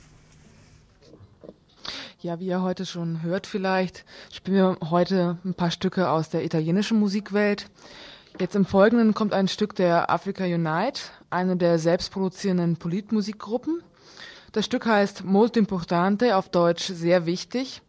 Ja, 2.21 2.41
wie 2.41 2.47
ihr 2.47 2.63
heute 2.63 2.85
schon 2.85 3.23
hört 3.23 3.47
vielleicht, 3.47 4.05
spielen 4.33 4.57
wir 4.57 4.91
heute 4.91 5.39
ein 5.45 5.55
paar 5.55 5.71
Stücke 5.71 6.11
aus 6.11 6.31
der 6.31 6.45
italienischen 6.45 6.99
Musikwelt. 6.99 7.71
Jetzt 8.41 8.57
im 8.57 8.65
Folgenden 8.65 9.15
kommt 9.15 9.33
ein 9.33 9.47
Stück 9.47 9.77
der 9.77 10.11
Africa 10.11 10.43
Unite, 10.43 11.01
eine 11.31 11.57
der 11.57 11.79
selbstproduzierenden 11.79 12.77
Politmusikgruppen. 12.77 13.85
Das 14.51 14.65
Stück 14.65 14.87
heißt 14.87 15.27
Molto 15.27 15.61
Importante, 15.61 16.37
auf 16.37 16.49
Deutsch 16.49 16.87
sehr 16.87 17.25
wichtig. 17.25 17.83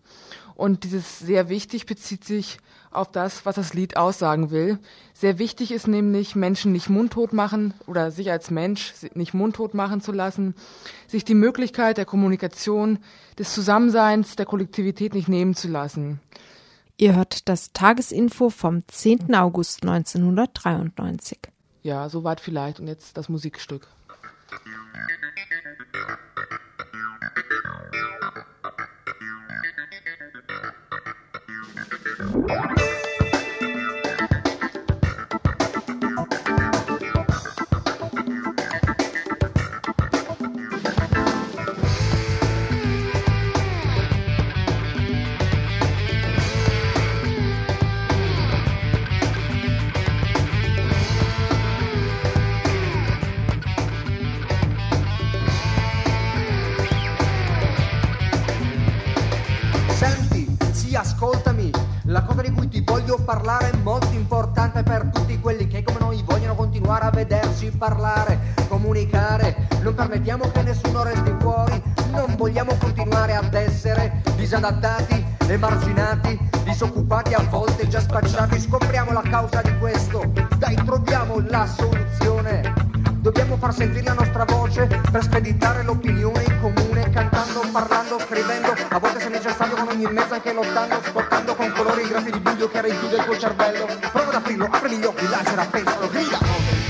Und 0.54 0.84
dieses 0.84 1.18
sehr 1.18 1.50
wichtig 1.50 1.88
bezieht 1.88 2.24
sich 2.24 2.60
auf 2.92 3.12
das, 3.12 3.46
was 3.46 3.56
das 3.56 3.74
Lied 3.74 3.98
aussagen 3.98 4.52
will. 4.52 4.80
Sehr 5.14 5.40
wichtig 5.40 5.72
ist 5.72 5.88
nämlich, 5.88 6.36
Menschen 6.36 6.72
nicht 6.72 6.90
mundtot 6.90 7.34
machen 7.34 7.74
oder 7.88 8.12
sich 8.12 8.32
als 8.32 8.52
Mensch 8.52 8.94
nicht 9.14 9.34
mundtot 9.34 9.74
machen 9.74 10.02
zu 10.02 10.12
lassen, 10.12 10.56
sich 11.08 11.24
die 11.24 11.36
Möglichkeit 11.36 11.98
der 11.98 12.06
Kommunikation, 12.06 13.00
des 13.38 13.54
Zusammenseins, 13.54 14.36
der 14.36 14.46
Kollektivität 14.46 15.14
nicht 15.14 15.30
nehmen 15.30 15.56
zu 15.56 15.68
lassen. 15.68 16.20
Ihr 16.98 17.16
hört 17.16 17.48
das 17.48 17.72
Tagesinfo 17.72 18.50
vom 18.50 18.86
10. 18.88 19.34
August 19.34 19.84
1993. 19.84 21.40
Ja, 21.82 22.10
soweit 22.10 22.42
vielleicht. 22.42 22.80
Und 22.80 22.88
jetzt 22.88 23.16
das 23.16 23.30
Musikstück. 23.30 23.88
La 32.48 32.66
cosa 62.40 62.42
di 62.42 62.52
cui 62.52 62.68
ti 62.70 62.82
voglio 62.82 63.18
parlare 63.18 63.72
è 63.72 63.76
molto 63.84 64.14
importante 64.14 64.82
per 64.84 65.10
tutti 65.12 65.40
quelli 65.40 65.68
che 65.68 65.84
come 65.84 66.00
noi 66.00 66.24
vogliono 66.26 66.56
continuare 66.56 67.06
a 67.06 67.10
vederci 67.10 67.70
parlare, 67.72 68.54
comunicare. 68.70 69.68
Non 69.82 69.94
permettiamo 69.94 70.50
che 70.52 70.62
nessuno 70.62 71.04
resti 71.04 71.34
fuori, 71.40 71.82
non 72.12 72.36
vogliamo 72.38 72.76
continuare 72.80 73.36
ad 73.36 73.54
essere 73.54 74.22
disadattati, 74.36 75.24
emarginati, 75.48 76.40
disoccupati, 76.64 77.34
a 77.34 77.44
volte 77.50 77.88
già 77.88 78.00
spacciati. 78.00 78.60
Scopriamo 78.60 79.12
la 79.12 79.22
causa 79.22 79.62
di 79.62 79.78
questo, 79.78 80.32
dai 80.58 80.76
troviamo 80.76 81.44
la 81.46 81.68
soluzione. 81.68 82.74
Dobbiamo 83.20 83.58
far 83.58 83.74
sentire 83.74 84.06
la 84.06 84.14
nostra 84.14 84.46
voce 84.46 84.88
per 85.12 85.24
speditare 85.24 85.84
l'opinione 85.84 86.49
parlando, 87.72 88.20
scrivendo, 88.20 88.74
a 88.90 89.00
volte 89.00 89.20
se 89.20 89.30
necessario 89.30 89.76
con 89.76 89.88
ogni 89.88 90.06
mezzo 90.06 90.34
anche 90.34 90.54
lottando, 90.54 91.02
scottando 91.04 91.56
con 91.56 91.72
colori 91.72 92.04
i 92.04 92.08
grafi 92.08 92.32
di 92.32 92.40
buio 92.40 92.70
che 92.70 92.82
rinchiude 92.82 93.16
il 93.16 93.24
tuo 93.24 93.38
cervello. 93.38 93.86
Prova 94.12 94.28
ad 94.28 94.36
aprirlo, 94.36 94.68
apri 94.70 94.98
gli 94.98 95.06
occhi, 95.06 95.28
lacera, 95.28 95.66
pensalo, 95.66 96.10
grida. 96.10 96.89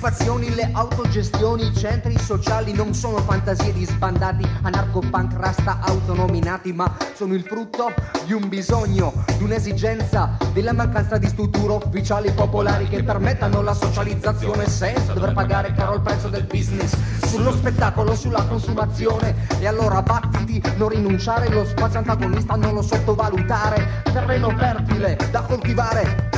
Occupazioni, 0.00 0.54
le 0.54 0.70
autogestioni, 0.72 1.66
i 1.66 1.76
centri 1.76 2.18
sociali 2.18 2.72
non 2.72 2.94
sono 2.94 3.18
fantasie 3.18 3.70
di 3.74 3.84
sbandati, 3.84 4.48
anarco-punk, 4.62 5.34
rasta 5.34 5.80
autonominati, 5.82 6.72
ma 6.72 6.96
sono 7.14 7.34
il 7.34 7.42
frutto 7.42 7.92
di 8.24 8.32
un 8.32 8.48
bisogno, 8.48 9.12
di 9.36 9.44
un'esigenza, 9.44 10.38
della 10.54 10.72
mancanza 10.72 11.18
di 11.18 11.28
strutture 11.28 11.74
ufficiali 11.74 12.32
popolari 12.32 12.88
che 12.88 13.02
permettano 13.02 13.60
la 13.60 13.74
socializzazione 13.74 14.66
senza 14.70 15.12
dover 15.12 15.34
pagare 15.34 15.74
caro 15.74 15.96
il 15.96 16.00
prezzo 16.00 16.28
del 16.28 16.44
business, 16.44 16.96
sullo 17.26 17.52
spettacolo, 17.52 18.14
sulla 18.14 18.44
consumazione. 18.44 19.34
E 19.58 19.66
allora 19.66 20.00
battiti, 20.00 20.62
non 20.76 20.88
rinunciare, 20.88 21.50
lo 21.50 21.66
spazio 21.66 21.98
antagonista 21.98 22.56
non 22.56 22.72
lo 22.72 22.80
sottovalutare, 22.80 24.02
terreno 24.04 24.48
fertile 24.56 25.18
da 25.30 25.42
coltivare. 25.42 26.30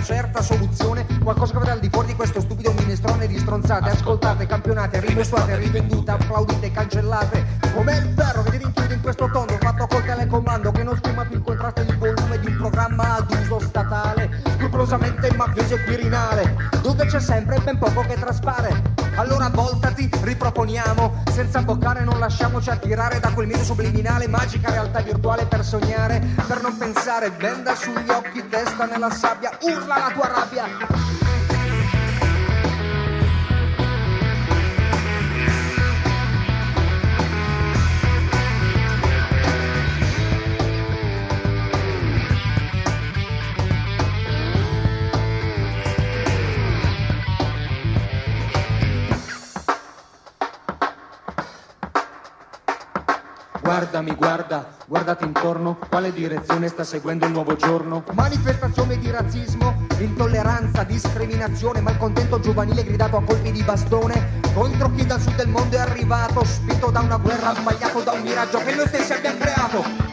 Una 0.00 0.04
certa 0.04 0.40
soluzione, 0.40 1.06
qualcosa 1.22 1.52
che 1.52 1.58
vada 1.58 1.72
al 1.72 1.80
di 1.80 1.90
fuori 1.90 2.08
di 2.08 2.14
questo 2.14 2.40
stupido 2.40 2.72
minestrone 2.72 3.26
di 3.26 3.38
stronzate, 3.38 3.90
ascoltate, 3.90 4.46
campionate, 4.46 4.98
rimesuate, 5.00 5.56
rivendute, 5.56 6.10
applaudite, 6.10 6.70
cancellate, 6.70 7.44
come 7.74 7.96
il 7.98 8.14
ferro 8.16 8.42
che 8.44 8.50
ti 8.52 8.56
rinchiude 8.58 8.94
in 8.94 9.00
questo 9.02 9.28
tondo 9.30 9.58
fatto 9.60 9.86
col 9.86 10.04
telecomando 10.04 10.72
che 10.72 10.82
non 10.82 10.96
stima 10.96 11.24
più 11.24 11.36
il 11.36 11.42
contrasto 11.42 11.82
di 11.82 11.94
volume 11.96 12.38
di 12.38 12.46
un 12.46 12.56
programma 12.56 13.16
ad 13.16 13.30
uso 13.30 13.60
statale, 13.60 14.42
scrupolosamente 14.70 15.34
mafioso 15.34 15.74
e 15.74 15.82
quirinale, 15.82 16.56
dove 16.80 17.04
c'è 17.06 17.18
sempre 17.18 17.58
ben 17.58 17.76
poco 17.76 18.02
che 18.02 18.14
traspare. 18.14 18.94
Allora 19.16 19.48
voltati, 19.48 20.08
riproponiamo, 20.22 21.24
senza 21.32 21.60
boccare 21.60 22.04
non 22.04 22.20
lasciamoci 22.20 22.70
attirare 22.70 23.18
da 23.18 23.32
quel 23.32 23.48
mito 23.48 23.64
subliminale, 23.64 24.28
magica 24.28 24.70
realtà 24.70 25.00
virtuale 25.00 25.44
per 25.46 25.64
sognare, 25.64 26.24
per 26.46 26.62
non 26.62 26.76
pensare, 26.76 27.32
benda 27.32 27.74
sugli 27.74 28.10
occhi, 28.10 28.48
testa 28.48 28.86
nella 28.86 29.10
sabbia, 29.10 29.50
urla 29.60 29.98
la 29.98 30.10
tua 30.14 30.28
rabbia. 30.28 31.29
Guardami, 53.80 54.14
guarda, 54.14 54.76
guardati 54.86 55.24
intorno, 55.24 55.78
quale 55.88 56.12
direzione 56.12 56.68
sta 56.68 56.84
seguendo 56.84 57.24
il 57.24 57.32
nuovo 57.32 57.56
giorno? 57.56 58.04
Manifestazione 58.12 58.98
di 58.98 59.10
razzismo, 59.10 59.86
intolleranza, 60.00 60.84
discriminazione, 60.84 61.80
malcontento 61.80 62.38
giovanile 62.40 62.84
gridato 62.84 63.16
a 63.16 63.22
colpi 63.22 63.50
di 63.50 63.62
bastone 63.62 64.38
contro 64.52 64.90
chi 64.94 65.06
dal 65.06 65.18
sud 65.18 65.34
del 65.34 65.48
mondo 65.48 65.76
è 65.76 65.80
arrivato, 65.80 66.44
spinto 66.44 66.90
da 66.90 67.00
una 67.00 67.16
guerra, 67.16 67.54
sbagliato 67.54 68.00
da 68.00 68.12
un 68.12 68.20
miraggio 68.20 68.58
che 68.58 68.74
noi 68.74 68.86
stessi 68.86 69.14
abbiamo 69.14 69.38
creato. 69.38 70.09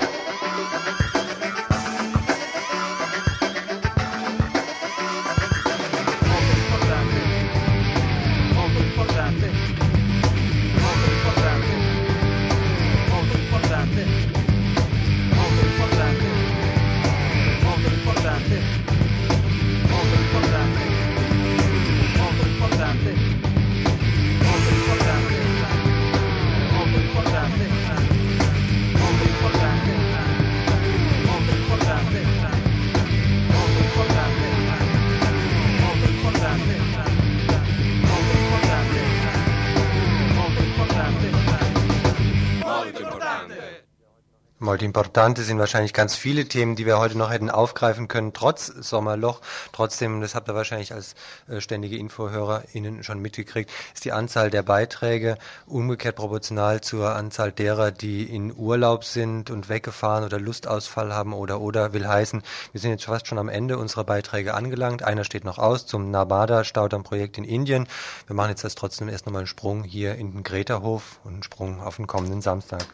Molto 44.78 44.86
importante 44.86 45.42
sind 45.42 45.58
wahrscheinlich 45.58 45.92
ganz 45.92 46.16
viele 46.16 46.46
Themen, 46.46 46.76
die 46.76 46.86
wir 46.86 47.00
heute 47.00 47.18
noch 47.18 47.32
hätten 47.32 47.50
aufgreifen 47.50 48.08
können, 48.08 48.32
trotz 48.32 48.68
Sommerloch. 48.68 49.42
Trotzdem, 49.72 50.22
das 50.22 50.36
habt 50.36 50.48
ihr 50.48 50.54
wahrscheinlich 50.54 50.94
als 50.94 51.16
äh, 51.50 51.62
ständige 51.62 51.98
InfohörerInnen 51.98 53.04
schon 53.04 53.20
mitgekriegt, 53.20 53.72
ist 53.96 54.06
die 54.06 54.12
Anzahl 54.12 54.52
der 54.52 54.62
Beiträge 54.62 55.40
umgekehrt 55.66 56.18
proportional 56.18 56.82
zur 56.82 57.16
Anzahl 57.16 57.52
derer, 57.52 57.90
die 57.90 58.26
in 58.26 58.56
Urlaub 58.56 59.04
sind 59.04 59.50
und 59.50 59.68
weggefahren 59.68 60.24
oder 60.24 60.40
Lustausfall 60.40 61.12
haben 61.12 61.34
oder 61.34 61.60
oder 61.60 61.94
will 61.94 62.08
heißen, 62.08 62.44
wir 62.72 62.80
sind 62.80 62.92
jetzt 62.92 63.06
fast 63.06 63.26
schon 63.26 63.40
am 63.40 63.50
Ende 63.50 63.80
unserer 63.80 64.04
Beiträge 64.04 64.54
angelangt. 64.54 65.02
Einer 65.02 65.24
steht 65.24 65.44
noch 65.44 65.58
aus 65.58 65.88
zum 65.88 66.12
Nabada-Staudamm-Projekt 66.12 67.40
in 67.40 67.46
Indien. 67.46 67.88
Wir 68.28 68.36
machen 68.36 68.52
jetzt 68.52 68.64
das 68.64 68.76
trotzdem 68.76 69.10
erst 69.10 69.26
nochmal 69.26 69.40
einen 69.40 69.48
Sprung 69.48 69.84
hier 69.84 70.14
in 70.14 70.34
den 70.34 70.44
Greta-Hof 70.44 71.20
und 71.24 71.34
einen 71.34 71.44
Sprung 71.44 71.82
auf 71.82 71.96
den 71.96 72.06
kommenden 72.06 72.44
Samstag. 72.44 72.86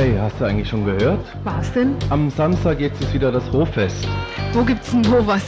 Hey, 0.00 0.16
hast 0.18 0.40
du 0.40 0.46
eigentlich 0.46 0.68
schon 0.68 0.86
gehört? 0.86 1.20
Was 1.44 1.72
denn? 1.74 1.94
Am 2.08 2.30
Samstag 2.30 2.80
jetzt 2.80 3.02
ist 3.02 3.12
wieder 3.12 3.30
das 3.30 3.44
Hoffest. 3.52 4.08
Wo 4.54 4.62
gibt's 4.62 4.90
denn 4.92 5.04
wo 5.10 5.26
was? 5.26 5.42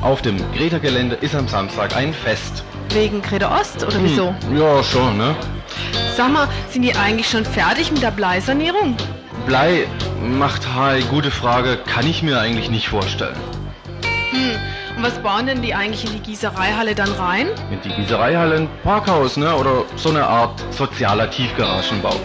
Auf 0.00 0.22
dem 0.22 0.36
Greta-Gelände 0.54 1.16
ist 1.16 1.34
am 1.34 1.46
Samstag 1.48 1.94
ein 1.94 2.14
Fest. 2.14 2.64
Wegen 2.94 3.20
Greta 3.20 3.60
Ost 3.60 3.84
oder 3.84 4.02
wieso? 4.02 4.34
Hm, 4.48 4.56
ja, 4.56 4.82
schon, 4.82 5.18
ne? 5.18 5.36
Sag 6.16 6.32
mal, 6.32 6.48
sind 6.70 6.82
die 6.82 6.94
eigentlich 6.94 7.28
schon 7.28 7.44
fertig 7.44 7.90
mit 7.92 8.02
der 8.02 8.10
Bleisanierung? 8.10 8.96
Blei 9.46 9.86
macht 10.24 10.74
Hai, 10.74 11.02
gute 11.10 11.30
Frage, 11.30 11.76
kann 11.76 12.06
ich 12.06 12.22
mir 12.22 12.40
eigentlich 12.40 12.70
nicht 12.70 12.88
vorstellen. 12.88 13.36
Hm. 14.30 14.56
Und 14.96 15.02
was 15.02 15.18
bauen 15.18 15.46
denn 15.46 15.60
die 15.60 15.74
eigentlich 15.74 16.04
in 16.04 16.12
die 16.12 16.20
Gießereihalle 16.20 16.94
dann 16.94 17.12
rein? 17.12 17.48
In 17.70 17.80
die 17.82 17.90
Gießereihalle 17.90 18.56
ein 18.56 18.68
Parkhaus, 18.82 19.36
ne? 19.36 19.54
Oder 19.54 19.84
so 19.96 20.10
eine 20.10 20.26
Art 20.26 20.62
sozialer 20.70 21.30
Tiefgaragenbau. 21.30 22.16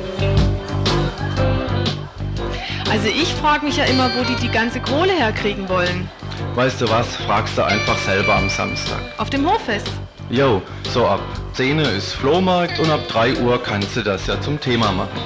Also 2.90 3.08
ich 3.08 3.34
frage 3.36 3.66
mich 3.66 3.78
ja 3.78 3.86
immer, 3.86 4.10
wo 4.18 4.24
die 4.24 4.36
die 4.36 4.50
ganze 4.50 4.80
Kohle 4.80 5.14
herkriegen 5.14 5.68
wollen. 5.70 6.10
Weißt 6.56 6.82
du 6.82 6.90
was, 6.90 7.16
fragst 7.18 7.58
du 7.58 7.64
einfach 7.64 7.98
selber 8.00 8.36
am 8.36 8.50
Samstag. 8.50 9.00
Auf 9.18 9.30
dem 9.30 9.50
Hoffest. 9.50 9.92
Jo, 10.30 10.62
so 10.92 11.08
ab 11.08 11.22
10 11.54 11.80
ist 11.80 12.14
Flohmarkt 12.14 12.80
und 12.80 12.90
ab 12.90 13.02
3 13.08 13.38
Uhr 13.38 13.62
kannst 13.62 13.96
du 13.96 14.02
das 14.02 14.28
ja 14.28 14.40
zum 14.40 14.60
Thema 14.60 14.92
machen. 14.92 15.20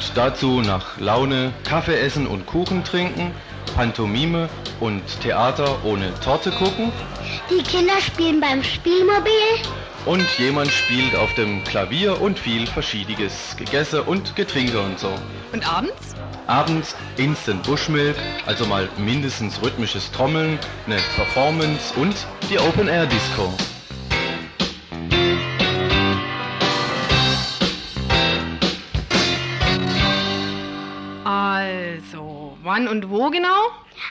Und 0.00 0.16
dazu 0.16 0.62
nach 0.62 0.98
Laune 0.98 1.52
Kaffee 1.62 2.00
essen 2.00 2.26
und 2.26 2.46
Kuchen 2.46 2.82
trinken, 2.84 3.32
Pantomime 3.76 4.48
und 4.80 5.02
Theater 5.20 5.84
ohne 5.84 6.18
Torte 6.20 6.50
gucken. 6.52 6.90
Die 7.50 7.62
Kinder 7.62 8.00
spielen 8.00 8.40
beim 8.40 8.64
Spielmobil. 8.64 9.30
Und 10.06 10.26
jemand 10.38 10.72
spielt 10.72 11.14
auf 11.14 11.34
dem 11.34 11.62
Klavier 11.64 12.18
und 12.18 12.38
viel 12.38 12.66
verschiediges 12.66 13.54
Gegesse 13.58 14.02
und 14.02 14.34
Getrinke 14.36 14.80
und 14.80 14.98
so. 14.98 15.12
Und 15.52 15.70
abends? 15.70 16.14
Abends 16.46 16.96
Instant 17.18 17.62
Bushmilk, 17.64 18.16
also 18.46 18.64
mal 18.64 18.88
mindestens 18.96 19.60
rhythmisches 19.60 20.10
Trommeln, 20.12 20.58
eine 20.86 20.96
Performance 21.14 21.92
und 22.00 22.14
die 22.48 22.58
Open 22.58 22.88
Air 22.88 23.04
Disco. 23.04 23.52
Wann 32.62 32.88
und 32.88 33.10
wo 33.10 33.30
genau? 33.30 33.68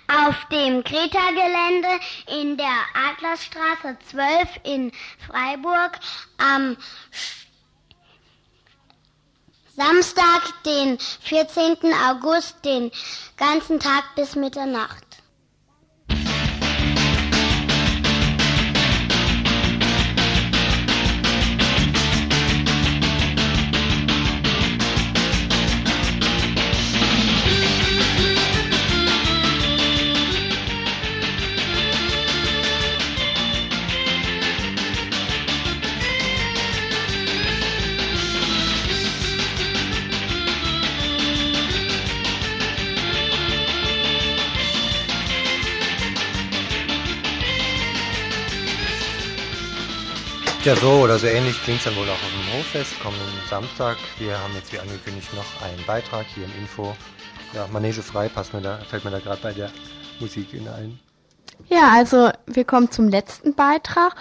Auf 0.08 0.46
dem 0.52 0.84
Greta-Gelände 0.84 2.00
in 2.40 2.58
der 2.58 2.78
Adlerstraße 2.94 3.98
12 4.10 4.50
in 4.64 4.92
Freiburg 5.28 6.00
am 6.38 6.78
Samstag, 9.76 10.64
den 10.66 11.00
14. 11.00 11.78
August, 12.10 12.64
den 12.66 12.92
ganzen 13.38 13.80
Tag 13.80 14.04
bis 14.16 14.36
Mitternacht. 14.36 15.09
Ja, 50.70 50.76
so 50.76 51.02
oder 51.02 51.18
so 51.18 51.26
ähnlich 51.26 51.60
klingt 51.64 51.80
es 51.80 51.86
dann 51.86 51.96
wohl 51.96 52.08
auch 52.08 52.14
auf 52.14 52.20
dem 52.20 52.60
Hoffest 52.60 53.00
kommenden 53.00 53.26
Samstag. 53.50 53.98
Wir 54.20 54.38
haben 54.38 54.54
jetzt 54.54 54.72
wie 54.72 54.78
angekündigt 54.78 55.34
noch 55.34 55.64
einen 55.64 55.84
Beitrag 55.88 56.28
hier 56.36 56.46
im 56.46 56.52
Info. 56.60 56.96
Ja, 57.56 57.66
Manege 57.72 58.04
frei 58.04 58.30
passt 58.30 58.54
mir 58.54 58.62
da, 58.62 58.78
fällt 58.88 59.04
mir 59.04 59.10
da 59.10 59.18
gerade 59.18 59.42
bei 59.42 59.52
der 59.52 59.72
Musik 60.20 60.54
in 60.54 60.68
ein. 60.68 61.00
Ja, 61.70 61.90
also 61.92 62.30
wir 62.46 62.66
kommen 62.66 62.92
zum 62.92 63.08
letzten 63.08 63.56
Beitrag. 63.56 64.16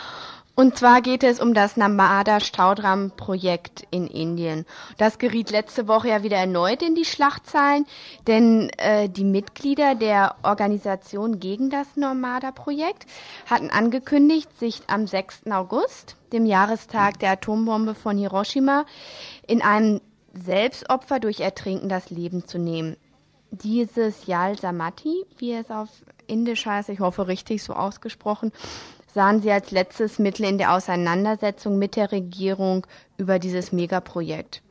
Und 0.59 0.77
zwar 0.77 1.03
geht 1.03 1.23
es 1.23 1.39
um 1.39 1.55
das 1.55 1.77
Namada 1.77 2.41
Staudram-Projekt 2.41 3.87
in 3.93 4.09
Indien. 4.09 4.67
Das 4.97 5.19
geriet 5.19 5.53
letzte 5.53 5.87
Woche 5.87 6.09
ja 6.09 6.25
wieder 6.25 6.39
erneut 6.39 6.83
in 6.83 6.97
die 6.97 7.05
Schlagzeilen, 7.05 7.87
denn 8.27 8.69
äh, 8.71 9.09
die 9.09 9.23
Mitglieder 9.23 9.95
der 9.95 10.35
Organisation 10.43 11.39
gegen 11.39 11.71
das 11.71 11.87
Namada-Projekt 11.95 13.07
hatten 13.47 13.71
angekündigt, 13.71 14.49
sich 14.59 14.83
am 14.89 15.07
6. 15.07 15.47
August, 15.53 16.17
dem 16.33 16.45
Jahrestag 16.45 17.21
der 17.21 17.31
Atombombe 17.31 17.95
von 17.95 18.19
Hiroshima, 18.19 18.85
in 19.47 19.63
einem 19.63 20.01
Selbstopfer 20.35 21.21
durch 21.21 21.39
Ertrinken 21.39 21.89
das 21.89 22.11
Leben 22.11 22.49
zu 22.49 22.59
nehmen. 22.59 22.97
Dieses 23.53 24.27
Yal 24.27 24.59
Samati, 24.59 25.25
wie 25.37 25.53
es 25.53 25.71
auf 25.71 25.89
Indisch 26.27 26.67
heißt, 26.67 26.89
ich 26.89 26.99
hoffe 26.99 27.29
richtig 27.29 27.63
so 27.63 27.75
ausgesprochen, 27.75 28.51
sahen 29.19 29.43
sie 29.43 29.51
als 29.51 29.73
letztes 29.73 30.21
Mittel 30.21 30.45
in 30.45 30.59
der 30.59 30.73
Auseinandersetzung 30.73 31.77
mit 31.77 31.97
der 31.97 32.13
Regierung 32.13 32.87
über 33.17 33.41
dieses 33.41 33.73
Megaprojekt. 33.73 34.63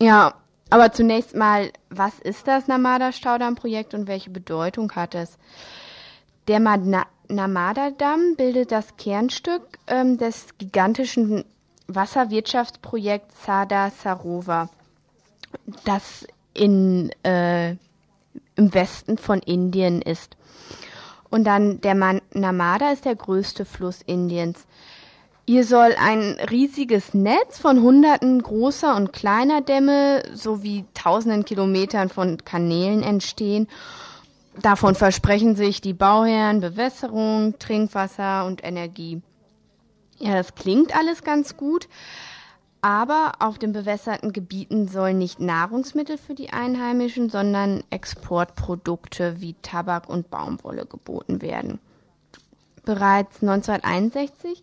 Ja, 0.00 0.34
aber 0.70 0.92
zunächst 0.92 1.34
mal, 1.34 1.72
was 1.88 2.20
ist 2.20 2.46
das 2.46 2.68
Namada-Staudamm-Projekt 2.68 3.92
und 3.94 4.06
welche 4.06 4.30
Bedeutung 4.30 4.92
hat 4.92 5.16
es? 5.16 5.38
Der 6.46 6.60
Namada-Damm 6.60 8.36
bildet 8.36 8.70
das 8.70 8.96
Kernstück 8.96 9.62
ähm, 9.88 10.18
des 10.18 10.56
gigantischen 10.58 11.44
Wasserwirtschaftsprojekts 11.88 13.44
Sada 13.44 13.90
Sarova, 13.90 14.68
das 15.84 16.28
in, 16.54 17.10
äh, 17.24 17.70
im 18.54 18.72
Westen 18.72 19.18
von 19.18 19.40
Indien 19.40 20.00
ist. 20.00 20.36
Und 21.30 21.44
dann 21.44 21.80
der 21.80 21.94
Man 21.94 22.20
Namada 22.32 22.90
ist 22.90 23.04
der 23.04 23.14
größte 23.14 23.64
Fluss 23.64 24.02
Indiens. 24.02 24.66
Hier 25.46 25.64
soll 25.64 25.96
ein 25.98 26.36
riesiges 26.50 27.14
Netz 27.14 27.58
von 27.58 27.80
hunderten 27.80 28.42
großer 28.42 28.94
und 28.94 29.12
kleiner 29.12 29.60
Dämme 29.60 30.22
sowie 30.32 30.84
tausenden 30.94 31.44
Kilometern 31.44 32.08
von 32.08 32.44
Kanälen 32.44 33.02
entstehen. 33.02 33.68
Davon 34.60 34.94
versprechen 34.94 35.56
sich 35.56 35.80
die 35.80 35.94
Bauherren 35.94 36.60
Bewässerung, 36.60 37.58
Trinkwasser 37.58 38.44
und 38.46 38.62
Energie. 38.64 39.22
Ja, 40.18 40.34
das 40.34 40.54
klingt 40.54 40.94
alles 40.94 41.24
ganz 41.24 41.56
gut, 41.56 41.88
aber 42.82 43.32
auf 43.40 43.58
den 43.58 43.72
bewässerten 43.72 44.32
Gebieten 44.32 44.88
sollen 44.88 45.18
nicht 45.18 45.40
Nahrungsmittel 45.40 46.18
für 46.18 46.34
die 46.34 46.50
Einheimischen, 46.50 47.28
sondern 47.28 47.84
Exportprodukte 47.90 49.40
wie 49.40 49.54
Tabak 49.62 50.08
und 50.08 50.30
Baumwolle 50.30 50.86
geboten 50.86 51.42
werden. 51.42 51.78
Bereits 52.84 53.42
1961 53.42 54.62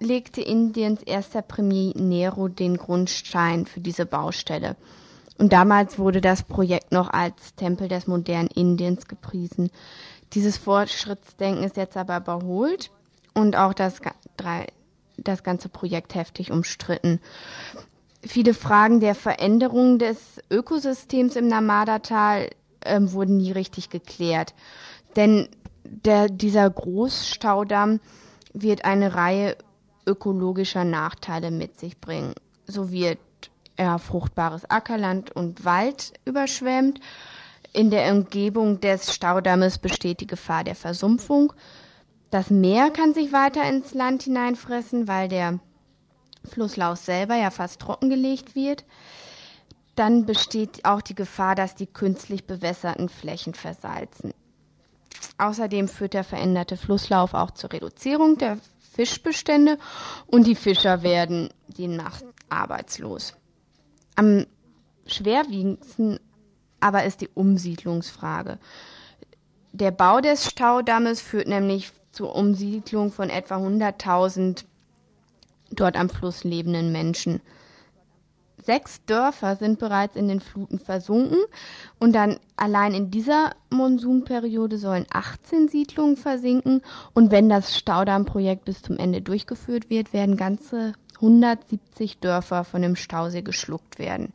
legte 0.00 0.42
Indiens 0.42 1.02
erster 1.02 1.42
Premier 1.42 1.92
Nehru 1.96 2.48
den 2.48 2.76
Grundstein 2.76 3.66
für 3.66 3.80
diese 3.80 4.06
Baustelle. 4.06 4.76
Und 5.38 5.52
damals 5.52 5.98
wurde 5.98 6.20
das 6.20 6.42
Projekt 6.42 6.92
noch 6.92 7.10
als 7.10 7.54
Tempel 7.54 7.88
des 7.88 8.06
modernen 8.06 8.48
Indiens 8.48 9.06
gepriesen. 9.06 9.70
Dieses 10.32 10.56
Fortschrittsdenken 10.56 11.64
ist 11.64 11.76
jetzt 11.76 11.96
aber 11.96 12.16
überholt 12.16 12.90
und 13.34 13.56
auch 13.56 13.74
das, 13.74 14.00
das 15.16 15.42
ganze 15.42 15.68
Projekt 15.68 16.14
heftig 16.14 16.50
umstritten. 16.50 17.20
Viele 18.22 18.54
Fragen 18.54 19.00
der 19.00 19.14
Veränderung 19.14 19.98
des 19.98 20.16
Ökosystems 20.50 21.36
im 21.36 21.48
Namada-Tal 21.48 22.50
äh, 22.80 23.00
wurden 23.00 23.36
nie 23.36 23.52
richtig 23.52 23.90
geklärt. 23.90 24.54
Denn 25.14 25.48
der, 25.84 26.28
dieser 26.28 26.68
Großstaudamm 26.68 28.00
wird 28.52 28.84
eine 28.84 29.14
Reihe 29.14 29.56
ökologischer 30.06 30.84
Nachteile 30.84 31.50
mit 31.50 31.78
sich 31.78 32.00
bringen. 32.00 32.34
So 32.66 32.90
wird 32.90 33.18
er 33.76 33.98
fruchtbares 33.98 34.68
Ackerland 34.70 35.30
und 35.30 35.64
Wald 35.64 36.14
überschwemmt. 36.24 37.00
In 37.72 37.90
der 37.90 38.10
Umgebung 38.12 38.80
des 38.80 39.14
Staudammes 39.14 39.78
besteht 39.78 40.20
die 40.20 40.26
Gefahr 40.26 40.64
der 40.64 40.74
Versumpfung. 40.74 41.52
Das 42.30 42.50
Meer 42.50 42.90
kann 42.90 43.14
sich 43.14 43.32
weiter 43.32 43.68
ins 43.68 43.94
Land 43.94 44.24
hineinfressen, 44.24 45.06
weil 45.08 45.28
der 45.28 45.60
Flusslauf 46.44 46.98
selber 46.98 47.36
ja 47.36 47.50
fast 47.50 47.80
trockengelegt 47.80 48.54
wird. 48.54 48.84
Dann 49.94 50.26
besteht 50.26 50.84
auch 50.84 51.00
die 51.00 51.14
Gefahr, 51.14 51.54
dass 51.54 51.74
die 51.74 51.86
künstlich 51.86 52.46
bewässerten 52.46 53.08
Flächen 53.08 53.54
versalzen. 53.54 54.34
Außerdem 55.38 55.88
führt 55.88 56.14
der 56.14 56.24
veränderte 56.24 56.76
Flusslauf 56.76 57.34
auch 57.34 57.50
zur 57.52 57.72
Reduzierung 57.72 58.38
der 58.38 58.58
Fischbestände 58.94 59.78
und 60.26 60.46
die 60.46 60.54
Fischer 60.54 61.02
werden 61.02 61.50
demnach 61.66 62.20
arbeitslos. 62.48 63.34
Am 64.14 64.46
schwerwiegendsten 65.06 66.18
aber 66.80 67.04
ist 67.04 67.20
die 67.20 67.28
Umsiedlungsfrage. 67.28 68.58
Der 69.72 69.90
Bau 69.90 70.20
des 70.20 70.46
Staudammes 70.46 71.20
führt 71.20 71.48
nämlich 71.48 71.92
zur 72.16 72.34
Umsiedlung 72.34 73.12
von 73.12 73.28
etwa 73.28 73.56
100.000 73.58 74.64
dort 75.70 75.96
am 75.96 76.08
Fluss 76.08 76.44
lebenden 76.44 76.90
Menschen. 76.90 77.42
Sechs 78.64 79.04
Dörfer 79.04 79.54
sind 79.56 79.78
bereits 79.78 80.16
in 80.16 80.26
den 80.26 80.40
Fluten 80.40 80.78
versunken 80.78 81.38
und 82.00 82.14
dann 82.14 82.40
allein 82.56 82.94
in 82.94 83.10
dieser 83.10 83.50
Monsunperiode 83.70 84.78
sollen 84.78 85.06
18 85.12 85.68
Siedlungen 85.68 86.16
versinken 86.16 86.80
und 87.12 87.30
wenn 87.30 87.50
das 87.50 87.76
Staudammprojekt 87.76 88.64
bis 88.64 88.82
zum 88.82 88.96
Ende 88.96 89.20
durchgeführt 89.20 89.90
wird, 89.90 90.12
werden 90.14 90.36
ganze 90.36 90.94
170 91.16 92.18
Dörfer 92.18 92.64
von 92.64 92.80
dem 92.82 92.96
Stausee 92.96 93.42
geschluckt 93.42 93.98
werden. 93.98 94.32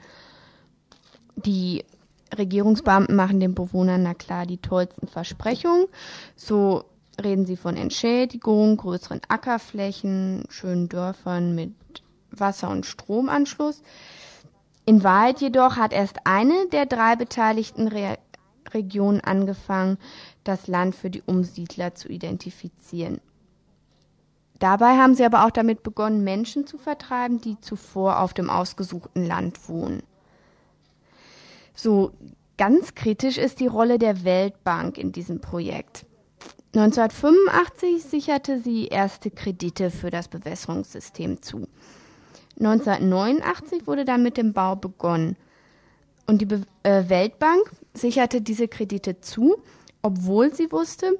Die 1.35 1.83
Regierungsbeamten 2.37 3.15
machen 3.15 3.39
den 3.39 3.55
Bewohnern 3.55 4.03
na 4.03 4.13
klar 4.13 4.45
die 4.45 4.59
tollsten 4.59 5.07
Versprechungen. 5.07 5.87
So 6.35 6.85
reden 7.21 7.45
sie 7.45 7.57
von 7.57 7.77
Entschädigung, 7.77 8.77
größeren 8.77 9.21
Ackerflächen, 9.27 10.43
schönen 10.49 10.89
Dörfern 10.89 11.55
mit 11.55 11.73
Wasser- 12.31 12.69
und 12.69 12.85
Stromanschluss. 12.85 13.81
In 14.85 15.03
Wahrheit 15.03 15.41
jedoch 15.41 15.77
hat 15.77 15.93
erst 15.93 16.25
eine 16.25 16.67
der 16.71 16.85
drei 16.85 17.15
beteiligten 17.15 17.87
Re 17.87 18.17
Regionen 18.73 19.19
angefangen, 19.19 19.97
das 20.45 20.67
Land 20.67 20.95
für 20.95 21.09
die 21.09 21.23
Umsiedler 21.25 21.93
zu 21.93 22.07
identifizieren. 22.07 23.19
Dabei 24.59 24.95
haben 24.97 25.15
sie 25.15 25.25
aber 25.25 25.45
auch 25.45 25.51
damit 25.51 25.83
begonnen, 25.83 26.23
Menschen 26.23 26.67
zu 26.67 26.77
vertreiben, 26.77 27.41
die 27.41 27.59
zuvor 27.59 28.19
auf 28.19 28.33
dem 28.33 28.49
ausgesuchten 28.49 29.25
Land 29.25 29.67
wohnen. 29.67 30.03
So 31.73 32.11
ganz 32.57 32.93
kritisch 32.93 33.37
ist 33.37 33.59
die 33.59 33.67
Rolle 33.67 33.97
der 33.97 34.23
Weltbank 34.23 34.97
in 34.97 35.11
diesem 35.11 35.41
Projekt. 35.41 36.05
1985 36.73 38.01
sicherte 38.01 38.59
sie 38.59 38.87
erste 38.87 39.29
Kredite 39.29 39.91
für 39.91 40.09
das 40.09 40.29
Bewässerungssystem 40.29 41.41
zu. 41.41 41.67
1989 42.59 43.87
wurde 43.87 44.05
dann 44.05 44.23
mit 44.23 44.37
dem 44.37 44.53
Bau 44.53 44.75
begonnen. 44.75 45.35
Und 46.27 46.39
die 46.39 46.45
Be 46.45 46.61
äh, 46.83 47.09
Weltbank 47.09 47.71
sicherte 47.93 48.41
diese 48.41 48.69
Kredite 48.69 49.19
zu, 49.19 49.57
obwohl 50.01 50.53
sie 50.53 50.71
wusste, 50.71 51.19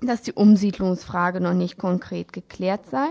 dass 0.00 0.22
die 0.22 0.32
Umsiedlungsfrage 0.32 1.40
noch 1.40 1.54
nicht 1.54 1.76
konkret 1.76 2.32
geklärt 2.32 2.86
sei 2.90 3.08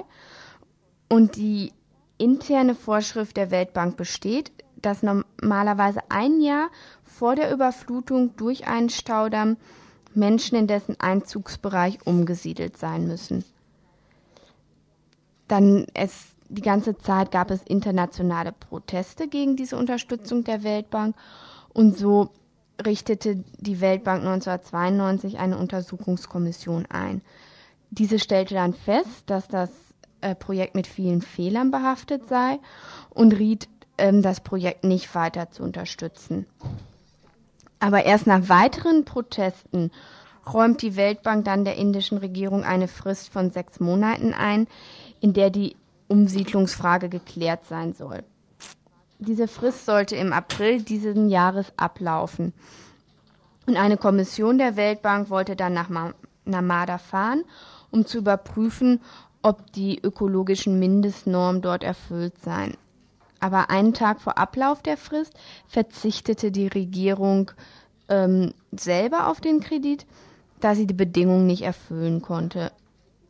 und 1.09 1.35
die 1.35 1.73
interne 2.17 2.75
Vorschrift 2.75 3.35
der 3.35 3.51
Weltbank 3.51 3.97
besteht, 3.97 4.51
dass 4.77 5.03
normalerweise 5.03 5.99
ein 6.09 6.39
Jahr 6.39 6.69
vor 7.03 7.35
der 7.35 7.51
Überflutung 7.51 8.35
durch 8.37 8.67
einen 8.67 8.89
Staudamm 8.89 9.57
Menschen 10.15 10.57
in 10.57 10.67
dessen 10.67 10.99
Einzugsbereich 10.99 11.99
umgesiedelt 12.05 12.77
sein 12.77 13.07
müssen. 13.07 13.43
Dann 15.47 15.87
es 15.93 16.27
die 16.49 16.61
ganze 16.61 16.97
Zeit 16.97 17.31
gab 17.31 17.51
es 17.51 17.61
internationale 17.63 18.51
Proteste 18.51 19.27
gegen 19.27 19.55
diese 19.55 19.77
Unterstützung 19.77 20.43
der 20.43 20.63
Weltbank 20.63 21.15
und 21.73 21.95
so 21.97 22.31
richtete 22.83 23.43
die 23.57 23.81
Weltbank 23.81 24.21
1992 24.25 25.37
eine 25.37 25.57
Untersuchungskommission 25.57 26.87
ein. 26.89 27.21
Diese 27.91 28.19
stellte 28.19 28.55
dann 28.55 28.73
fest, 28.73 29.23
dass 29.27 29.47
das 29.47 29.69
äh, 30.21 30.35
Projekt 30.35 30.75
mit 30.75 30.87
vielen 30.87 31.21
Fehlern 31.21 31.71
behaftet 31.71 32.27
sei 32.27 32.59
und 33.09 33.33
riet, 33.33 33.67
ähm, 33.97 34.21
das 34.21 34.39
Projekt 34.41 34.83
nicht 34.83 35.13
weiter 35.13 35.51
zu 35.51 35.63
unterstützen. 35.63 36.45
Aber 37.79 38.05
erst 38.05 38.27
nach 38.27 38.49
weiteren 38.49 39.05
Protesten 39.05 39.91
räumt 40.53 40.81
die 40.81 40.95
Weltbank 40.95 41.45
dann 41.45 41.63
der 41.63 41.75
indischen 41.75 42.17
Regierung 42.17 42.63
eine 42.63 42.87
Frist 42.87 43.31
von 43.31 43.51
sechs 43.51 43.79
Monaten 43.79 44.33
ein, 44.33 44.67
in 45.21 45.33
der 45.33 45.49
die 45.49 45.75
Umsiedlungsfrage 46.07 47.07
geklärt 47.07 47.65
sein 47.65 47.93
soll. 47.93 48.23
Diese 49.19 49.47
Frist 49.47 49.85
sollte 49.85 50.15
im 50.15 50.33
April 50.33 50.81
dieses 50.81 51.15
Jahres 51.29 51.73
ablaufen. 51.77 52.53
Und 53.67 53.77
eine 53.77 53.97
Kommission 53.97 54.57
der 54.57 54.75
Weltbank 54.75 55.29
wollte 55.29 55.55
dann 55.55 55.73
nach 55.73 55.89
Namada 56.45 56.97
fahren, 56.97 57.43
um 57.91 58.05
zu 58.05 58.17
überprüfen, 58.17 59.01
ob 59.41 59.71
die 59.73 59.99
ökologischen 60.01 60.79
Mindestnormen 60.79 61.61
dort 61.61 61.83
erfüllt 61.83 62.39
seien. 62.39 62.75
Aber 63.39 63.69
einen 63.69 63.93
Tag 63.93 64.21
vor 64.21 64.37
Ablauf 64.37 64.81
der 64.81 64.97
Frist 64.97 65.33
verzichtete 65.67 66.51
die 66.51 66.67
Regierung 66.67 67.51
ähm, 68.09 68.53
selber 68.71 69.27
auf 69.27 69.39
den 69.39 69.61
Kredit, 69.61 70.05
da 70.59 70.75
sie 70.75 70.87
die 70.87 70.93
Bedingungen 70.93 71.47
nicht 71.47 71.61
erfüllen 71.61 72.21
konnte. 72.21 72.71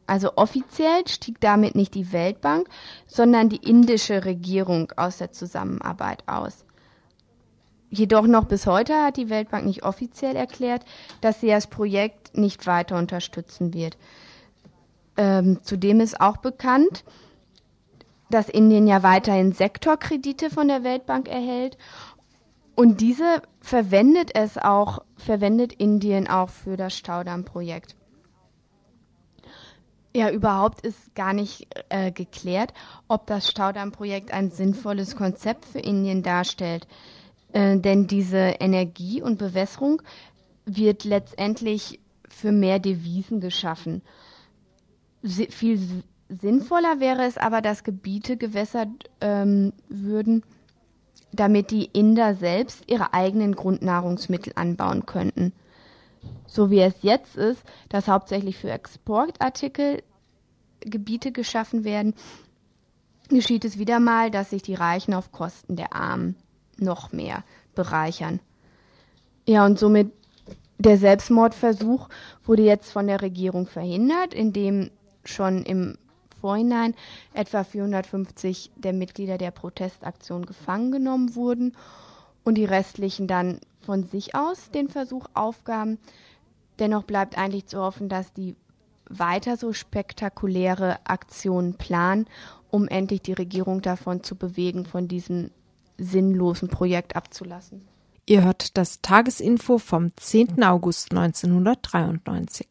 Also 0.08 0.32
offiziell 0.38 1.08
stieg 1.08 1.40
damit 1.40 1.76
nicht 1.76 1.94
die 1.94 2.12
Weltbank, 2.12 2.68
sondern 3.06 3.50
die 3.50 3.58
indische 3.58 4.26
Regierung 4.26 4.92
aus 4.96 5.18
der 5.18 5.32
Zusammenarbeit 5.32 6.24
aus. 6.28 6.66
Jedoch 7.92 8.26
noch 8.26 8.46
bis 8.46 8.66
heute 8.66 9.04
hat 9.04 9.18
die 9.18 9.30
Weltbank 9.30 9.66
nicht 9.66 9.84
offiziell 9.84 10.36
erklärt, 10.36 10.84
dass 11.22 11.42
sie 11.42 11.48
das 11.48 11.68
Projekt 11.68 12.36
nicht 12.36 12.66
weiter 12.66 12.98
unterstützen 12.98 13.74
wird. 13.74 13.98
Ähm, 15.18 15.60
zudem 15.64 16.00
ist 16.00 16.20
auch 16.20 16.38
bekannt, 16.38 17.04
dass 18.30 18.50
Indien 18.50 18.88
ja 18.88 19.04
weiterhin 19.04 19.52
Sektorkredite 19.52 20.50
von 20.50 20.68
der 20.68 20.84
Weltbank 20.84 21.28
erhält 21.28 21.78
und 22.80 23.02
diese 23.02 23.42
verwendet 23.60 24.32
es 24.36 24.58
auch, 24.58 25.00
verwendet 25.18 25.74
Indien 25.74 26.30
auch 26.30 26.50
für 26.50 26.78
das 26.78 26.96
Staudammprojekt. 26.96 27.98
Ja, 30.16 30.32
überhaupt 30.32 30.86
ist 30.86 31.14
gar 31.14 31.34
nicht 31.34 31.68
äh, 31.90 32.14
geklärt, 32.14 32.74
ob 33.10 33.28
das 33.28 33.50
Staudammprojekt 33.50 34.32
ein 34.32 34.50
sinnvolles 34.50 35.18
Konzept 35.18 35.66
für 35.66 35.80
Indien 35.80 36.24
darstellt. 36.24 36.88
Äh, 37.52 37.80
denn 37.80 38.08
diese 38.08 38.38
Energie 38.38 39.22
und 39.22 39.38
Bewässerung 39.38 40.02
wird 40.66 41.04
letztendlich 41.04 42.00
für 42.30 42.54
mehr 42.54 42.80
Devisen 42.80 43.42
geschaffen. 43.42 44.04
Sie, 45.22 45.48
viel 45.48 46.04
sinnvoller 46.30 47.00
wäre 47.00 47.26
es 47.26 47.38
aber, 47.38 47.62
dass 47.62 47.84
Gebiete 47.84 48.38
gewässert 48.38 48.88
ähm, 49.20 49.74
würden, 49.90 50.44
damit 51.32 51.72
die 51.72 51.86
Inder 51.86 52.36
selbst 52.36 52.84
ihre 52.88 53.14
eigenen 53.14 53.56
Grundnahrungsmittel 53.56 54.54
anbauen 54.56 55.06
könnten. 55.06 55.54
So 56.48 56.72
wie 56.72 56.80
es 56.80 56.96
jetzt 57.02 57.36
ist, 57.36 57.64
dass 57.90 58.08
hauptsächlich 58.08 58.58
für 58.58 58.72
Exportartikel 58.72 60.04
Gebiete 60.82 61.32
geschaffen 61.32 61.84
werden, 61.84 62.14
geschieht 63.30 63.66
es 63.66 63.78
wieder 63.78 64.00
mal, 64.00 64.32
dass 64.32 64.52
sich 64.52 64.62
die 64.62 64.76
Reichen 64.76 65.14
auf 65.14 65.32
Kosten 65.32 65.76
der 65.76 65.94
Armen 65.94 66.36
noch 66.78 67.12
mehr 67.12 67.44
bereichern. 67.76 68.40
Ja, 69.46 69.66
und 69.66 69.78
somit 69.78 70.12
der 70.78 70.98
Selbstmordversuch 70.98 72.08
wurde 72.46 72.64
jetzt 72.64 72.92
von 72.92 73.08
der 73.08 73.22
Regierung 73.22 73.68
verhindert, 73.68 74.34
indem 74.34 74.90
schon 75.26 75.64
im 75.64 75.98
Vorhinein 76.42 76.96
etwa 77.34 77.64
450 77.64 78.72
der 78.76 78.94
Mitglieder 78.94 79.38
der 79.38 79.52
Protestaktion 79.52 80.46
gefangen 80.46 80.92
genommen 80.92 81.36
wurden 81.36 81.76
und 82.44 82.56
die 82.56 82.66
restlichen 82.66 83.28
dann 83.28 83.60
von 83.82 84.04
sich 84.04 84.36
aus 84.36 84.72
den 84.72 84.90
Versuch 84.90 85.26
aufgaben. 85.34 86.00
Dennoch 86.80 87.04
bleibt 87.04 87.38
eigentlich 87.38 87.68
zu 87.68 87.80
hoffen, 87.80 88.10
dass 88.10 88.34
die 88.34 88.56
weiter 89.10 89.58
so 89.58 89.74
spektakuläre 89.74 91.00
Aktionen 91.06 91.74
planen, 91.74 92.28
um 92.70 92.88
endlich 92.88 93.22
die 93.22 93.34
Regierung 93.34 93.82
davon 93.82 94.24
zu 94.24 94.36
bewegen, 94.36 94.86
von 94.86 95.08
diesem 95.08 95.52
sinnlosen 95.98 96.70
Projekt 96.70 97.16
abzulassen. 97.16 97.88
Ihr 98.26 98.44
hört 98.44 98.78
das 98.78 99.02
Tagesinfo 99.02 99.80
vom 99.80 100.16
10. 100.16 100.64
August 100.64 101.12
1993. 101.12 102.68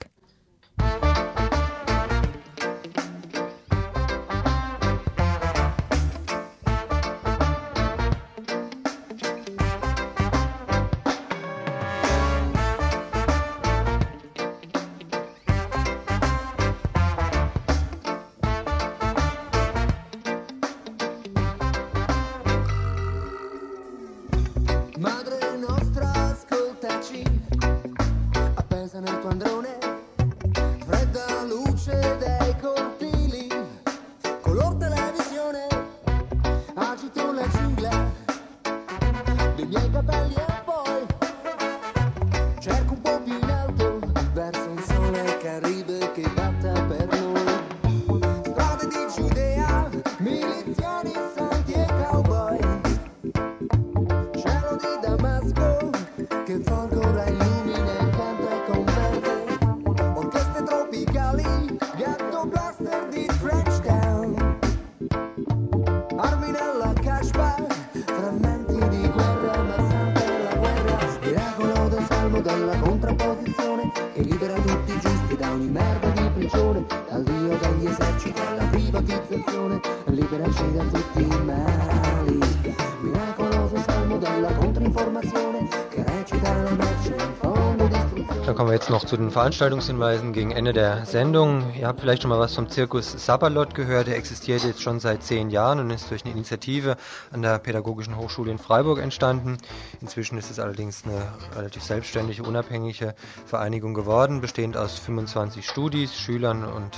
jetzt 88.79 88.91
noch 88.91 89.05
zu 89.05 89.17
den 89.17 89.33
Veranstaltungshinweisen 89.33 90.33
gegen 90.33 90.53
Ende 90.53 90.73
der 90.73 91.05
Sendung. 91.05 91.75
Ihr 91.75 91.89
habt 91.89 92.01
vielleicht 92.01 92.23
schon 92.23 92.29
mal 92.29 92.39
was 92.39 92.55
vom 92.55 92.69
Zirkus 92.69 93.11
Sabalot 93.11 93.75
gehört. 93.75 94.07
Der 94.07 94.17
existiert 94.17 94.63
jetzt 94.63 94.81
schon 94.83 95.01
seit 95.01 95.25
zehn 95.25 95.51
Jahren 95.51 95.81
und 95.81 95.91
ist 95.91 96.09
durch 96.13 96.25
eine 96.25 96.33
Initiative 96.33 96.97
an 97.33 97.43
der 97.43 97.59
Pädagogischen 97.59 98.17
Hochschule 98.17 98.53
in 98.53 98.59
Freiburg 98.59 99.01
entstanden. 99.01 99.59
Inzwischen 100.01 100.39
ist 100.39 100.53
es 100.53 100.61
allerdings 100.61 101.03
eine 101.05 101.21
relativ 101.57 101.83
selbstständige, 101.83 102.45
unabhängige 102.45 103.17
Vereinigung 103.47 103.95
geworden, 103.95 104.41
bestehend 104.41 104.77
aus 104.77 104.97
25 105.01 105.67
Studis, 105.67 106.15
Schülern 106.15 106.65
und 106.65 106.97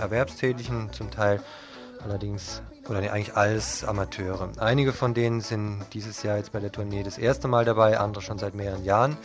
Erwerbstätigen, 0.00 0.94
zum 0.94 1.10
Teil 1.10 1.42
allerdings 2.02 2.62
oder 2.88 2.98
eigentlich 2.98 3.36
alles 3.36 3.84
Amateure. 3.84 4.50
Einige 4.58 4.92
von 4.92 5.14
denen 5.14 5.40
sind 5.40 5.84
dieses 5.92 6.22
Jahr 6.22 6.36
jetzt 6.36 6.52
bei 6.52 6.60
der 6.60 6.72
Tournee 6.72 7.02
das 7.02 7.18
erste 7.18 7.48
Mal 7.48 7.64
dabei, 7.64 7.98
andere 7.98 8.22
schon 8.22 8.38
seit 8.38 8.54
mehreren 8.54 8.84
Jahren. 8.84 9.16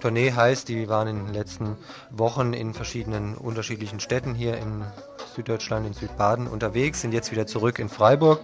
Tournee 0.00 0.32
heißt, 0.32 0.68
die 0.68 0.88
waren 0.88 1.08
in 1.08 1.26
den 1.26 1.34
letzten 1.34 1.76
Wochen 2.10 2.52
in 2.52 2.74
verschiedenen 2.74 3.36
unterschiedlichen 3.36 4.00
Städten 4.00 4.34
hier 4.34 4.56
in 4.56 4.84
Süddeutschland, 5.34 5.86
in 5.86 5.92
Südbaden 5.94 6.46
unterwegs, 6.46 7.00
sind 7.00 7.12
jetzt 7.12 7.30
wieder 7.32 7.46
zurück 7.46 7.78
in 7.78 7.88
Freiburg. 7.88 8.40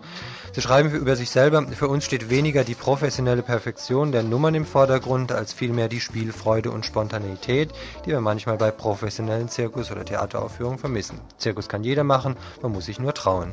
Sie 0.53 0.63
schreiben 0.63 0.91
über 0.91 1.17
sich 1.17 1.31
selber, 1.31 1.63
für 1.69 1.89
uns 1.89 2.05
steht 2.05 2.31
weniger 2.31 2.65
die 2.65 2.75
professionelle 2.75 3.43
Perfektion 3.43 4.13
der 4.13 4.23
Nummern 4.23 4.55
im 4.55 4.65
Vordergrund, 4.65 5.31
als 5.33 5.53
vielmehr 5.53 5.89
die 5.89 6.01
Spielfreude 6.01 6.71
und 6.71 6.87
Spontaneität, 6.87 7.71
die 8.05 8.11
wir 8.11 8.21
manchmal 8.21 8.57
bei 8.57 8.71
professionellen 8.71 9.49
Zirkus- 9.49 9.91
oder 9.91 10.05
Theateraufführungen 10.05 10.79
vermissen. 10.79 11.21
Zirkus 11.37 11.69
kann 11.69 11.85
jeder 11.85 12.05
machen, 12.05 12.37
man 12.63 12.73
muss 12.73 12.87
sich 12.87 12.99
nur 12.99 13.15
trauen. 13.15 13.53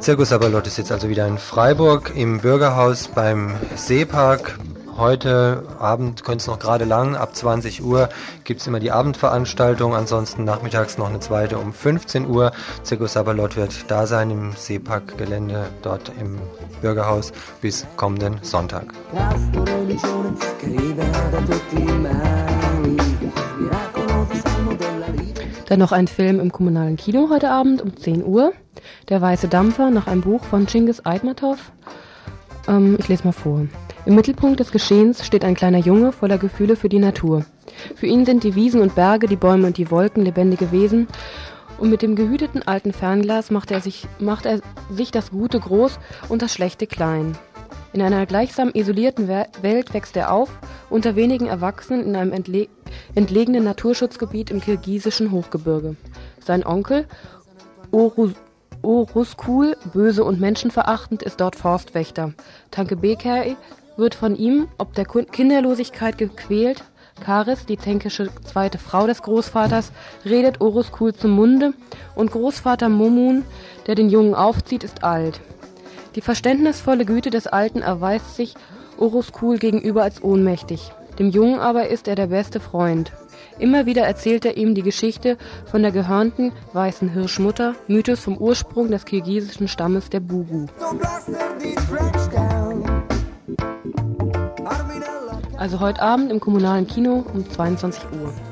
Zirkus 0.00 0.32
Abalot 0.32 0.66
ist 0.66 0.76
jetzt 0.76 0.92
also 0.92 1.08
wieder 1.08 1.26
in 1.26 1.38
Freiburg 1.38 2.12
im 2.14 2.40
Bürgerhaus 2.40 3.08
beim 3.08 3.54
Seepark. 3.74 4.58
Heute 4.98 5.62
Abend 5.78 6.24
könnte 6.24 6.42
es 6.42 6.46
noch 6.46 6.58
gerade 6.58 6.84
lang, 6.84 7.16
ab 7.16 7.34
20 7.34 7.82
Uhr 7.82 8.10
gibt 8.44 8.60
es 8.60 8.66
immer 8.66 8.80
die 8.80 8.92
Abendveranstaltung, 8.92 9.94
ansonsten 9.94 10.44
nachmittags 10.44 10.98
noch 10.98 11.08
eine 11.08 11.20
zweite 11.20 11.56
um 11.56 11.72
15 11.72 12.28
Uhr. 12.28 12.52
Zirkus 12.82 13.16
Abalot 13.16 13.56
wird 13.56 13.90
da 13.90 14.06
sein 14.06 14.30
im 14.30 14.52
Seeparkgelände 14.52 15.70
dort 15.80 16.12
im 16.20 16.38
Bürgerhaus 16.82 17.32
bis 17.62 17.86
kommenden 17.96 18.40
Sonntag. 18.42 18.92
Dann 25.70 25.78
noch 25.78 25.92
ein 25.92 26.08
Film 26.08 26.40
im 26.40 26.50
kommunalen 26.50 26.96
Kino 26.96 27.28
heute 27.30 27.48
Abend 27.48 27.80
um 27.80 27.96
10 27.96 28.24
Uhr. 28.24 28.52
Der 29.08 29.20
Weiße 29.20 29.46
Dampfer 29.46 29.90
nach 29.90 30.08
einem 30.08 30.22
Buch 30.22 30.42
von 30.42 30.66
Chingiz 30.66 31.00
Aitmatov. 31.04 31.70
Ähm, 32.66 32.96
ich 32.98 33.06
lese 33.06 33.22
mal 33.22 33.30
vor. 33.30 33.68
Im 34.04 34.16
Mittelpunkt 34.16 34.58
des 34.58 34.72
Geschehens 34.72 35.24
steht 35.24 35.44
ein 35.44 35.54
kleiner 35.54 35.78
Junge 35.78 36.10
voller 36.10 36.38
Gefühle 36.38 36.74
für 36.74 36.88
die 36.88 36.98
Natur. 36.98 37.44
Für 37.94 38.06
ihn 38.06 38.26
sind 38.26 38.42
die 38.42 38.56
Wiesen 38.56 38.80
und 38.80 38.96
Berge, 38.96 39.28
die 39.28 39.36
Bäume 39.36 39.68
und 39.68 39.78
die 39.78 39.92
Wolken 39.92 40.24
lebendige 40.24 40.72
Wesen. 40.72 41.06
Und 41.78 41.88
mit 41.88 42.02
dem 42.02 42.16
gehüteten 42.16 42.64
alten 42.64 42.92
Fernglas 42.92 43.52
macht 43.52 43.70
er 43.70 43.80
sich, 43.80 44.08
macht 44.18 44.46
er 44.46 44.62
sich 44.90 45.12
das 45.12 45.30
Gute 45.30 45.60
groß 45.60 46.00
und 46.28 46.42
das 46.42 46.52
Schlechte 46.52 46.88
klein. 46.88 47.38
In 47.92 48.02
einer 48.02 48.24
gleichsam 48.26 48.70
isolierten 48.72 49.26
We- 49.26 49.46
Welt 49.62 49.92
wächst 49.94 50.16
er 50.16 50.32
auf, 50.32 50.50
unter 50.90 51.16
wenigen 51.16 51.46
Erwachsenen 51.46 52.04
in 52.04 52.16
einem 52.16 52.32
entle 52.32 52.68
entlegenen 53.14 53.64
Naturschutzgebiet 53.64 54.50
im 54.50 54.60
kirgisischen 54.60 55.32
Hochgebirge. 55.32 55.96
Sein 56.44 56.64
Onkel, 56.64 57.06
Oru 57.90 58.30
Oruskul, 58.82 59.76
böse 59.92 60.24
und 60.24 60.40
menschenverachtend, 60.40 61.22
ist 61.22 61.40
dort 61.40 61.54
Forstwächter. 61.54 62.32
Tanke 62.70 62.96
Bekay 62.96 63.56
wird 63.98 64.14
von 64.14 64.36
ihm, 64.36 64.68
ob 64.78 64.94
der 64.94 65.04
Kinderlosigkeit 65.04 66.16
gequält. 66.16 66.82
Karis, 67.22 67.66
die 67.66 67.76
zänkische 67.76 68.30
zweite 68.44 68.78
Frau 68.78 69.06
des 69.06 69.20
Großvaters, 69.20 69.92
redet 70.24 70.62
Oruskul 70.62 71.12
zum 71.12 71.32
Munde 71.32 71.74
und 72.14 72.30
Großvater 72.30 72.88
Momun, 72.88 73.44
der 73.86 73.96
den 73.96 74.08
Jungen 74.08 74.34
aufzieht, 74.34 74.82
ist 74.84 75.04
alt. 75.04 75.40
Die 76.16 76.20
verständnisvolle 76.20 77.04
Güte 77.04 77.30
des 77.30 77.46
Alten 77.46 77.82
erweist 77.82 78.34
sich 78.34 78.54
Oruskul 78.98 79.58
gegenüber 79.58 80.02
als 80.02 80.22
ohnmächtig. 80.22 80.92
Dem 81.18 81.30
Jungen 81.30 81.60
aber 81.60 81.88
ist 81.88 82.08
er 82.08 82.16
der 82.16 82.28
beste 82.28 82.60
Freund. 82.60 83.12
Immer 83.58 83.86
wieder 83.86 84.02
erzählt 84.02 84.44
er 84.44 84.56
ihm 84.56 84.74
die 84.74 84.82
Geschichte 84.82 85.36
von 85.66 85.82
der 85.82 85.92
gehörnten 85.92 86.52
weißen 86.72 87.10
Hirschmutter, 87.10 87.74
Mythos 87.86 88.20
vom 88.20 88.38
Ursprung 88.38 88.90
des 88.90 89.04
kirgisischen 89.04 89.68
Stammes 89.68 90.10
der 90.10 90.20
Bugu. 90.20 90.66
Also 95.58 95.80
heute 95.80 96.02
Abend 96.02 96.32
im 96.32 96.40
kommunalen 96.40 96.86
Kino 96.86 97.24
um 97.32 97.48
22 97.48 98.02
Uhr. 98.20 98.49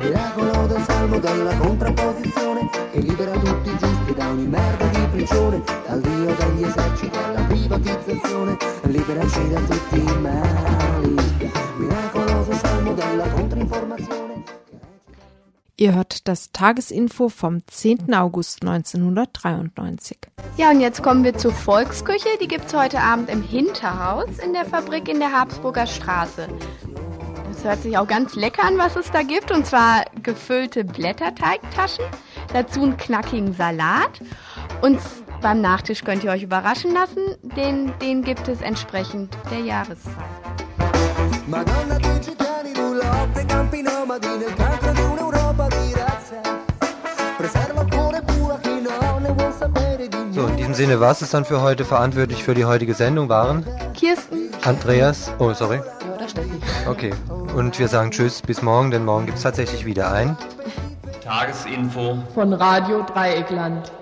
Miracolo 0.00 0.66
del 0.66 0.82
salmo 0.82 1.18
della 1.18 1.56
contrapposizione 1.56 2.68
che 2.90 3.00
libera 3.00 3.32
tutti 3.32 3.70
i 3.70 3.76
giusti 3.78 4.14
da 4.14 4.28
ogni 4.28 4.46
merda 4.46 4.86
di 4.86 5.06
prigione 5.10 5.62
dal 5.86 6.00
dio 6.00 6.34
degli 6.34 6.64
eserciti 6.64 7.16
alla 7.16 7.42
privatizzazione 7.42 8.56
liberaci 8.82 9.48
da 9.48 9.60
tutti 9.60 9.98
i 9.98 10.20
mali 10.20 11.14
miracoloso 11.76 12.52
salmo 12.54 12.92
della 12.92 13.26
controinformazione 13.28 14.42
Ihr 15.76 15.94
hört 15.94 16.28
das 16.28 16.52
Tagesinfo 16.52 17.28
vom 17.28 17.62
10. 17.66 18.12
August 18.14 18.62
1993. 18.62 20.18
Ja, 20.56 20.70
und 20.70 20.80
jetzt 20.80 21.02
kommen 21.02 21.24
wir 21.24 21.36
zur 21.36 21.52
Volksküche. 21.52 22.28
Die 22.40 22.46
gibt's 22.46 22.72
heute 22.72 23.00
Abend 23.00 23.30
im 23.30 23.42
Hinterhaus 23.42 24.38
in 24.44 24.52
der 24.52 24.64
Fabrik 24.64 25.08
in 25.08 25.18
der 25.18 25.32
Habsburger 25.32 25.86
Straße. 25.86 26.46
Das 27.62 27.74
hört 27.74 27.82
sich 27.84 27.96
auch 27.96 28.08
ganz 28.08 28.34
lecker 28.34 28.64
an, 28.64 28.76
was 28.76 28.96
es 28.96 29.12
da 29.12 29.22
gibt. 29.22 29.52
Und 29.52 29.64
zwar 29.64 30.04
gefüllte 30.20 30.82
Blätterteigtaschen, 30.82 32.04
dazu 32.52 32.82
einen 32.82 32.96
knackigen 32.96 33.52
Salat. 33.52 34.20
Und 34.80 34.98
beim 35.40 35.60
Nachtisch 35.60 36.02
könnt 36.02 36.24
ihr 36.24 36.32
euch 36.32 36.42
überraschen 36.42 36.92
lassen. 36.92 37.36
Den, 37.56 37.92
den 38.00 38.24
gibt 38.24 38.48
es 38.48 38.62
entsprechend 38.62 39.32
der 39.52 39.60
Jahreszeit. 39.60 40.12
So, 50.32 50.46
in 50.46 50.56
diesem 50.56 50.74
Sinne 50.74 50.98
war 50.98 51.12
es 51.12 51.30
dann 51.30 51.44
für 51.44 51.60
heute. 51.60 51.84
Verantwortlich 51.84 52.42
für 52.42 52.54
die 52.54 52.64
heutige 52.64 52.94
Sendung 52.94 53.28
waren 53.28 53.64
Kirsten, 53.94 54.50
Andreas, 54.64 55.30
oh 55.38 55.52
sorry, 55.52 55.80
Steffen. 56.28 56.62
Okay, 56.88 57.12
und 57.54 57.78
wir 57.78 57.88
sagen 57.88 58.10
Tschüss, 58.10 58.42
bis 58.42 58.62
morgen, 58.62 58.90
denn 58.90 59.04
morgen 59.04 59.26
gibt 59.26 59.38
es 59.38 59.44
tatsächlich 59.44 59.84
wieder 59.84 60.12
ein. 60.12 60.36
Tagesinfo 61.22 62.18
von 62.34 62.52
Radio 62.52 63.02
Dreieckland. 63.02 63.92